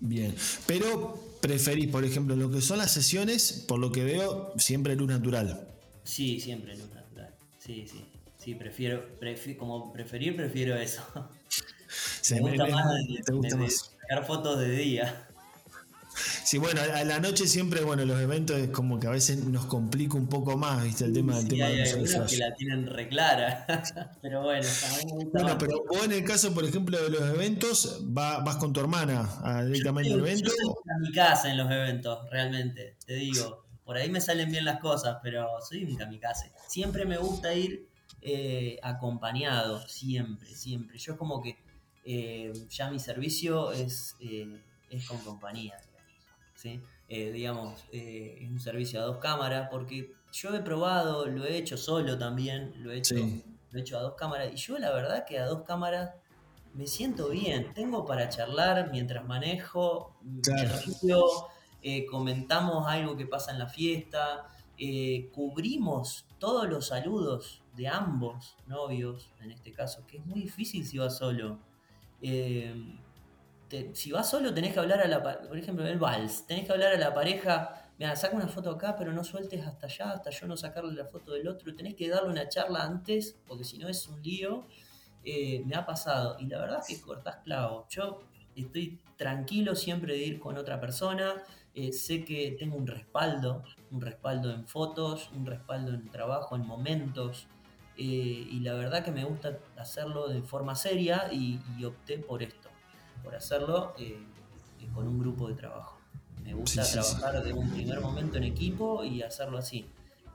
Bien, 0.01 0.35
pero 0.67 1.19
preferís, 1.41 1.89
por 1.89 2.05
ejemplo, 2.05 2.37
lo 2.37 2.51
que 2.51 2.61
son 2.61 2.79
las 2.79 2.93
sesiones, 2.93 3.65
por 3.67 3.79
lo 3.79 3.93
que 3.93 4.05
veo, 4.05 4.53
siempre 4.59 4.95
luz 4.97 5.09
natural. 5.09 5.69
Sí, 6.05 6.41
siempre 6.41 6.77
luz 6.77 6.91
natural. 6.95 7.35
Sí, 7.59 7.87
sí. 7.91 8.05
Sí, 8.39 8.55
prefiero, 8.55 9.03
como 9.59 9.93
preferir, 9.93 10.37
prefiero 10.37 10.77
eso. 10.77 11.03
me, 12.31 12.41
gusta 13.33 13.57
más, 13.57 13.93
sacar 14.01 14.25
fotos 14.25 14.61
de 14.61 14.71
día. 14.71 15.29
Sí, 16.45 16.59
bueno, 16.59 16.81
a 16.81 17.05
la 17.05 17.19
noche 17.21 17.47
siempre, 17.47 17.83
bueno, 17.83 18.05
los 18.05 18.21
eventos 18.21 18.57
es 18.59 18.71
como 18.71 19.01
que 19.01 19.07
a 19.07 19.11
veces 19.11 19.45
nos 19.45 19.67
complica 19.67 20.17
un 20.17 20.29
poco 20.29 20.57
más, 20.57 20.85
¿viste? 20.85 21.05
El 21.05 21.13
tema 21.13 21.37
del 21.37 21.49
tema 21.49 21.67
hay 21.67 21.77
de 21.77 21.91
algunos 21.91 22.31
que 22.31 22.37
la 22.37 22.55
tienen 22.55 22.87
reclara. 22.87 23.67
pero 24.23 24.43
bueno, 24.43 24.67
Bueno, 25.33 25.59
pero 25.59 25.85
vos 25.89 26.05
en 26.05 26.13
el 26.13 26.25
caso, 26.25 26.55
por 26.55 26.65
ejemplo, 26.65 27.03
de 27.03 27.11
los 27.11 27.23
eventos, 27.23 28.01
vas 28.05 28.57
con 28.57 28.73
tu 28.73 28.81
hermana 28.81 29.29
directamente 29.65 30.13
al 30.13 30.21
evento. 30.21 30.51
Yo 30.51 30.51
soy 30.51 31.01
mi 31.01 31.13
casa 31.13 31.51
en 31.51 31.57
los 31.57 31.71
eventos, 31.71 32.31
realmente, 32.31 32.97
te 33.05 33.15
digo. 33.15 33.65
Por 33.85 33.97
ahí 33.97 34.11
me 34.11 34.21
salen 34.21 34.51
bien 34.51 34.65
las 34.65 34.81
cosas, 34.81 35.19
pero 35.23 35.47
soy 35.61 35.85
un 35.85 35.95
kamikaze. 35.95 36.51
Siempre 36.67 37.05
me 37.05 37.19
gusta 37.19 37.55
ir 37.55 37.89
eh, 38.21 38.81
acompañado, 38.83 39.87
siempre, 39.87 40.49
siempre. 40.49 40.99
Yo 40.99 41.17
como 41.17 41.41
que 41.41 41.57
eh, 42.05 42.53
ya 42.69 42.91
mi 42.91 42.99
servicio 42.99 43.71
es, 43.71 44.17
eh, 44.19 44.61
es 44.91 45.07
con 45.07 45.19
compañía. 45.19 45.77
Eh, 47.09 47.31
digamos, 47.31 47.85
eh, 47.93 48.39
es 48.41 48.51
un 48.51 48.59
servicio 48.59 49.01
a 49.01 49.05
dos 49.05 49.19
cámaras, 49.19 49.69
porque 49.71 50.13
yo 50.33 50.55
he 50.55 50.61
probado, 50.61 51.27
lo 51.27 51.45
he 51.45 51.57
hecho 51.57 51.77
solo 51.77 52.19
también, 52.19 52.75
lo 52.83 52.91
he 52.91 52.99
hecho, 52.99 53.15
lo 53.15 53.79
he 53.79 53.81
hecho 53.81 53.97
a 53.97 54.03
dos 54.03 54.15
cámaras, 54.15 54.53
y 54.53 54.57
yo 54.57 54.77
la 54.79 54.91
verdad 54.91 55.25
que 55.25 55.39
a 55.39 55.47
dos 55.47 55.63
cámaras 55.63 56.15
me 56.75 56.87
siento 56.87 57.29
bien, 57.29 57.73
tengo 57.75 58.05
para 58.05 58.29
charlar 58.29 58.91
mientras 58.91 59.25
manejo, 59.25 60.17
eh, 61.83 62.07
comentamos 62.07 62.89
algo 62.89 63.17
que 63.17 63.27
pasa 63.27 63.53
en 63.53 63.61
la 63.61 63.69
fiesta, 63.69 64.49
cubrimos 65.33 66.27
todos 66.39 66.69
los 66.69 66.89
saludos 66.89 67.63
de 67.77 67.87
ambos 67.87 68.57
novios, 68.67 69.31
en 69.41 69.53
este 69.53 69.73
caso, 69.73 70.05
que 70.09 70.19
es 70.19 70.27
muy 70.27 70.41
difícil 70.41 70.85
si 70.85 70.99
vas 70.99 71.17
solo 71.17 71.61
si 73.95 74.13
vas 74.13 74.31
solo 74.31 74.55
tenés 74.55 74.73
que 74.73 74.81
hablar 74.81 75.01
a 75.01 75.09
la 75.09 75.23
por 75.23 75.59
ejemplo 75.59 75.87
el 75.87 75.99
vals, 75.99 76.47
tenés 76.47 76.67
que 76.67 76.73
hablar 76.73 76.93
a 76.93 76.99
la 76.99 77.13
pareja, 77.15 77.91
mira, 77.99 78.15
saca 78.17 78.37
una 78.37 78.49
foto 78.49 78.71
acá, 78.71 78.97
pero 78.97 79.13
no 79.13 79.25
sueltes 79.25 79.67
hasta 79.67 79.87
allá, 79.87 80.13
hasta 80.13 80.31
yo 80.31 80.47
no 80.47 80.57
sacarle 80.57 80.95
la 80.95 81.07
foto 81.07 81.33
del 81.33 81.49
otro, 81.49 81.75
tenés 81.75 81.95
que 81.95 82.09
darle 82.09 82.31
una 82.31 82.49
charla 82.49 82.85
antes, 82.85 83.37
porque 83.47 83.65
si 83.65 83.79
no 83.79 83.89
es 83.89 84.07
un 84.09 84.23
lío. 84.23 84.67
Eh, 85.29 85.65
me 85.67 85.75
ha 85.75 85.85
pasado, 85.85 86.37
y 86.39 86.47
la 86.47 86.61
verdad 86.61 86.79
es 86.79 86.87
que 86.87 87.03
cortás 87.03 87.39
clavo. 87.43 87.85
Yo 87.91 88.21
estoy 88.55 89.01
tranquilo 89.17 89.75
siempre 89.75 90.13
de 90.13 90.21
ir 90.21 90.39
con 90.39 90.57
otra 90.57 90.81
persona, 90.81 91.43
eh, 91.75 91.93
sé 91.93 92.25
que 92.25 92.55
tengo 92.57 92.77
un 92.77 92.87
respaldo, 92.87 93.65
un 93.91 94.01
respaldo 94.01 94.53
en 94.53 94.69
fotos, 94.69 95.31
un 95.35 95.45
respaldo 95.45 95.93
en 95.93 96.09
trabajo, 96.11 96.55
en 96.55 96.65
momentos, 96.65 97.49
eh, 97.97 98.03
y 98.03 98.61
la 98.61 98.75
verdad 98.75 99.05
que 99.05 99.11
me 99.11 99.25
gusta 99.25 99.59
hacerlo 99.77 100.29
de 100.29 100.43
forma 100.43 100.77
seria 100.77 101.29
y 101.33 101.85
opté 101.85 102.19
por 102.19 102.45
esto 102.45 102.71
por 103.27 103.35
hacerlo 103.35 103.93
eh, 103.99 104.17
con 104.95 105.09
un 105.09 105.19
grupo 105.19 105.49
de 105.49 105.55
trabajo. 105.55 105.99
Me 106.45 106.55
gusta 106.55 106.89
trabajar 106.89 107.43
de 107.43 107.53
un 107.53 107.69
primer 107.71 108.01
momento 108.01 108.39
en 108.39 108.45
equipo 108.45 109.03
y 109.03 109.21
hacerlo 109.21 109.59
así. 109.59 109.85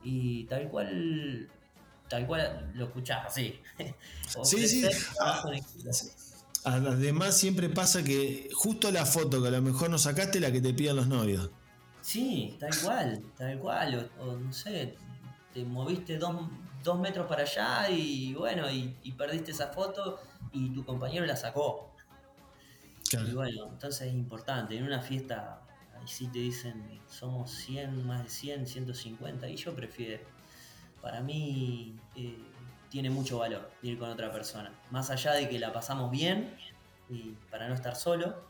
Y 0.04 0.44
tal 0.44 0.68
cual, 0.68 1.48
tal 2.06 2.26
cual 2.26 2.70
lo 2.74 2.84
escuchás, 2.84 3.32
sí. 3.32 3.58
sí, 4.44 4.68
sí. 4.68 4.86
Ah, 5.18 5.42
además 6.64 7.34
siempre 7.34 7.70
pasa 7.70 8.04
que 8.04 8.50
justo 8.52 8.90
la 8.90 9.06
foto 9.06 9.40
que 9.40 9.48
a 9.48 9.52
lo 9.52 9.62
mejor 9.62 9.88
no 9.88 9.96
sacaste 9.96 10.38
la 10.38 10.52
que 10.52 10.60
te 10.60 10.74
piden 10.74 10.96
los 10.96 11.06
novios. 11.06 11.48
Sí, 12.02 12.58
tal 12.60 12.78
cual, 12.78 13.22
tal 13.38 13.58
cual. 13.58 14.10
O, 14.20 14.36
no 14.36 14.52
sé, 14.52 14.96
te 15.54 15.64
moviste 15.64 16.18
dos, 16.18 16.34
metros 17.00 17.26
para 17.26 17.44
allá 17.44 17.88
y 17.88 18.34
bueno, 18.34 18.70
y, 18.70 18.94
y, 19.02 19.12
perdiste 19.12 19.52
esa 19.52 19.68
foto 19.68 20.20
y 20.52 20.68
tu 20.74 20.84
compañero 20.84 21.24
la 21.24 21.36
sacó. 21.36 21.91
Y 23.20 23.34
bueno, 23.34 23.68
entonces 23.70 24.08
es 24.08 24.14
importante. 24.14 24.76
En 24.76 24.84
una 24.84 25.00
fiesta, 25.00 25.60
ahí 25.94 26.06
sí 26.06 26.28
te 26.28 26.38
dicen, 26.38 27.00
somos 27.08 27.50
100, 27.50 28.06
más 28.06 28.22
de 28.24 28.30
100, 28.30 28.66
150, 28.66 29.48
y 29.48 29.56
yo 29.56 29.74
prefiero. 29.74 30.22
Para 31.00 31.20
mí 31.20 31.96
eh, 32.16 32.38
tiene 32.88 33.10
mucho 33.10 33.38
valor 33.38 33.70
ir 33.82 33.98
con 33.98 34.10
otra 34.10 34.32
persona. 34.32 34.72
Más 34.90 35.10
allá 35.10 35.32
de 35.32 35.48
que 35.48 35.58
la 35.58 35.72
pasamos 35.72 36.10
bien, 36.10 36.54
y 37.08 37.34
para 37.50 37.68
no 37.68 37.74
estar 37.74 37.96
solo, 37.96 38.46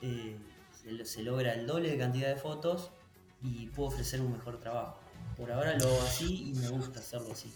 eh, 0.00 0.36
se, 1.04 1.22
logra 1.22 1.54
el 1.54 1.66
doble 1.66 1.90
de 1.90 1.98
cantidad 1.98 2.28
de 2.28 2.36
fotos 2.36 2.90
y 3.42 3.66
puedo 3.66 3.88
ofrecer 3.88 4.20
un 4.20 4.32
mejor 4.32 4.60
trabajo. 4.60 4.98
Por 5.36 5.50
ahora 5.50 5.76
lo 5.78 5.86
hago 5.86 6.02
así 6.02 6.50
y 6.50 6.54
me 6.54 6.68
gusta 6.68 7.00
hacerlo 7.00 7.32
así. 7.32 7.52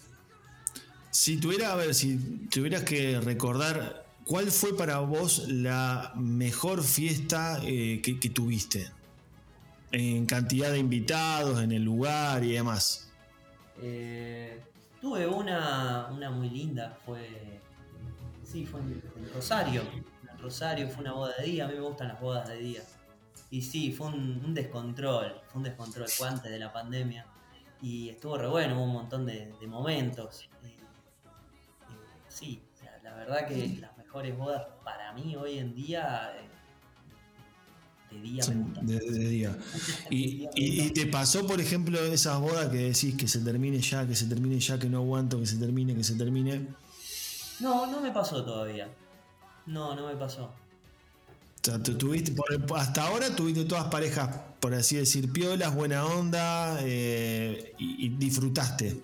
Si 1.11 1.37
tuviera, 1.37 1.71
a 1.71 1.75
ver, 1.75 1.93
si 1.93 2.17
tuvieras 2.49 2.83
que 2.83 3.19
recordar 3.19 4.08
¿Cuál 4.29 4.51
fue 4.51 4.77
para 4.77 4.99
vos 4.99 5.47
la 5.47 6.13
mejor 6.15 6.83
fiesta 6.83 7.59
eh, 7.63 7.99
que, 7.99 8.29
tuviste? 8.29 8.91
en 9.91 10.27
cantidad 10.27 10.71
de 10.71 10.77
invitados, 10.77 11.59
en 11.63 11.71
el 11.71 11.83
lugar 11.83 12.43
y 12.43 12.51
demás. 12.51 13.09
Eh, 13.81 14.61
tuve 15.01 15.25
una, 15.25 16.09
una 16.11 16.29
muy 16.29 16.47
linda, 16.47 16.95
fue. 17.03 17.59
Sí, 18.43 18.67
fue 18.67 18.81
en, 18.81 19.01
Rosario. 19.33 19.81
En 20.31 20.37
Rosario 20.37 20.87
fue 20.89 21.01
una 21.01 21.13
boda 21.13 21.33
de 21.39 21.45
día, 21.45 21.65
a 21.65 21.67
mí 21.67 21.73
me 21.73 21.81
gustan 21.81 22.09
las 22.09 22.21
bodas 22.21 22.47
de 22.49 22.57
día. 22.57 22.83
Y 23.49 23.63
sí, 23.63 23.91
fue 23.91 24.09
un, 24.09 24.53
descontrol, 24.53 25.41
fue 25.47 25.57
un 25.57 25.63
descontrol, 25.63 26.07
fue 26.07 26.27
antes 26.27 26.51
de 26.51 26.59
la 26.59 26.71
pandemia. 26.71 27.25
Y 27.81 28.09
estuvo 28.09 28.37
re 28.37 28.47
bueno, 28.47 28.75
hubo 28.75 28.83
un 28.83 28.93
montón 28.93 29.25
de, 29.25 29.51
momentos. 29.67 30.47
sí, 32.27 32.61
la 33.01 33.15
verdad 33.15 33.47
que 33.47 33.81
mejores 34.09 34.35
bodas 34.35 34.63
para 34.83 35.13
mí 35.13 35.35
hoy 35.35 35.59
en 35.59 35.75
día 35.75 36.31
eh, 36.35 36.49
de 38.11 38.21
día 38.21 38.43
De, 38.81 38.99
día. 39.29 39.57
¿Y, 40.09 40.89
te 40.89 41.05
pasó, 41.05 41.45
por 41.45 41.61
ejemplo, 41.61 41.99
esas 41.99 42.39
bodas 42.39 42.69
que 42.69 42.77
decís 42.77 43.13
que 43.15 43.27
se 43.27 43.39
termine 43.41 43.79
ya, 43.79 44.07
que 44.07 44.15
se 44.15 44.25
termine 44.25 44.59
ya, 44.59 44.79
que 44.79 44.89
no 44.89 44.97
aguanto, 44.97 45.39
que 45.39 45.45
se 45.45 45.57
termine, 45.57 45.93
que 45.93 46.03
se 46.03 46.15
termine? 46.15 46.65
No, 47.59 47.85
no 47.85 48.01
me 48.01 48.09
pasó 48.11 48.43
todavía. 48.43 48.89
No, 49.67 49.95
no 49.95 50.07
me 50.07 50.15
pasó. 50.15 50.45
O 50.45 50.51
sea, 51.61 51.77
tuviste, 51.83 52.33
hasta 52.75 53.03
ahora 53.03 53.35
tuviste 53.35 53.65
todas 53.65 53.85
parejas, 53.91 54.29
por 54.59 54.73
así 54.73 54.95
decir, 54.95 55.31
piolas, 55.31 55.75
buena 55.75 56.03
onda, 56.03 56.79
eh, 56.81 57.75
y, 57.77 58.09
disfrutaste. 58.09 58.99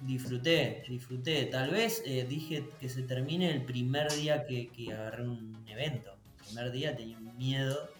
Disfruté, 0.00 0.82
disfruté. 0.88 1.46
Tal 1.46 1.70
vez 1.70 2.02
eh, 2.06 2.26
dije 2.28 2.68
que 2.80 2.88
se 2.88 3.02
termine 3.02 3.50
el 3.50 3.64
primer 3.64 4.10
día 4.12 4.44
que, 4.44 4.68
que 4.68 4.92
agarré 4.92 5.28
un 5.28 5.62
evento. 5.66 6.16
El 6.38 6.44
primer 6.46 6.72
día 6.72 6.96
tenía 6.96 7.18
un 7.18 7.36
miedo 7.36 7.90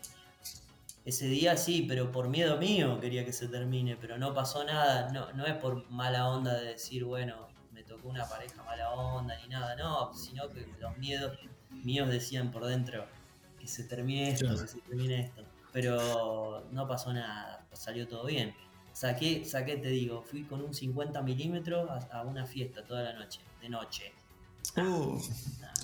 ese 1.05 1.27
día 1.27 1.57
sí, 1.57 1.87
pero 1.89 2.13
por 2.13 2.29
miedo 2.29 2.59
mío 2.59 3.01
quería 3.01 3.25
que 3.25 3.33
se 3.33 3.49
termine, 3.49 3.97
pero 3.97 4.19
no 4.19 4.35
pasó 4.35 4.65
nada, 4.65 5.11
no, 5.11 5.33
no 5.33 5.47
es 5.47 5.55
por 5.57 5.91
mala 5.91 6.29
onda 6.29 6.55
de 6.55 6.73
decir, 6.73 7.05
bueno, 7.05 7.49
me 7.73 7.83
tocó 7.83 8.09
una 8.09 8.27
pareja 8.29 8.63
mala 8.65 8.91
onda 8.91 9.37
ni 9.39 9.49
nada, 9.49 9.77
no, 9.77 10.13
sino 10.15 10.49
que 10.51 10.67
los 10.79 10.97
miedos 10.99 11.39
míos 11.71 12.09
decían 12.09 12.51
por 12.51 12.67
dentro 12.67 13.07
que 13.59 13.67
se 13.67 13.85
termine 13.85 14.31
esto, 14.31 14.49
que 14.51 14.69
se 14.69 14.81
termine 14.81 15.21
esto, 15.21 15.43
pero 15.73 16.67
no 16.71 16.87
pasó 16.87 17.13
nada, 17.13 17.67
salió 17.73 18.07
todo 18.07 18.27
bien. 18.27 18.55
Saqué, 19.01 19.47
saqué, 19.47 19.79
te 19.79 19.89
digo, 19.89 20.21
fui 20.21 20.43
con 20.43 20.61
un 20.61 20.75
50 20.75 21.23
milímetros 21.23 21.89
a, 22.11 22.23
una 22.23 22.45
fiesta 22.45 22.85
toda 22.85 23.03
la 23.03 23.15
noche, 23.15 23.41
de 23.63 23.71
noche. 23.71 24.13
Uh, 24.77 25.19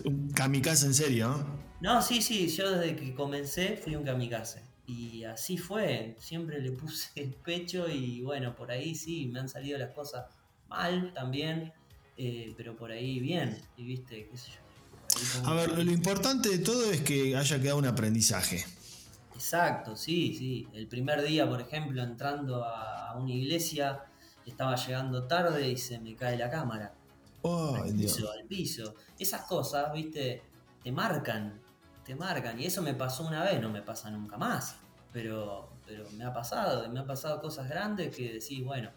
un 0.04 0.30
kamikaze 0.34 0.84
en 0.84 0.92
serio, 0.92 1.46
¿no? 1.80 2.02
sí, 2.02 2.20
sí, 2.20 2.46
yo 2.48 2.70
desde 2.72 2.94
que 2.94 3.14
comencé 3.14 3.78
fui 3.78 3.96
un 3.96 4.04
kamikaze. 4.04 4.60
Y 4.86 5.24
así 5.24 5.56
fue, 5.56 6.14
siempre 6.18 6.60
le 6.60 6.72
puse 6.72 7.08
el 7.14 7.32
pecho 7.32 7.88
y 7.88 8.20
bueno, 8.20 8.54
por 8.54 8.70
ahí 8.70 8.94
sí, 8.94 9.30
me 9.32 9.40
han 9.40 9.48
salido 9.48 9.78
las 9.78 9.94
cosas 9.94 10.26
mal 10.68 11.14
también, 11.14 11.72
eh, 12.18 12.52
pero 12.54 12.76
por 12.76 12.90
ahí 12.90 13.18
bien, 13.18 13.56
y 13.78 13.84
viste, 13.84 14.28
qué 14.30 14.36
sé 14.36 14.50
yo. 14.50 15.48
A 15.48 15.54
ver, 15.54 15.70
lo 15.70 15.90
importante 15.90 16.50
de 16.50 16.58
todo 16.58 16.92
es 16.92 17.00
que 17.00 17.34
haya 17.34 17.58
quedado 17.62 17.78
un 17.78 17.86
aprendizaje. 17.86 18.66
Exacto, 19.36 19.96
sí, 19.96 20.34
sí. 20.34 20.66
El 20.72 20.88
primer 20.88 21.20
día, 21.20 21.46
por 21.46 21.60
ejemplo, 21.60 22.02
entrando 22.02 22.64
a 22.64 23.14
una 23.18 23.30
iglesia, 23.32 24.02
estaba 24.46 24.76
llegando 24.76 25.26
tarde 25.26 25.68
y 25.68 25.76
se 25.76 26.00
me 26.00 26.16
cae 26.16 26.38
la 26.38 26.48
cámara. 26.48 26.94
Oh, 27.42 27.76
al 27.76 27.94
piso, 27.94 28.32
al 28.32 28.44
piso. 28.46 28.94
Esas 29.18 29.42
cosas, 29.42 29.92
viste, 29.92 30.42
te 30.82 30.90
marcan, 30.90 31.60
te 32.02 32.14
marcan. 32.16 32.58
Y 32.58 32.64
eso 32.64 32.80
me 32.80 32.94
pasó 32.94 33.26
una 33.26 33.44
vez, 33.44 33.60
no 33.60 33.68
me 33.68 33.82
pasa 33.82 34.08
nunca 34.10 34.38
más. 34.38 34.76
Pero, 35.12 35.68
pero 35.86 36.10
me 36.12 36.24
ha 36.24 36.32
pasado, 36.32 36.88
me 36.88 37.00
han 37.00 37.06
pasado 37.06 37.38
cosas 37.38 37.68
grandes 37.68 38.16
que 38.16 38.32
decís, 38.32 38.64
bueno, 38.64 38.90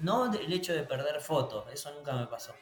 no 0.00 0.32
el 0.32 0.52
hecho 0.54 0.72
de 0.72 0.84
perder 0.84 1.20
fotos, 1.20 1.66
eso 1.70 1.92
nunca 1.94 2.14
me 2.14 2.26
pasó. 2.28 2.54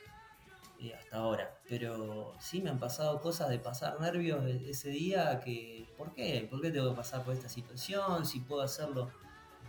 Eh, 0.80 0.92
hasta 0.92 1.18
ahora. 1.18 1.53
Pero 1.68 2.34
sí 2.40 2.60
me 2.60 2.70
han 2.70 2.78
pasado 2.78 3.20
cosas 3.20 3.48
de 3.48 3.58
pasar 3.58 3.98
nervios 4.00 4.44
e-, 4.46 4.70
ese 4.70 4.90
día 4.90 5.40
que, 5.40 5.88
¿por 5.96 6.14
qué? 6.14 6.46
¿Por 6.50 6.60
qué 6.60 6.70
tengo 6.70 6.90
que 6.90 6.96
pasar 6.96 7.22
por 7.24 7.34
esta 7.34 7.48
situación? 7.48 8.26
Si 8.26 8.40
puedo 8.40 8.62
hacerlo, 8.62 9.10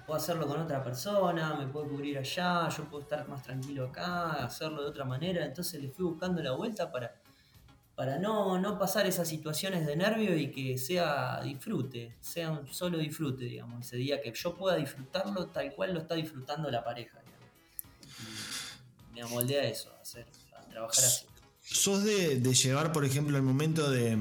puedo 0.05 0.17
hacerlo 0.17 0.45
con 0.45 0.59
otra 0.59 0.83
persona, 0.83 1.55
me 1.55 1.67
puedo 1.67 1.87
cubrir 1.87 2.17
allá, 2.17 2.67
yo 2.69 2.83
puedo 2.85 3.03
estar 3.03 3.27
más 3.29 3.43
tranquilo 3.43 3.85
acá, 3.85 4.43
hacerlo 4.45 4.83
de 4.83 4.89
otra 4.89 5.05
manera. 5.05 5.45
Entonces 5.45 5.81
le 5.81 5.89
fui 5.89 6.05
buscando 6.05 6.43
la 6.43 6.51
vuelta 6.51 6.91
para, 6.91 7.15
para 7.95 8.19
no, 8.19 8.59
no 8.59 8.77
pasar 8.77 9.05
esas 9.05 9.29
situaciones 9.29 9.87
de 9.87 9.95
nervio 9.95 10.35
y 10.35 10.51
que 10.51 10.77
sea 10.77 11.39
disfrute, 11.41 12.17
sea 12.19 12.51
un 12.51 12.67
solo 12.67 12.97
disfrute, 12.97 13.45
digamos, 13.45 13.85
ese 13.85 13.95
día 13.95 14.21
que 14.21 14.33
yo 14.33 14.53
pueda 14.53 14.75
disfrutarlo 14.75 15.47
tal 15.47 15.73
cual 15.73 15.93
lo 15.93 15.99
está 16.01 16.15
disfrutando 16.15 16.69
la 16.69 16.83
pareja. 16.83 17.21
me 19.13 19.21
amoldé 19.21 19.61
a 19.61 19.63
eso, 19.63 19.95
hacer, 20.01 20.27
a 20.57 20.61
trabajar 20.67 21.05
así. 21.05 21.25
¿Sos 21.67 22.03
de, 22.03 22.39
llevar, 22.53 22.91
por 22.91 23.05
ejemplo, 23.05 23.35
el 23.37 23.43
momento 23.43 23.89
de, 23.89 24.15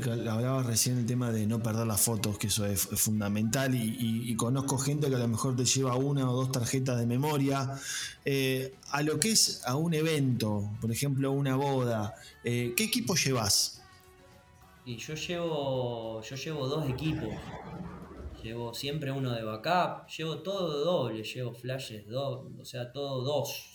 que 0.00 0.10
hablabas 0.10 0.64
recién 0.64 0.96
el 0.96 1.06
tema 1.06 1.32
de 1.32 1.44
no 1.44 1.60
perder 1.60 1.88
las 1.88 2.00
fotos, 2.00 2.38
que 2.38 2.46
eso 2.46 2.64
es, 2.66 2.86
fundamental, 2.86 3.74
y, 3.74 4.32
conozco 4.36 4.78
gente 4.78 5.08
que 5.08 5.16
a 5.16 5.18
lo 5.18 5.26
mejor 5.26 5.56
te 5.56 5.64
lleva 5.64 5.96
una 5.96 6.30
o 6.30 6.36
dos 6.36 6.52
tarjetas 6.52 7.00
de 7.00 7.06
memoria, 7.06 7.80
eh, 8.24 8.74
a 8.90 9.02
lo 9.02 9.18
que 9.18 9.32
es 9.32 9.62
a 9.66 9.74
un 9.74 9.92
evento, 9.92 10.70
por 10.80 10.92
ejemplo, 10.92 11.32
una 11.32 11.56
boda, 11.56 12.14
eh, 12.44 12.74
¿qué 12.76 12.84
equipo 12.84 13.16
llevas? 13.16 13.82
Y 14.86 14.96
yo 14.96 15.14
llevo, 15.14 16.22
yo 16.22 16.36
llevo 16.36 16.68
dos 16.68 16.88
equipos. 16.88 17.34
Llevo 18.40 18.72
siempre 18.72 19.10
uno 19.10 19.32
de 19.32 19.42
backup, 19.42 20.06
llevo 20.16 20.42
todo 20.42 20.84
doble, 20.84 21.24
llevo 21.24 21.54
flashes, 21.54 22.06
dos, 22.06 22.46
o 22.60 22.64
sea, 22.64 22.92
todo 22.92 23.22
dos 23.22 23.73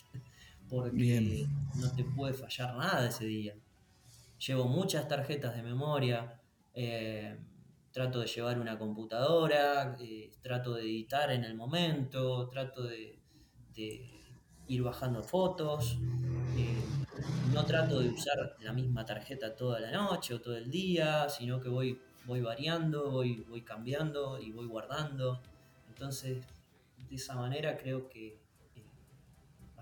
porque 0.69 1.47
no 1.75 1.91
te 1.91 2.03
puede 2.03 2.33
fallar 2.33 2.75
nada 2.75 3.07
ese 3.07 3.25
día. 3.25 3.55
Llevo 4.45 4.65
muchas 4.65 5.07
tarjetas 5.07 5.55
de 5.55 5.63
memoria, 5.63 6.39
eh, 6.73 7.37
trato 7.91 8.19
de 8.19 8.27
llevar 8.27 8.59
una 8.59 8.77
computadora, 8.77 9.97
eh, 9.99 10.31
trato 10.41 10.73
de 10.75 10.83
editar 10.83 11.31
en 11.31 11.43
el 11.43 11.55
momento, 11.55 12.47
trato 12.49 12.83
de, 12.83 13.17
ir 14.67 14.83
bajando 14.83 15.23
fotos, 15.23 15.97
eh, 16.57 16.83
no 17.53 17.65
trato 17.65 18.01
de 18.01 18.09
usar 18.09 18.55
la 18.61 18.73
misma 18.73 19.05
tarjeta 19.05 19.55
toda 19.55 19.79
la 19.79 19.89
noche 19.89 20.33
o 20.33 20.41
todo 20.41 20.55
el 20.57 20.69
día, 20.69 21.27
sino 21.29 21.59
que 21.59 21.69
voy, 21.69 21.99
voy 22.25 22.41
variando, 22.41 23.09
voy, 23.09 23.43
voy 23.49 23.61
cambiando 23.61 24.37
y 24.39 24.51
voy 24.51 24.67
guardando. 24.67 25.41
Entonces, 25.87 26.45
de 27.09 27.15
esa 27.15 27.35
manera 27.35 27.77
creo 27.77 28.09
que 28.09 28.37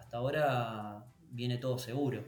hasta 0.08 0.20
ahora 0.20 1.06
viene 1.32 1.58
todo 1.58 1.78
seguro. 1.78 2.24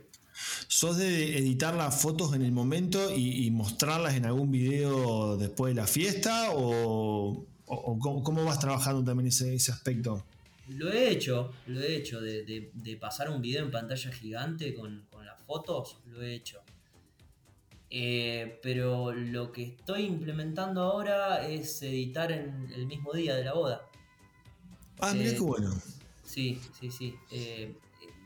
¿Sos 0.68 0.98
de 0.98 1.38
editar 1.38 1.74
las 1.76 2.02
fotos 2.02 2.34
en 2.34 2.42
el 2.42 2.52
momento 2.52 3.16
y, 3.16 3.50
mostrarlas 3.52 4.16
en 4.16 4.26
algún 4.26 4.52
video 4.52 5.38
después 5.38 5.74
de 5.74 5.82
la 5.82 5.88
fiesta? 5.88 6.50
¿O, 6.52 7.46
cómo, 7.66 8.44
vas 8.44 8.60
trabajando 8.60 9.02
también 9.02 9.28
ese, 9.28 9.56
ese, 9.56 9.72
aspecto? 9.72 10.26
Lo 10.68 10.92
he 10.92 11.10
hecho, 11.10 11.54
lo 11.68 11.80
he 11.80 11.96
hecho, 11.96 12.20
de, 12.20 12.98
pasar 13.00 13.30
un 13.30 13.42
video 13.42 13.64
en 13.64 13.72
pantalla 13.72 14.12
gigante 14.12 14.74
con, 14.74 15.08
las 15.24 15.42
fotos, 15.48 16.00
lo 16.08 16.22
he 16.22 16.36
hecho. 16.36 16.60
Eh, 17.90 18.60
pero 18.62 19.14
lo 19.14 19.54
que 19.54 19.64
estoy 19.64 20.04
implementando 20.04 20.82
ahora 20.82 21.48
es 21.48 21.82
editar 21.82 22.32
en 22.34 22.70
el 22.76 22.88
mismo 22.88 23.14
día 23.14 23.36
de 23.36 23.46
la 23.46 23.54
boda. 23.54 23.90
Ah, 25.00 25.14
mira 25.14 25.32
eh, 25.32 25.36
qué 25.36 25.40
bueno. 25.40 25.74
Sí, 26.30 26.62
sí, 26.80 26.92
sí. 26.92 27.16
Eh, 27.32 27.76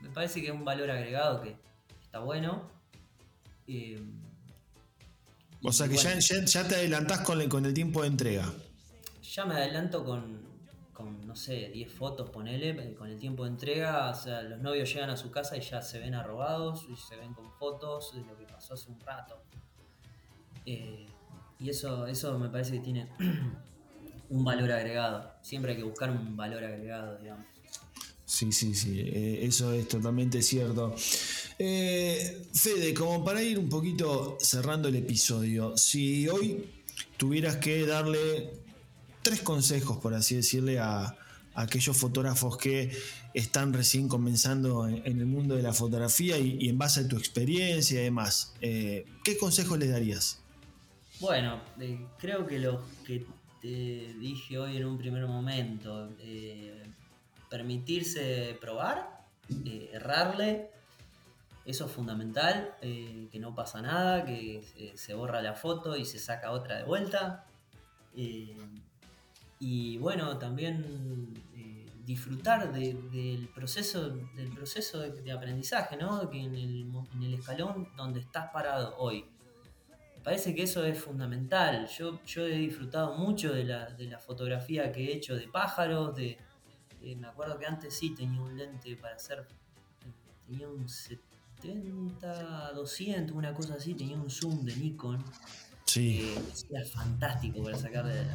me 0.01 0.09
parece 0.09 0.41
que 0.41 0.47
es 0.47 0.53
un 0.53 0.65
valor 0.65 0.91
agregado 0.91 1.41
que 1.41 1.55
está 2.01 2.19
bueno. 2.19 2.69
Eh, 3.65 3.97
o 5.63 5.71
sea 5.71 5.87
que 5.87 5.95
ya, 5.95 6.67
te 6.67 6.75
adelantás 6.75 7.21
con 7.21 7.39
el, 7.39 7.47
con 7.47 7.65
el 7.65 7.73
tiempo 7.73 8.01
de 8.01 8.09
entrega. 8.09 8.51
Ya 9.21 9.45
me 9.45 9.55
adelanto 9.55 10.03
con, 10.03 10.41
con, 10.91 11.25
no 11.25 11.33
sé, 11.37 11.69
10 11.69 11.93
fotos, 11.93 12.29
ponele, 12.29 12.71
eh, 12.71 12.93
con 12.93 13.09
el 13.09 13.17
tiempo 13.17 13.45
de 13.45 13.51
entrega. 13.51 14.09
O 14.09 14.15
sea, 14.15 14.41
los 14.41 14.59
novios 14.59 14.93
llegan 14.93 15.09
a 15.09 15.15
su 15.15 15.31
casa 15.31 15.55
y 15.55 15.61
ya 15.61 15.81
se 15.81 15.99
ven 15.99 16.13
arrobados 16.13 16.85
y 16.89 16.97
se 16.97 17.15
ven 17.15 17.33
con 17.33 17.53
fotos 17.53 18.13
de 18.13 18.25
lo 18.25 18.37
que 18.37 18.43
pasó 18.43 18.73
hace 18.73 18.91
un 18.91 18.99
rato. 18.99 19.41
y 20.65 21.69
eso, 21.69 22.05
eso 22.07 22.37
me 22.37 22.49
parece 22.49 22.73
que 22.73 22.79
tiene 22.79 23.09
un 24.29 24.43
valor 24.43 24.73
agregado. 24.73 25.31
Siempre 25.41 25.71
hay 25.71 25.77
que 25.77 25.83
buscar 25.85 26.11
un 26.11 26.35
valor 26.35 26.65
agregado, 26.65 27.17
digamos. 27.17 27.52
Sí, 28.33 28.51
sí, 28.51 28.73
sí, 28.73 28.99
eh, 28.99 29.45
eso 29.45 29.71
es 29.73 29.87
totalmente 29.87 30.41
cierto. 30.41 30.95
Eh, 31.59 32.47
Fede, 32.51 32.91
como 32.91 33.23
para 33.23 33.43
ir 33.43 33.59
un 33.59 33.69
poquito 33.69 34.39
cerrando 34.41 34.87
el 34.87 34.95
episodio, 34.95 35.77
si 35.77 36.27
hoy 36.27 36.65
tuvieras 37.15 37.57
que 37.57 37.85
darle 37.85 38.49
tres 39.21 39.41
consejos, 39.41 39.99
por 39.99 40.15
así 40.15 40.33
decirle, 40.33 40.79
a, 40.79 41.15
aquellos 41.53 41.95
fotógrafos 41.95 42.57
que 42.57 42.91
están 43.35 43.71
recién 43.71 44.07
comenzando 44.07 44.87
en, 44.87 45.05
el 45.05 45.27
mundo 45.27 45.55
de 45.55 45.61
la 45.61 45.71
fotografía 45.71 46.39
y, 46.39 46.67
en 46.67 46.79
base 46.79 47.01
a 47.01 47.07
tu 47.07 47.17
experiencia 47.17 48.01
y 48.01 48.05
demás, 48.05 48.55
eh, 48.61 49.05
¿qué 49.23 49.37
consejos 49.37 49.77
les 49.77 49.91
darías? 49.91 50.39
Bueno, 51.19 51.61
creo 52.17 52.47
que 52.47 52.57
lo 52.57 52.83
que 53.05 53.27
te 53.61 54.15
dije 54.19 54.57
hoy 54.57 54.77
en 54.77 54.85
un 54.85 54.97
primer 54.97 55.27
momento, 55.27 56.09
eh, 56.19 56.82
permitirse 57.53 58.57
probar, 58.59 58.97
eh, 59.63 59.91
errarle, 59.93 60.71
eso 61.65 61.85
es 61.85 61.91
fundamental, 61.91 62.73
eh, 62.81 63.27
que 63.31 63.37
no 63.37 63.53
pasa 63.53 63.79
nada, 63.79 64.25
que 64.25 64.63
se 64.95 65.13
borra 65.13 65.39
la 65.39 65.53
foto 65.53 65.95
y 65.95 66.03
se 66.03 66.17
saca 66.17 66.49
otra 66.49 66.77
de 66.77 66.83
vuelta. 66.83 67.45
y 69.59 69.97
bueno, 69.97 70.37
también 70.39 70.83
disfrutar 72.05 72.73
del 72.73 73.49
proceso, 73.53 74.09
del 74.35 74.49
proceso 74.49 74.99
de, 74.99 75.31
aprendizaje, 75.31 75.95
¿no? 75.95 76.29
Que 76.31 76.41
en 76.41 76.55
el, 76.55 77.33
escalón 77.35 77.87
donde 77.95 78.19
estás 78.19 78.49
parado 78.51 78.95
hoy 78.97 79.25
parece 80.23 80.55
que 80.55 80.63
eso 80.63 80.83
es 80.85 80.97
fundamental. 80.97 81.87
Yo 81.87 82.47
he 82.47 82.57
disfrutado 82.57 83.17
mucho 83.17 83.53
de 83.53 83.65
la, 83.65 84.19
fotografía 84.19 84.91
que 84.91 85.05
he 85.05 85.13
hecho 85.13 85.35
de 85.35 85.47
pájaros, 85.47 86.15
de, 86.15 86.37
me 87.17 87.27
acuerdo 87.27 87.57
que 87.57 87.65
antes 87.65 87.93
sí 87.93 88.11
tenía 88.11 88.41
un 88.41 88.57
lente 88.57 88.95
para 88.95 89.15
hacer, 89.15 89.45
tenía 90.47 90.67
un 90.69 90.87
70, 90.87 92.71
200, 92.73 93.35
una 93.35 93.53
cosa 93.53 93.75
así, 93.75 93.93
tenía 93.93 94.17
un 94.17 94.29
zoom 94.29 94.63
de 94.63 94.75
Nikon. 94.75 95.23
Sí. 95.85 96.33
Que 96.69 96.75
era 96.75 96.85
fantástico 96.85 97.61
para 97.61 97.77
sacar 97.77 98.05
de, 98.05 98.25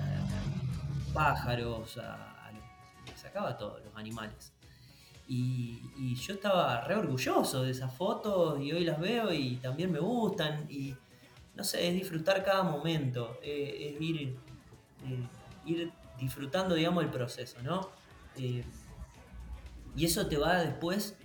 pájaros, 1.13 1.97
a, 1.99 2.51
sacaba 3.17 3.57
todos 3.57 3.83
los 3.85 3.97
animales. 3.97 4.53
Y, 5.27 5.83
y, 5.99 6.15
yo 6.15 6.35
estaba 6.35 6.83
re 6.85 6.95
orgulloso 6.95 7.63
de 7.63 7.71
esas 7.71 7.95
fotos 7.95 8.61
y 8.61 8.73
hoy 8.73 8.85
las 8.85 8.99
veo 8.99 9.33
y 9.33 9.57
también 9.57 9.93
me 9.93 9.99
gustan. 9.99 10.67
Y, 10.71 10.95
no 11.55 11.65
sé, 11.65 11.89
es 11.89 11.95
disfrutar 11.95 12.45
cada 12.45 12.63
momento, 12.63 13.39
eh, 13.43 13.93
es 13.95 14.01
ir, 14.01 14.37
eh, 15.05 15.29
ir 15.67 15.93
disfrutando, 16.19 16.75
digamos, 16.75 17.03
el 17.03 17.11
proceso, 17.11 17.61
¿no? 17.63 17.91
Eh, 18.37 18.65
y 19.97 20.05
eso 20.05 20.27
te 20.27 20.37
va 20.37 20.63
después, 20.63 21.17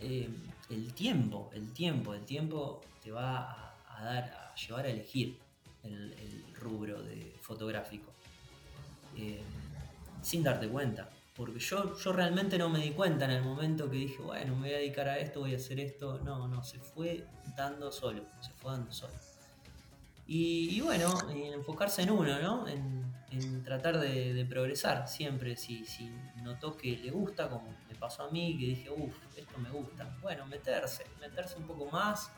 el 0.00 0.94
tiempo, 0.94 1.50
el 1.52 1.72
tiempo, 1.72 2.14
el 2.14 2.24
tiempo 2.24 2.80
te 3.02 3.10
va 3.10 3.74
a, 3.88 4.04
dar, 4.04 4.24
a 4.24 4.54
llevar 4.54 4.86
a 4.86 4.88
elegir 4.90 5.38
el, 5.82 6.44
rubro 6.54 7.02
de 7.02 7.34
fotográfico, 7.40 8.12
sin 10.22 10.44
darte 10.44 10.68
cuenta. 10.68 11.08
Porque 11.34 11.58
yo, 11.58 11.96
yo 11.96 12.12
realmente 12.12 12.58
no 12.58 12.68
me 12.68 12.80
di 12.80 12.90
cuenta 12.90 13.24
en 13.24 13.30
el 13.30 13.42
momento 13.42 13.90
que 13.90 13.96
dije, 13.96 14.20
bueno, 14.20 14.54
me 14.54 14.68
voy 14.68 14.74
a 14.74 14.78
dedicar 14.78 15.08
a 15.08 15.18
esto, 15.18 15.40
voy 15.40 15.54
a 15.54 15.56
hacer 15.56 15.80
esto. 15.80 16.18
No, 16.18 16.46
no, 16.46 16.62
se 16.62 16.78
fue 16.78 17.26
dando 17.56 17.90
solo, 17.90 18.26
se 18.40 18.52
fue 18.52 18.72
dando 18.72 18.92
solo. 18.92 19.14
Y, 20.26 20.80
bueno, 20.80 21.12
enfocarse 21.30 22.02
en 22.02 22.10
uno, 22.10 22.38
¿no? 22.40 22.68
En, 22.68 23.01
tratar 23.64 23.98
de, 23.98 24.46
progresar 24.48 25.08
siempre. 25.08 25.56
Si, 25.56 25.84
si 25.84 26.10
notó 26.42 26.76
que 26.76 26.96
le 26.96 27.10
gusta, 27.10 27.48
como 27.48 27.76
me 27.88 27.94
pasó 27.94 28.24
a 28.24 28.30
mí, 28.30 28.56
que 28.58 28.66
dije, 28.66 28.90
uff, 28.90 29.14
esto 29.36 29.58
me 29.58 29.70
gusta. 29.70 30.16
Bueno, 30.20 30.46
meterse, 30.46 31.04
meterse 31.20 31.56
un 31.58 31.66
poco 31.66 31.90
más, 31.90 32.30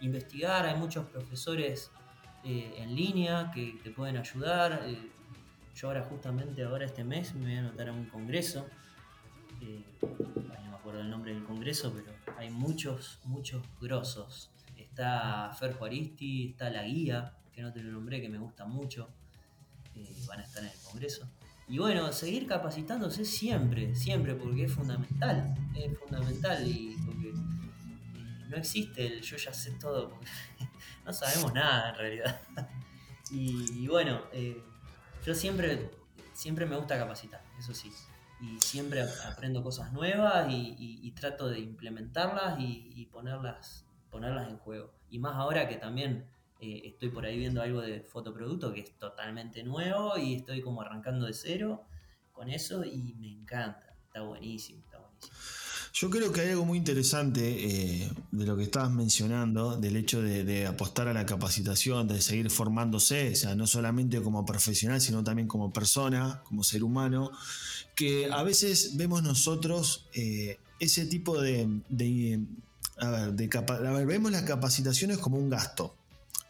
investigar. 0.00 0.66
Hay 0.66 0.76
muchos 0.76 1.06
profesores 1.06 1.90
eh, 2.44 2.74
en 2.78 2.94
línea 2.94 3.50
que 3.54 3.78
te 3.82 3.90
pueden 3.90 4.16
ayudar. 4.16 4.82
Eh, 4.86 5.10
yo 5.74 5.88
ahora 5.88 6.02
justamente, 6.04 6.64
ahora 6.64 6.86
este 6.86 7.04
mes, 7.04 7.34
me 7.34 7.42
voy 7.42 7.54
a 7.54 7.58
anotar 7.60 7.88
a 7.88 7.92
un 7.92 8.06
congreso. 8.06 8.66
Eh, 9.60 9.84
no 10.02 10.70
me 10.70 10.76
acuerdo 10.76 11.00
el 11.00 11.10
nombre 11.10 11.34
del 11.34 11.44
congreso, 11.44 11.92
pero 11.94 12.12
hay 12.38 12.50
muchos, 12.50 13.20
muchos 13.24 13.62
grosos 13.80 14.50
está 14.96 15.52
Fer 15.52 15.74
Juaristi, 15.74 16.50
está 16.50 16.70
La 16.70 16.82
Guía, 16.82 17.34
que 17.52 17.60
no 17.60 17.70
te 17.70 17.82
lo 17.82 17.92
nombré, 17.92 18.20
que 18.20 18.30
me 18.30 18.38
gusta 18.38 18.64
mucho, 18.64 19.10
eh, 19.96 20.24
van 20.26 20.40
a 20.40 20.42
estar 20.42 20.62
en 20.62 20.70
el 20.70 20.78
Congreso. 20.80 21.28
Y 21.68 21.78
bueno, 21.78 22.12
seguir 22.12 22.46
capacitándose 22.46 23.24
siempre, 23.24 23.94
siempre, 23.94 24.34
porque 24.34 24.64
es 24.64 24.72
fundamental, 24.72 25.54
es 25.74 25.98
fundamental 25.98 26.66
y 26.66 26.96
porque 27.04 27.28
eh, 27.30 28.46
no 28.48 28.56
existe 28.56 29.06
el 29.06 29.20
yo 29.20 29.36
ya 29.36 29.52
sé 29.52 29.72
todo, 29.72 30.10
porque 30.10 30.28
no 31.04 31.12
sabemos 31.12 31.52
nada 31.52 31.90
en 31.90 31.96
realidad. 31.96 32.40
y, 33.30 33.88
bueno, 33.88 34.22
eh, 34.32 34.62
yo 35.24 35.34
siempre, 35.34 35.90
siempre 36.32 36.66
me 36.66 36.76
gusta 36.76 36.96
capacitar, 36.96 37.42
eso 37.58 37.74
sí. 37.74 37.90
Y 38.40 38.60
siempre 38.60 39.02
aprendo 39.24 39.62
cosas 39.62 39.92
nuevas 39.92 40.46
y, 40.50 41.10
trato 41.12 41.48
de 41.48 41.58
implementarlas 41.58 42.60
y 42.60 43.08
ponerlas 43.10 43.86
ponerlas 44.16 44.48
en 44.48 44.56
juego. 44.56 44.92
Y 45.10 45.18
más 45.18 45.36
ahora 45.36 45.68
que 45.68 45.76
también 45.76 46.26
eh, 46.60 46.82
estoy 46.84 47.10
por 47.10 47.26
ahí 47.26 47.38
viendo 47.38 47.60
algo 47.62 47.80
de 47.80 48.00
fotoproducto 48.00 48.72
que 48.72 48.80
es 48.80 48.98
totalmente 48.98 49.62
nuevo 49.62 50.16
y 50.16 50.34
estoy 50.34 50.62
como 50.62 50.80
arrancando 50.80 51.26
de 51.26 51.34
cero 51.34 51.84
con 52.32 52.48
eso 52.48 52.84
y 52.84 53.14
me 53.18 53.30
encanta. 53.30 53.94
Está 54.06 54.22
buenísimo, 54.22 54.82
está 54.84 54.98
buenísimo. 54.98 55.36
Yo 55.98 56.10
creo 56.10 56.30
que 56.30 56.42
hay 56.42 56.50
algo 56.50 56.66
muy 56.66 56.76
interesante 56.76 58.02
eh, 58.02 58.12
de 58.30 58.44
lo 58.44 58.54
que 58.54 58.64
estabas 58.64 58.90
mencionando, 58.90 59.78
del 59.78 59.96
hecho 59.96 60.20
de, 60.20 60.66
apostar 60.66 61.08
a 61.08 61.14
la 61.14 61.24
capacitación, 61.24 62.06
de 62.06 62.20
seguir 62.20 62.50
formándose, 62.50 63.32
o 63.32 63.34
sea, 63.34 63.54
no 63.54 63.66
solamente 63.66 64.20
como 64.20 64.44
profesional, 64.44 65.00
sino 65.00 65.24
también 65.24 65.48
como 65.48 65.72
persona, 65.72 66.42
como 66.44 66.64
ser 66.64 66.84
humano, 66.84 67.30
que 67.94 68.30
a 68.30 68.42
veces 68.42 68.98
vemos 68.98 69.22
nosotros 69.22 70.06
eh, 70.12 70.58
ese 70.80 71.06
tipo 71.06 71.40
de, 71.40 71.66
a 72.98 73.10
ver, 73.10 73.32
de 73.32 74.04
vemos 74.04 74.30
las 74.30 74.42
capacitaciones 74.42 75.16
como 75.16 75.38
un 75.38 75.48
gasto. 75.48 75.96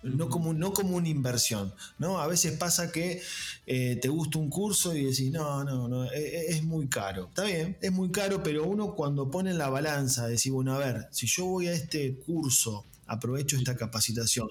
No 0.03 0.29
como, 0.29 0.53
no 0.53 0.73
como 0.73 0.97
una 0.97 1.09
inversión, 1.09 1.75
¿no? 1.99 2.21
A 2.21 2.27
veces 2.27 2.57
pasa 2.59 2.93
que 2.93 3.21
eh, 3.67 3.99
te 4.01 4.09
gusta 4.09 4.39
un 4.39 4.51
curso 4.51 4.95
y 4.95 5.05
decís, 5.05 5.33
no, 5.33 5.65
no, 5.65 5.89
no, 5.89 6.05
e, 6.05 6.19
e, 6.19 6.51
es, 6.53 6.63
muy 6.63 6.89
caro. 6.89 7.27
Está 7.29 7.45
bien, 7.45 7.77
es 7.81 7.93
muy 7.93 8.11
caro, 8.11 8.43
pero 8.43 8.65
uno 8.65 8.95
cuando 8.95 9.31
pone 9.31 9.51
en 9.51 9.59
la 9.59 9.69
balanza, 9.69 10.29
decís, 10.29 10.53
bueno, 10.53 10.75
a 10.75 10.79
ver, 10.79 11.09
si 11.11 11.27
yo 11.27 11.47
voy 11.47 11.69
a 11.69 11.73
este 11.73 12.15
curso, 12.17 12.85
aprovecho 13.07 13.57
esta 13.57 13.77
capacitación, 13.77 14.49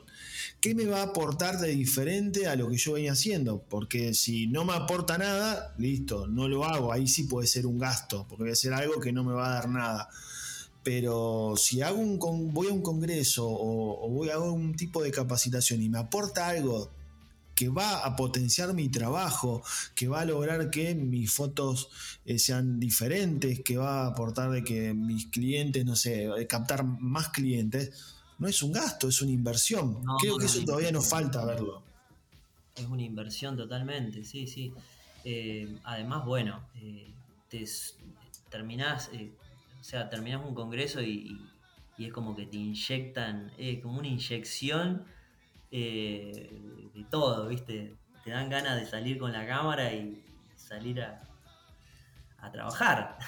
¿qué 0.59 0.75
me 0.75 0.85
va 0.85 1.01
a 1.01 1.03
aportar 1.03 1.59
de 1.59 1.69
diferente 1.69 2.47
a 2.47 2.55
lo 2.55 2.69
que 2.69 2.77
yo 2.77 2.93
venía 2.93 3.13
haciendo? 3.13 3.63
Porque 3.69 4.13
si 4.13 4.47
no 4.47 4.65
me 4.65 4.73
aporta 4.73 5.17
nada, 5.17 5.73
listo, 5.77 6.27
no 6.27 6.47
lo 6.47 6.65
hago, 6.65 6.91
ahí 6.91 7.07
sí 7.07 7.23
puede 7.23 7.47
ser 7.47 7.65
un 7.65 7.79
gasto, 7.79 8.25
porque 8.27 8.43
voy 8.43 8.49
a 8.49 8.53
hacer 8.53 8.73
algo 8.73 8.99
que 8.99 9.11
no 9.11 9.23
me 9.23 9.33
va 9.33 9.47
a 9.47 9.53
dar 9.55 9.69
nada 9.69 10.09
pero 10.85 11.55
si 11.57 11.81
hago 11.81 11.97
un 11.97 12.19
voy 12.53 12.67
a 12.67 12.71
un 12.71 12.83
congreso 12.83 13.43
o, 13.49 14.07
voy 14.07 14.29
a 14.29 14.37
un 14.37 14.75
tipo 14.75 15.01
de 15.01 15.09
capacitación 15.09 15.81
y 15.81 15.89
me 15.89 15.97
aporta 15.97 16.47
algo 16.47 16.91
que 17.55 17.69
va 17.69 18.05
a 18.05 18.15
potenciar 18.15 18.71
mi 18.75 18.87
trabajo, 18.89 19.63
que 19.95 20.07
va 20.07 20.21
a 20.21 20.25
lograr 20.25 20.69
que 20.69 20.93
mis 20.93 21.33
fotos 21.33 21.89
eh, 22.23 22.37
sean 22.37 22.79
diferentes, 22.79 23.61
que 23.63 23.77
va 23.77 24.03
a 24.03 24.07
aportar 24.09 24.51
de 24.51 24.63
que 24.63 24.93
mis 24.93 25.25
clientes, 25.25 25.83
no 25.83 25.95
sé, 25.95 26.29
captar 26.47 26.83
más 26.83 27.29
clientes, 27.29 28.13
no 28.37 28.47
es 28.47 28.61
un 28.61 28.71
gasto, 28.71 29.07
es 29.07 29.19
una 29.23 29.31
inversión. 29.31 30.03
Creo 30.19 30.37
que 30.37 30.45
eso 30.45 30.63
todavía 30.63 30.91
nos 30.91 31.09
falta 31.09 31.43
verlo. 31.45 31.81
Es 32.75 32.85
una 32.85 33.01
inversión 33.01 33.57
totalmente, 33.57 34.23
sí, 34.23 34.45
sí. 34.45 34.71
Eh, 35.23 35.79
además, 35.85 36.25
bueno, 36.25 36.61
eh, 36.75 37.07
te 37.49 37.65
terminás 38.51 39.09
sea, 39.87 40.09
terminas 40.09 40.43
un 40.43 40.55
congreso 40.55 41.01
y, 41.01 41.39
es 41.97 42.11
como 42.11 42.35
que 42.35 42.45
te 42.45 42.57
inyectan, 42.57 43.51
es 43.57 43.81
como 43.81 43.99
una 43.99 44.07
inyección 44.07 45.05
eh, 45.71 46.89
de 46.93 47.03
todo, 47.05 47.47
¿viste? 47.47 47.95
Te 48.23 48.31
dan 48.31 48.49
ganas 48.49 48.81
de 48.81 48.85
salir 48.85 49.17
con 49.17 49.31
la 49.31 49.47
cámara 49.47 49.93
y 49.93 50.21
salir 50.57 51.01
a, 51.01 51.21
trabajar. 52.51 53.17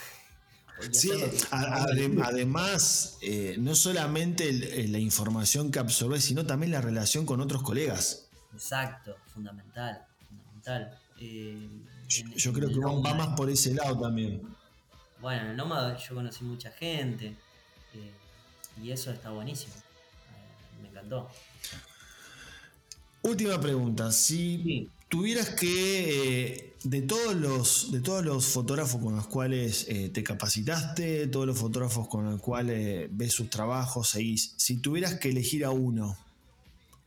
Sí, 0.92 1.10
además, 1.50 3.18
eh, 3.24 3.56
no 3.58 3.74
solamente 3.74 4.54
la 4.90 5.00
información 5.00 5.72
que 5.72 5.80
absorbes, 5.80 6.24
sino 6.24 6.46
también 6.46 6.72
la 6.72 6.82
relación 6.82 7.26
con 7.26 7.42
otros 7.42 7.64
colegas. 7.64 8.30
Exacto, 8.54 9.16
fundamental, 9.34 10.06
fundamental. 10.30 11.00
Eh, 11.20 11.68
yo, 12.08 12.54
creo 12.54 12.70
que 12.70 12.78
va, 12.78 13.16
más 13.16 13.30
por 13.30 13.50
ese 13.50 13.74
lado 13.74 14.00
también 14.00 14.56
bueno, 15.22 15.44
en 15.44 15.48
el 15.52 15.58
Nómada 15.58 15.98
yo 15.98 16.16
conocí 16.16 16.44
mucha 16.44 16.72
gente 16.72 17.36
eh, 17.94 18.12
y 18.82 18.92
eso 18.92 19.12
está 19.12 19.32
buenísimo. 19.32 19.74
Eh, 19.74 20.82
me 20.82 20.90
encantó. 20.90 21.30
Última 23.24 23.60
pregunta. 23.60 24.12
Si 24.12 24.90
tuvieras 25.10 25.50
que, 25.50 26.54
eh, 26.54 26.74
de, 26.84 27.02
todos 27.02 27.36
los, 27.36 27.92
de 27.92 28.00
todos 28.02 28.24
los 28.24 28.46
fotógrafos 28.46 29.02
con 29.02 29.16
los 29.16 29.28
cuales 29.28 29.88
te 29.88 30.24
capacitaste, 30.24 31.28
todos 31.28 31.48
los 31.48 31.58
fotógrafos 31.58 32.08
con 32.08 32.26
los 32.26 32.40
cuales 32.40 33.10
ves 33.12 33.34
sus 33.34 33.50
trabajos, 33.50 34.10
seguís, 34.10 34.54
si 34.58 34.78
tuvieras 34.78 35.16
que 35.16 35.30
elegir 35.30 35.66
a 35.66 35.72
uno, 35.72 36.16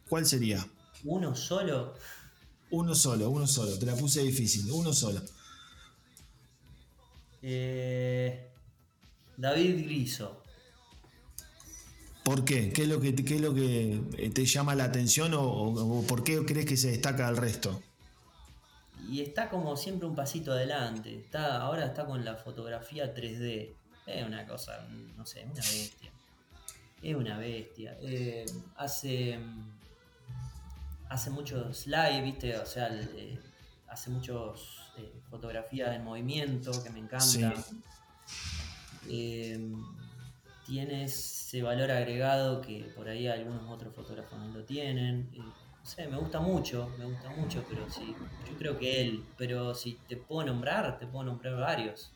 ¿cuál 0.09 0.27
sería? 0.27 0.67
¿Uno 1.05 1.35
solo? 1.35 1.95
Uno 2.71 2.95
solo, 2.95 3.31
uno 3.31 3.47
solo. 3.47 3.79
Te 3.79 3.87
la 3.87 3.95
puse 3.95 4.23
difícil, 4.23 4.71
uno 4.71 4.93
solo. 4.93 5.23
Eh, 7.43 8.51
David 9.37 9.85
Griso. 9.85 10.43
¿Por 12.25 12.45
qué? 12.45 12.73
¿Qué 12.73 12.83
es 12.83 12.89
lo 12.89 13.01
que, 13.01 13.15
qué 13.15 13.37
es 13.37 13.41
lo 13.41 13.55
que 13.55 14.31
te 14.33 14.45
llama 14.45 14.75
la 14.75 14.85
atención 14.85 15.33
o, 15.35 16.05
por 16.07 16.23
qué 16.23 16.45
crees 16.45 16.67
que 16.67 16.77
se 16.77 16.91
destaca 16.91 17.27
al 17.27 17.37
resto? 17.37 17.83
y 19.09 19.23
está 19.23 19.49
como 19.49 19.77
siempre 19.77 20.07
un 20.07 20.15
pasito 20.15 20.53
adelante. 20.53 21.17
Está, 21.17 21.63
ahora 21.63 21.87
está 21.87 22.07
con 22.07 22.25
la 22.25 22.37
fotografía 22.37 23.13
3D. 23.13 23.73
Es 24.07 24.25
una 24.25 24.47
cosa, 24.47 24.87
no 25.17 25.27
sé, 25.27 25.43
una 25.45 25.55
bestia. 25.55 26.11
Es 27.03 27.17
una 27.17 27.39
bestia. 27.39 27.97
Eh, 28.01 28.47
hace. 28.77 29.39
Hace 31.09 31.31
muchos 31.31 31.89
live, 31.89 32.23
viste, 32.23 32.57
o 32.57 32.65
sea, 32.65 32.89
eh, 32.93 33.37
hace 33.89 34.11
muchos 34.11 34.90
eh, 35.01 35.21
fotografías 35.31 35.95
en 35.95 36.05
movimiento 36.05 36.71
que 36.83 36.91
me 36.91 37.01
encanta. 37.01 37.55
tiene 40.67 41.05
ese 41.05 41.63
valor 41.63 41.91
agregado 41.91 42.61
que 42.61 42.93
por 42.95 43.09
ahí 43.09 43.27
algunos 43.27 43.69
otros 43.69 43.95
fotógrafos 43.95 44.39
no 44.39 44.49
lo 44.59 44.65
tienen 44.65 45.29
no 45.81 45.87
sé, 45.87 46.07
me 46.09 46.17
gusta 46.19 46.41
mucho, 46.41 46.93
me 46.99 47.07
gusta 47.07 47.31
mucho, 47.31 47.65
pero 47.69 47.89
sí, 47.91 48.15
yo 48.49 48.59
creo 48.59 48.79
que 48.79 49.01
él, 49.01 49.25
pero 49.37 49.75
si 49.75 49.99
te 50.09 50.17
puedo 50.17 50.47
nombrar, 50.47 50.99
te 50.99 51.07
puedo 51.07 51.25
nombrar 51.25 51.57
varios. 51.57 52.13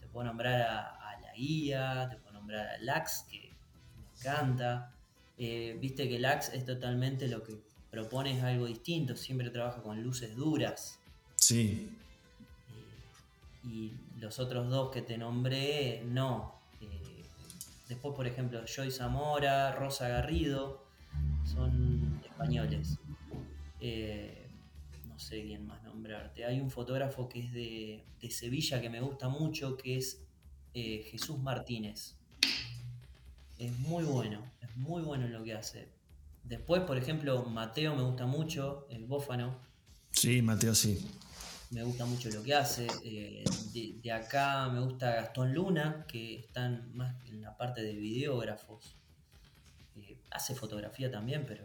Te 0.00 0.06
puedo 0.06 0.26
nombrar 0.26 0.62
a, 0.62 1.18
la 1.20 1.32
guía, 1.34 2.08
te 2.10 2.16
puedo 2.16 2.32
nombrar 2.32 2.66
a 2.66 2.78
Lax, 2.78 3.26
que 3.30 3.52
me 3.96 4.18
encanta. 4.18 4.92
Eh, 5.36 5.76
viste 5.80 6.08
que 6.08 6.18
Lax 6.18 6.50
es 6.54 6.64
totalmente 6.64 7.28
lo 7.28 7.42
que 7.42 7.58
propone 7.90 8.38
es 8.38 8.42
algo 8.42 8.66
distinto, 8.66 9.16
siempre 9.16 9.50
trabaja 9.50 9.82
con 9.82 10.02
luces 10.02 10.34
duras. 10.34 10.98
Sí. 11.36 11.90
Y 13.64 13.92
los 14.18 14.38
otros 14.38 14.68
dos 14.68 14.90
que 14.90 15.02
te 15.02 15.16
nombré, 15.16 16.02
no. 16.06 16.54
Eh, 16.80 17.24
después, 17.88 18.14
por 18.14 18.26
ejemplo, 18.26 18.64
Joy 18.66 18.90
Zamora, 18.90 19.72
Rosa 19.72 20.08
Garrido, 20.08 20.84
son 21.44 22.20
españoles. 22.24 22.98
Eh, 23.80 24.48
no 25.06 25.18
sé 25.18 25.42
quién 25.42 25.66
más 25.66 25.82
nombrarte. 25.82 26.44
Hay 26.44 26.60
un 26.60 26.70
fotógrafo 26.70 27.28
que 27.28 27.40
es 27.40 27.52
de, 27.52 28.04
Sevilla 28.30 28.80
que 28.80 28.88
me 28.88 29.00
gusta 29.00 29.28
mucho, 29.28 29.76
que 29.76 29.98
es 29.98 30.20
eh, 30.72 31.06
Jesús 31.10 31.38
Martínez. 31.38 32.16
Es 33.58 33.78
muy 33.80 34.04
bueno, 34.04 34.42
es 34.60 34.76
muy 34.76 35.02
bueno 35.02 35.26
en 35.26 35.32
lo 35.32 35.44
que 35.44 35.54
hace. 35.54 35.88
Después, 36.42 36.82
por 36.82 36.98
ejemplo, 36.98 37.44
Mateo 37.44 37.94
me 37.94 38.02
gusta 38.02 38.26
mucho, 38.26 38.86
el 38.90 39.04
bófano. 39.04 39.58
Sí, 40.10 40.42
Mateo 40.42 40.74
sí. 40.74 41.06
Me 41.70 41.82
gusta 41.82 42.04
mucho 42.04 42.28
lo 42.30 42.42
que 42.42 42.54
hace. 42.54 42.86
Eh, 43.04 43.44
de, 44.02 44.12
acá 44.12 44.68
me 44.68 44.80
gusta 44.80 45.14
Gastón 45.14 45.54
Luna, 45.54 46.04
que 46.06 46.38
están 46.38 46.94
más 46.94 47.16
en 47.26 47.42
la 47.42 47.56
parte 47.56 47.82
de 47.82 47.94
videógrafos 47.94 48.96
hace 50.34 50.54
fotografía 50.54 51.10
también, 51.10 51.44
pero 51.46 51.64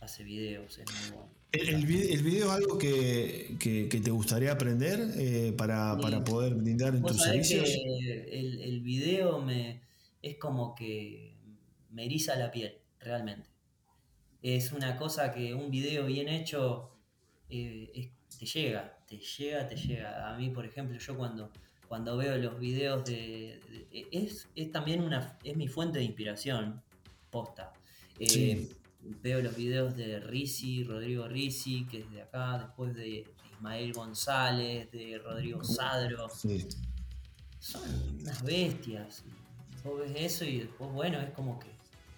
hace 0.00 0.22
videos, 0.22 0.78
es 0.78 0.86
muy 0.86 1.18
bueno. 1.18 1.40
¿El, 1.52 1.84
video 1.84 2.46
es 2.46 2.52
algo 2.52 2.78
que, 2.78 3.56
te 3.58 4.10
gustaría 4.10 4.52
aprender 4.52 5.00
eh, 5.16 5.52
para, 5.56 5.96
poder 6.24 6.54
brindar 6.54 6.94
en 6.94 7.02
tus 7.02 7.20
servicios? 7.20 7.68
el, 7.68 8.60
el, 8.60 8.80
video 8.82 9.40
me, 9.40 9.82
es 10.22 10.36
como 10.36 10.76
que 10.76 11.34
me 11.90 12.04
eriza 12.04 12.36
la 12.36 12.52
piel, 12.52 12.78
realmente. 13.00 13.48
Es 14.42 14.70
una 14.70 14.96
cosa 14.96 15.32
que 15.32 15.52
un 15.54 15.70
video 15.70 16.06
bien 16.06 16.28
hecho 16.28 16.92
eh, 17.48 18.12
te 18.38 18.46
llega, 18.46 18.98
te 19.06 19.18
llega, 19.18 19.66
te 19.66 19.76
llega. 19.76 20.30
A 20.30 20.36
mí, 20.36 20.50
por 20.50 20.64
ejemplo, 20.64 20.98
yo 20.98 21.16
cuando, 21.16 21.50
cuando 21.88 22.16
veo 22.16 22.36
los 22.38 22.58
videos 22.58 23.04
de... 23.04 23.60
es, 24.12 24.48
es, 24.54 24.72
también 24.72 25.02
una, 25.02 25.38
es 25.44 25.56
mi 25.56 25.68
fuente 25.68 25.98
de 25.98 26.04
inspiración 26.04 26.82
posta. 27.30 27.72
Eh, 28.18 28.68
veo 29.22 29.40
los 29.40 29.56
videos 29.56 29.96
de 29.96 30.20
Risi, 30.20 30.84
Rodrigo 30.84 31.26
Risi, 31.26 31.86
que 31.86 32.00
es 32.00 32.10
de 32.10 32.22
acá, 32.22 32.58
después 32.58 32.94
de 32.94 33.24
Ismael 33.52 33.92
González, 33.92 34.90
de 34.90 35.18
Rodrigo 35.18 35.64
Sadro. 35.64 36.28
Son 37.58 37.82
unas 38.20 38.42
bestias. 38.42 39.24
Vos 39.84 40.00
ves 40.00 40.12
eso 40.16 40.44
y 40.44 40.60
después, 40.60 40.90
bueno, 40.92 41.20
es 41.20 41.30
como 41.30 41.58
que 41.58 41.68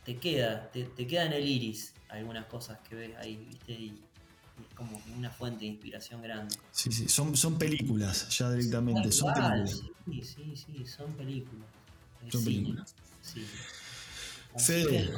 te 0.05 0.19
queda, 0.19 0.71
te, 0.71 1.07
queda 1.07 1.27
en 1.27 1.33
el 1.33 1.47
iris 1.47 1.95
algunas 2.09 2.47
cosas 2.47 2.79
que 2.81 2.95
ves 2.95 3.17
ahí, 3.17 3.37
¿viste? 3.37 3.73
Y, 3.73 4.03
como 4.75 5.01
una 5.17 5.31
fuente 5.31 5.61
de 5.61 5.67
inspiración 5.67 6.23
grande. 6.23 6.55
Sí, 6.71 6.91
sí, 6.93 7.09
son, 7.09 7.37
son 7.37 7.59
películas 7.59 8.29
ya 8.37 8.51
directamente, 8.51 9.13
son 9.13 9.33
películas. 9.33 9.83
Sí, 10.05 10.23
sí, 10.23 10.55
sí, 10.57 10.87
son 10.87 11.13
películas. 11.15 11.67
Son 12.31 12.45
películas. 12.45 12.95
Sí. 13.21 13.47
Fede. 14.57 15.11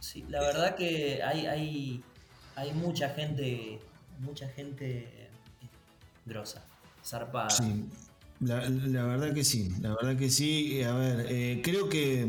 sí, 0.00 0.24
la 0.28 0.40
verdad 0.40 0.74
que 0.74 1.22
hay, 1.22 1.46
hay, 1.46 2.02
hay 2.56 2.72
mucha 2.72 3.10
gente, 3.10 3.78
mucha 4.18 4.48
gente 4.48 5.00
eh, 5.02 5.28
grosa, 6.26 6.64
zarpada. 7.04 7.50
Sí, 7.50 7.84
la, 8.40 8.58
verdad 9.04 9.32
que 9.32 9.44
sí, 9.44 9.70
la 9.80 9.90
verdad 9.90 10.16
que 10.16 10.30
sí. 10.30 10.82
A 10.82 10.92
ver, 10.92 11.26
eh, 11.30 11.60
creo 11.62 11.88
que, 11.88 12.28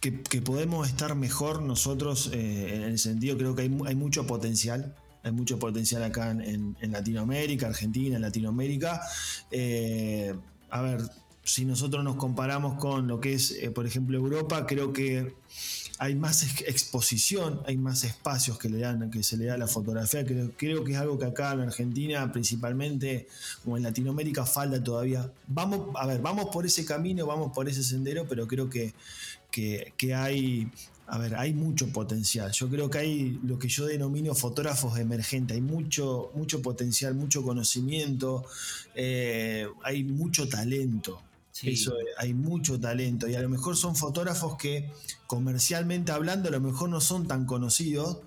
que, 0.00 0.40
podemos 0.40 0.88
estar 0.88 1.14
mejor 1.14 1.62
nosotros 1.62 2.30
eh, 2.32 2.76
en 2.76 2.82
el 2.82 2.98
sentido, 2.98 3.36
creo 3.36 3.54
que 3.54 3.62
hay, 3.62 3.78
hay 3.86 3.94
mucho 3.94 4.26
potencial 4.26 4.94
hay 5.24 5.32
mucho 5.32 5.58
potencial 5.58 6.02
acá 6.04 6.30
en, 6.30 6.76
Latinoamérica, 6.80 7.66
Argentina, 7.66 8.16
en 8.16 8.22
Latinoamérica. 8.22 9.00
a 10.70 10.82
ver, 10.82 11.00
si 11.44 11.66
nosotros 11.66 12.02
nos 12.02 12.16
comparamos 12.16 12.78
con 12.78 13.06
lo 13.06 13.20
que 13.20 13.34
es, 13.34 13.52
eh, 13.52 13.70
por 13.70 13.86
ejemplo, 13.86 14.16
Europa, 14.16 14.66
creo 14.66 14.92
que 14.92 15.34
hay 15.98 16.14
más 16.14 16.42
exposición, 16.62 17.60
hay 17.66 17.76
más 17.76 18.02
espacios 18.02 18.58
que, 18.58 18.68
le 18.68 18.78
dan, 18.78 19.10
que 19.10 19.22
se 19.22 19.36
le 19.36 19.44
da 19.44 19.54
a 19.54 19.58
la 19.58 19.68
fotografía. 19.68 20.24
Creo, 20.24 20.50
creo 20.56 20.82
que 20.82 20.92
es 20.92 20.98
algo 20.98 21.18
que 21.18 21.26
acá 21.26 21.52
en 21.52 21.60
Argentina, 21.60 22.32
principalmente, 22.32 23.28
o 23.66 23.76
en 23.76 23.82
Latinoamérica, 23.82 24.46
falta 24.46 24.82
todavía. 24.82 25.30
Vamos, 25.46 25.94
a 25.94 26.06
ver, 26.06 26.20
vamos 26.20 26.46
por 26.50 26.64
ese 26.66 26.84
camino, 26.84 27.26
vamos 27.26 27.52
por 27.52 27.68
ese 27.68 27.82
sendero, 27.82 28.26
pero 28.26 28.48
creo 28.48 28.70
que, 28.70 28.94
que 29.50 30.14
hay 30.14 30.68
a 31.06 31.18
ver, 31.18 31.34
hay 31.34 31.52
mucho 31.52 31.88
potencial. 31.88 32.50
Yo 32.52 32.68
creo 32.68 32.88
que 32.88 32.98
hay 32.98 33.40
lo 33.42 33.58
que 33.58 33.68
yo 33.68 33.86
denomino 33.86 34.34
fotógrafos 34.34 34.98
emergentes. 34.98 35.54
Hay 35.54 35.60
mucho, 35.60 36.30
mucho 36.34 36.62
potencial, 36.62 37.14
mucho 37.14 37.42
conocimiento, 37.42 38.44
eh, 38.94 39.66
hay 39.82 40.04
mucho 40.04 40.48
talento. 40.48 41.22
Eso, 41.62 41.94
hay 42.18 42.34
mucho 42.34 42.80
talento 42.80 43.28
y 43.28 43.36
a 43.36 43.40
lo 43.40 43.48
mejor 43.48 43.76
son 43.76 43.94
fotógrafos 43.94 44.56
que 44.56 44.90
comercialmente 45.28 46.10
hablando 46.10 46.48
a 46.48 46.52
lo 46.52 46.60
mejor 46.60 46.88
no 46.88 47.00
son 47.00 47.28
tan 47.28 47.46
conocidos, 47.46 48.18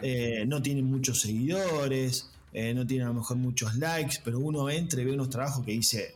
eh, 0.00 0.44
no 0.46 0.62
tienen 0.62 0.84
muchos 0.84 1.20
seguidores, 1.20 2.30
eh, 2.52 2.72
no 2.74 2.86
tienen 2.86 3.08
a 3.08 3.10
lo 3.10 3.16
mejor 3.16 3.36
muchos 3.36 3.74
likes, 3.74 4.18
pero 4.24 4.38
uno 4.38 4.70
entra 4.70 5.02
y 5.02 5.04
ve 5.06 5.12
unos 5.12 5.28
trabajos 5.28 5.66
que 5.66 5.72
dice, 5.72 6.14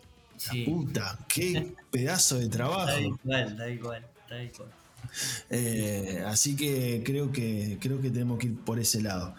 puta, 0.65 1.19
qué 1.29 1.75
pedazo 1.91 2.39
de 2.39 2.49
trabajo. 2.49 2.87
Da 2.87 3.01
igual, 3.01 3.57
da 3.57 3.69
igual, 3.69 4.07
da 4.31 4.43
igual. 4.43 4.82
Eh, 5.51 6.23
así 6.27 6.57
que 6.57 7.03
creo 7.05 7.33
que 7.33 7.79
creo 7.81 8.01
que 8.01 8.11
tenemos 8.11 8.39
que 8.39 8.47
ir 8.47 8.57
por 8.57 8.79
ese 8.79 9.03
lado. 9.03 9.35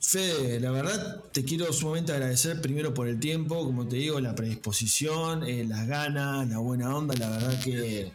Fede, 0.00 0.58
la 0.58 0.72
verdad 0.72 1.22
te 1.32 1.44
quiero 1.44 1.72
sumamente 1.72 2.12
agradecer 2.12 2.60
primero 2.60 2.92
por 2.92 3.06
el 3.06 3.20
tiempo, 3.20 3.64
como 3.64 3.86
te 3.86 3.96
digo, 3.96 4.18
la 4.18 4.34
predisposición, 4.34 5.44
eh, 5.44 5.64
las 5.64 5.86
ganas, 5.86 6.48
la 6.48 6.58
buena 6.58 6.94
onda, 6.94 7.14
la 7.14 7.30
verdad 7.30 7.60
que, 7.62 8.12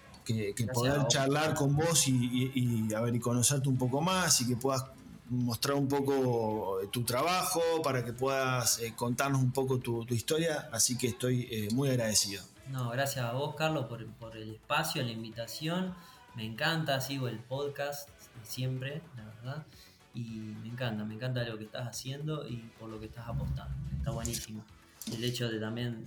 poder 0.73 1.07
charlar 1.07 1.53
con 1.55 1.78
vos 1.78 2.07
y, 2.09 2.93
a 2.93 2.99
ver, 2.99 3.15
y 3.15 3.19
conocerte 3.19 3.69
un 3.69 3.78
poco 3.78 4.01
más 4.01 4.41
y 4.41 4.47
que 4.47 4.57
puedas 4.57 4.84
mostrar 5.30 5.78
un 5.78 5.88
poco 5.88 6.80
tu 6.91 7.03
trabajo, 7.03 7.61
para 7.82 8.03
que 8.03 8.11
puedas 8.11 8.80
eh, 8.80 8.93
contarnos 8.93 9.41
un 9.41 9.51
poco 9.51 9.80
tu, 9.80 10.05
historia, 10.09 10.67
así 10.73 10.97
que 10.97 11.07
estoy 11.07 11.69
muy 11.73 11.89
agradecido. 11.89 12.43
No, 12.71 12.89
gracias 12.89 13.23
a 13.23 13.32
vos, 13.32 13.55
Carlos, 13.55 13.86
por, 13.86 14.05
por 14.05 14.36
el 14.36 14.55
espacio, 14.55 15.01
la 15.03 15.11
invitación. 15.11 15.95
Me 16.38 16.46
encanta, 16.46 17.02
sigo 17.02 17.28
el 17.28 17.40
podcast 17.40 18.10
siempre, 18.44 19.02
la 19.18 19.26
verdad 19.26 19.66
y 20.18 20.56
me 20.64 20.70
encanta, 20.70 21.04
me 21.04 21.14
encanta 21.14 21.44
lo 21.44 21.58
que 21.58 21.66
estás 21.66 21.88
haciendo 21.88 22.48
y 22.48 22.58
por 22.80 22.90
lo 22.90 23.00
que 23.00 23.06
estás 23.06 23.28
apostando. 23.28 23.76
Está 23.98 24.12
buenísimo. 24.12 24.64
El 25.14 25.24
hecho 25.24 25.48
de 25.48 25.60
también 25.60 26.06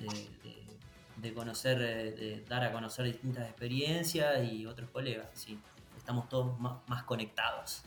de, 1.16 1.32
conocer, 1.32 1.80
eh, 1.80 2.12
de 2.12 2.44
dar 2.48 2.64
a 2.64 2.72
conocer 2.72 3.04
distintas 3.04 3.46
experiencias 3.48 4.44
y 4.50 4.66
otros 4.66 4.90
colegas, 4.90 5.28
sí. 5.34 5.58
Estamos 5.96 6.28
todos 6.28 6.58
más, 6.58 7.04
conectados. 7.04 7.82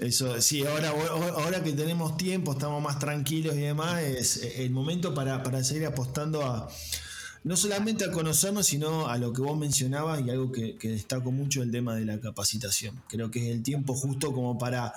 Eso, 0.00 0.40
sí, 0.40 0.66
ahora, 0.66 0.90
ahora 0.90 1.62
que 1.62 1.72
tenemos 1.72 2.16
tiempo, 2.16 2.52
estamos 2.52 2.82
más 2.82 2.98
tranquilos 2.98 3.54
y 3.54 3.60
demás, 3.60 4.02
es 4.02 4.58
el 4.58 4.70
momento 4.70 5.14
para, 5.14 5.42
para 5.42 5.62
seguir 5.62 5.86
apostando 5.86 6.42
a, 6.42 6.68
no 7.46 7.56
solamente 7.56 8.04
a 8.04 8.10
conocernos, 8.10 8.66
sino 8.66 9.06
a 9.06 9.18
lo 9.18 9.32
que 9.32 9.40
vos 9.40 9.56
mencionabas 9.56 10.20
y 10.20 10.30
algo 10.30 10.50
que, 10.50 10.76
destaco 10.82 11.30
mucho, 11.30 11.62
el 11.62 11.70
tema 11.70 11.94
de 11.94 12.04
la 12.04 12.20
capacitación. 12.20 13.00
Creo 13.08 13.30
que 13.30 13.38
es 13.38 13.54
el 13.54 13.62
tiempo 13.62 13.94
justo 13.94 14.32
como 14.32 14.58
para 14.58 14.92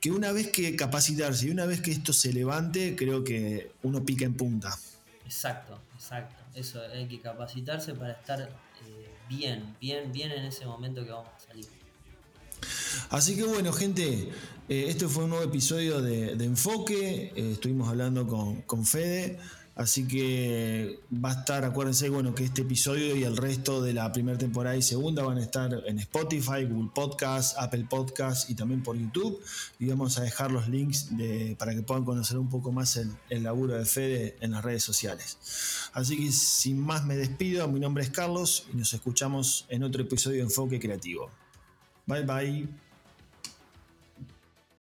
que 0.00 0.10
una 0.10 0.32
vez 0.32 0.48
que 0.48 0.74
capacitarse 0.74 1.46
y 1.46 1.50
una 1.50 1.64
vez 1.64 1.80
que 1.80 1.92
esto 1.92 2.12
se 2.12 2.32
levante, 2.32 2.96
creo 2.96 3.22
que 3.22 3.70
uno 3.84 4.04
pica 4.04 4.24
en 4.24 4.34
punta. 4.34 4.76
Exacto, 5.24 5.80
exacto. 5.94 6.34
Eso, 6.56 6.80
hay 6.92 7.06
que 7.06 7.20
capacitarse 7.20 7.94
para 7.94 8.14
estar 8.14 8.40
eh, 8.40 9.08
bien, 9.28 9.76
bien, 9.80 10.10
bien 10.10 10.32
en 10.32 10.44
ese 10.44 10.66
momento 10.66 11.04
que 11.04 11.12
vamos 11.12 11.30
a 11.36 11.38
salir. 11.38 11.66
Así 13.10 13.36
que 13.36 13.44
bueno, 13.44 13.72
gente, 13.72 14.32
eh, 14.68 14.86
este 14.88 15.06
fue 15.06 15.22
un 15.22 15.30
nuevo 15.30 15.44
episodio 15.44 16.02
de, 16.02 16.32
Enfoque. 16.32 17.32
Eh, 17.36 17.52
estuvimos 17.52 17.88
hablando 17.88 18.26
con, 18.26 18.62
con 18.62 18.84
Fede. 18.84 19.38
Así 19.76 20.08
que 20.08 21.00
va 21.12 21.32
a 21.32 21.32
estar, 21.40 21.62
acuérdense, 21.66 22.08
bueno, 22.08 22.34
que 22.34 22.44
este 22.44 22.62
episodio 22.62 23.14
y 23.14 23.24
el 23.24 23.36
resto 23.36 23.82
de 23.82 23.92
la 23.92 24.10
primera 24.10 24.38
temporada 24.38 24.74
y 24.74 24.80
segunda 24.80 25.22
van 25.22 25.36
a 25.36 25.42
estar 25.42 25.82
en 25.86 25.98
Spotify, 25.98 26.64
Google 26.64 26.90
Podcast, 26.94 27.58
Apple 27.58 27.86
Podcast 27.88 28.48
y 28.48 28.54
también 28.54 28.82
por 28.82 28.96
YouTube. 28.96 29.38
Y 29.78 29.86
vamos 29.86 30.16
a 30.16 30.22
dejar 30.22 30.50
los 30.50 30.66
links 30.66 31.10
para 31.58 31.74
que 31.74 31.82
puedan 31.82 32.06
conocer 32.06 32.38
un 32.38 32.48
poco 32.48 32.72
más 32.72 32.96
el, 32.96 33.10
el 33.28 33.42
laburo 33.42 33.74
de 33.74 33.84
Fede 33.84 34.36
en 34.40 34.52
las 34.52 34.64
redes 34.64 34.82
sociales. 34.82 35.36
Así 35.92 36.16
que 36.16 36.32
sin 36.32 36.80
más 36.80 37.04
me 37.04 37.14
despido, 37.14 37.68
mi 37.68 37.78
nombre 37.78 38.02
es 38.02 38.08
Carlos 38.08 38.66
y 38.72 38.78
nos 38.78 38.94
escuchamos 38.94 39.66
en 39.68 39.82
otro 39.82 40.00
episodio 40.00 40.38
de 40.38 40.44
Enfoque 40.44 40.80
Creativo. 40.80 41.30
Bye 42.06 42.22
bye. 42.22 42.85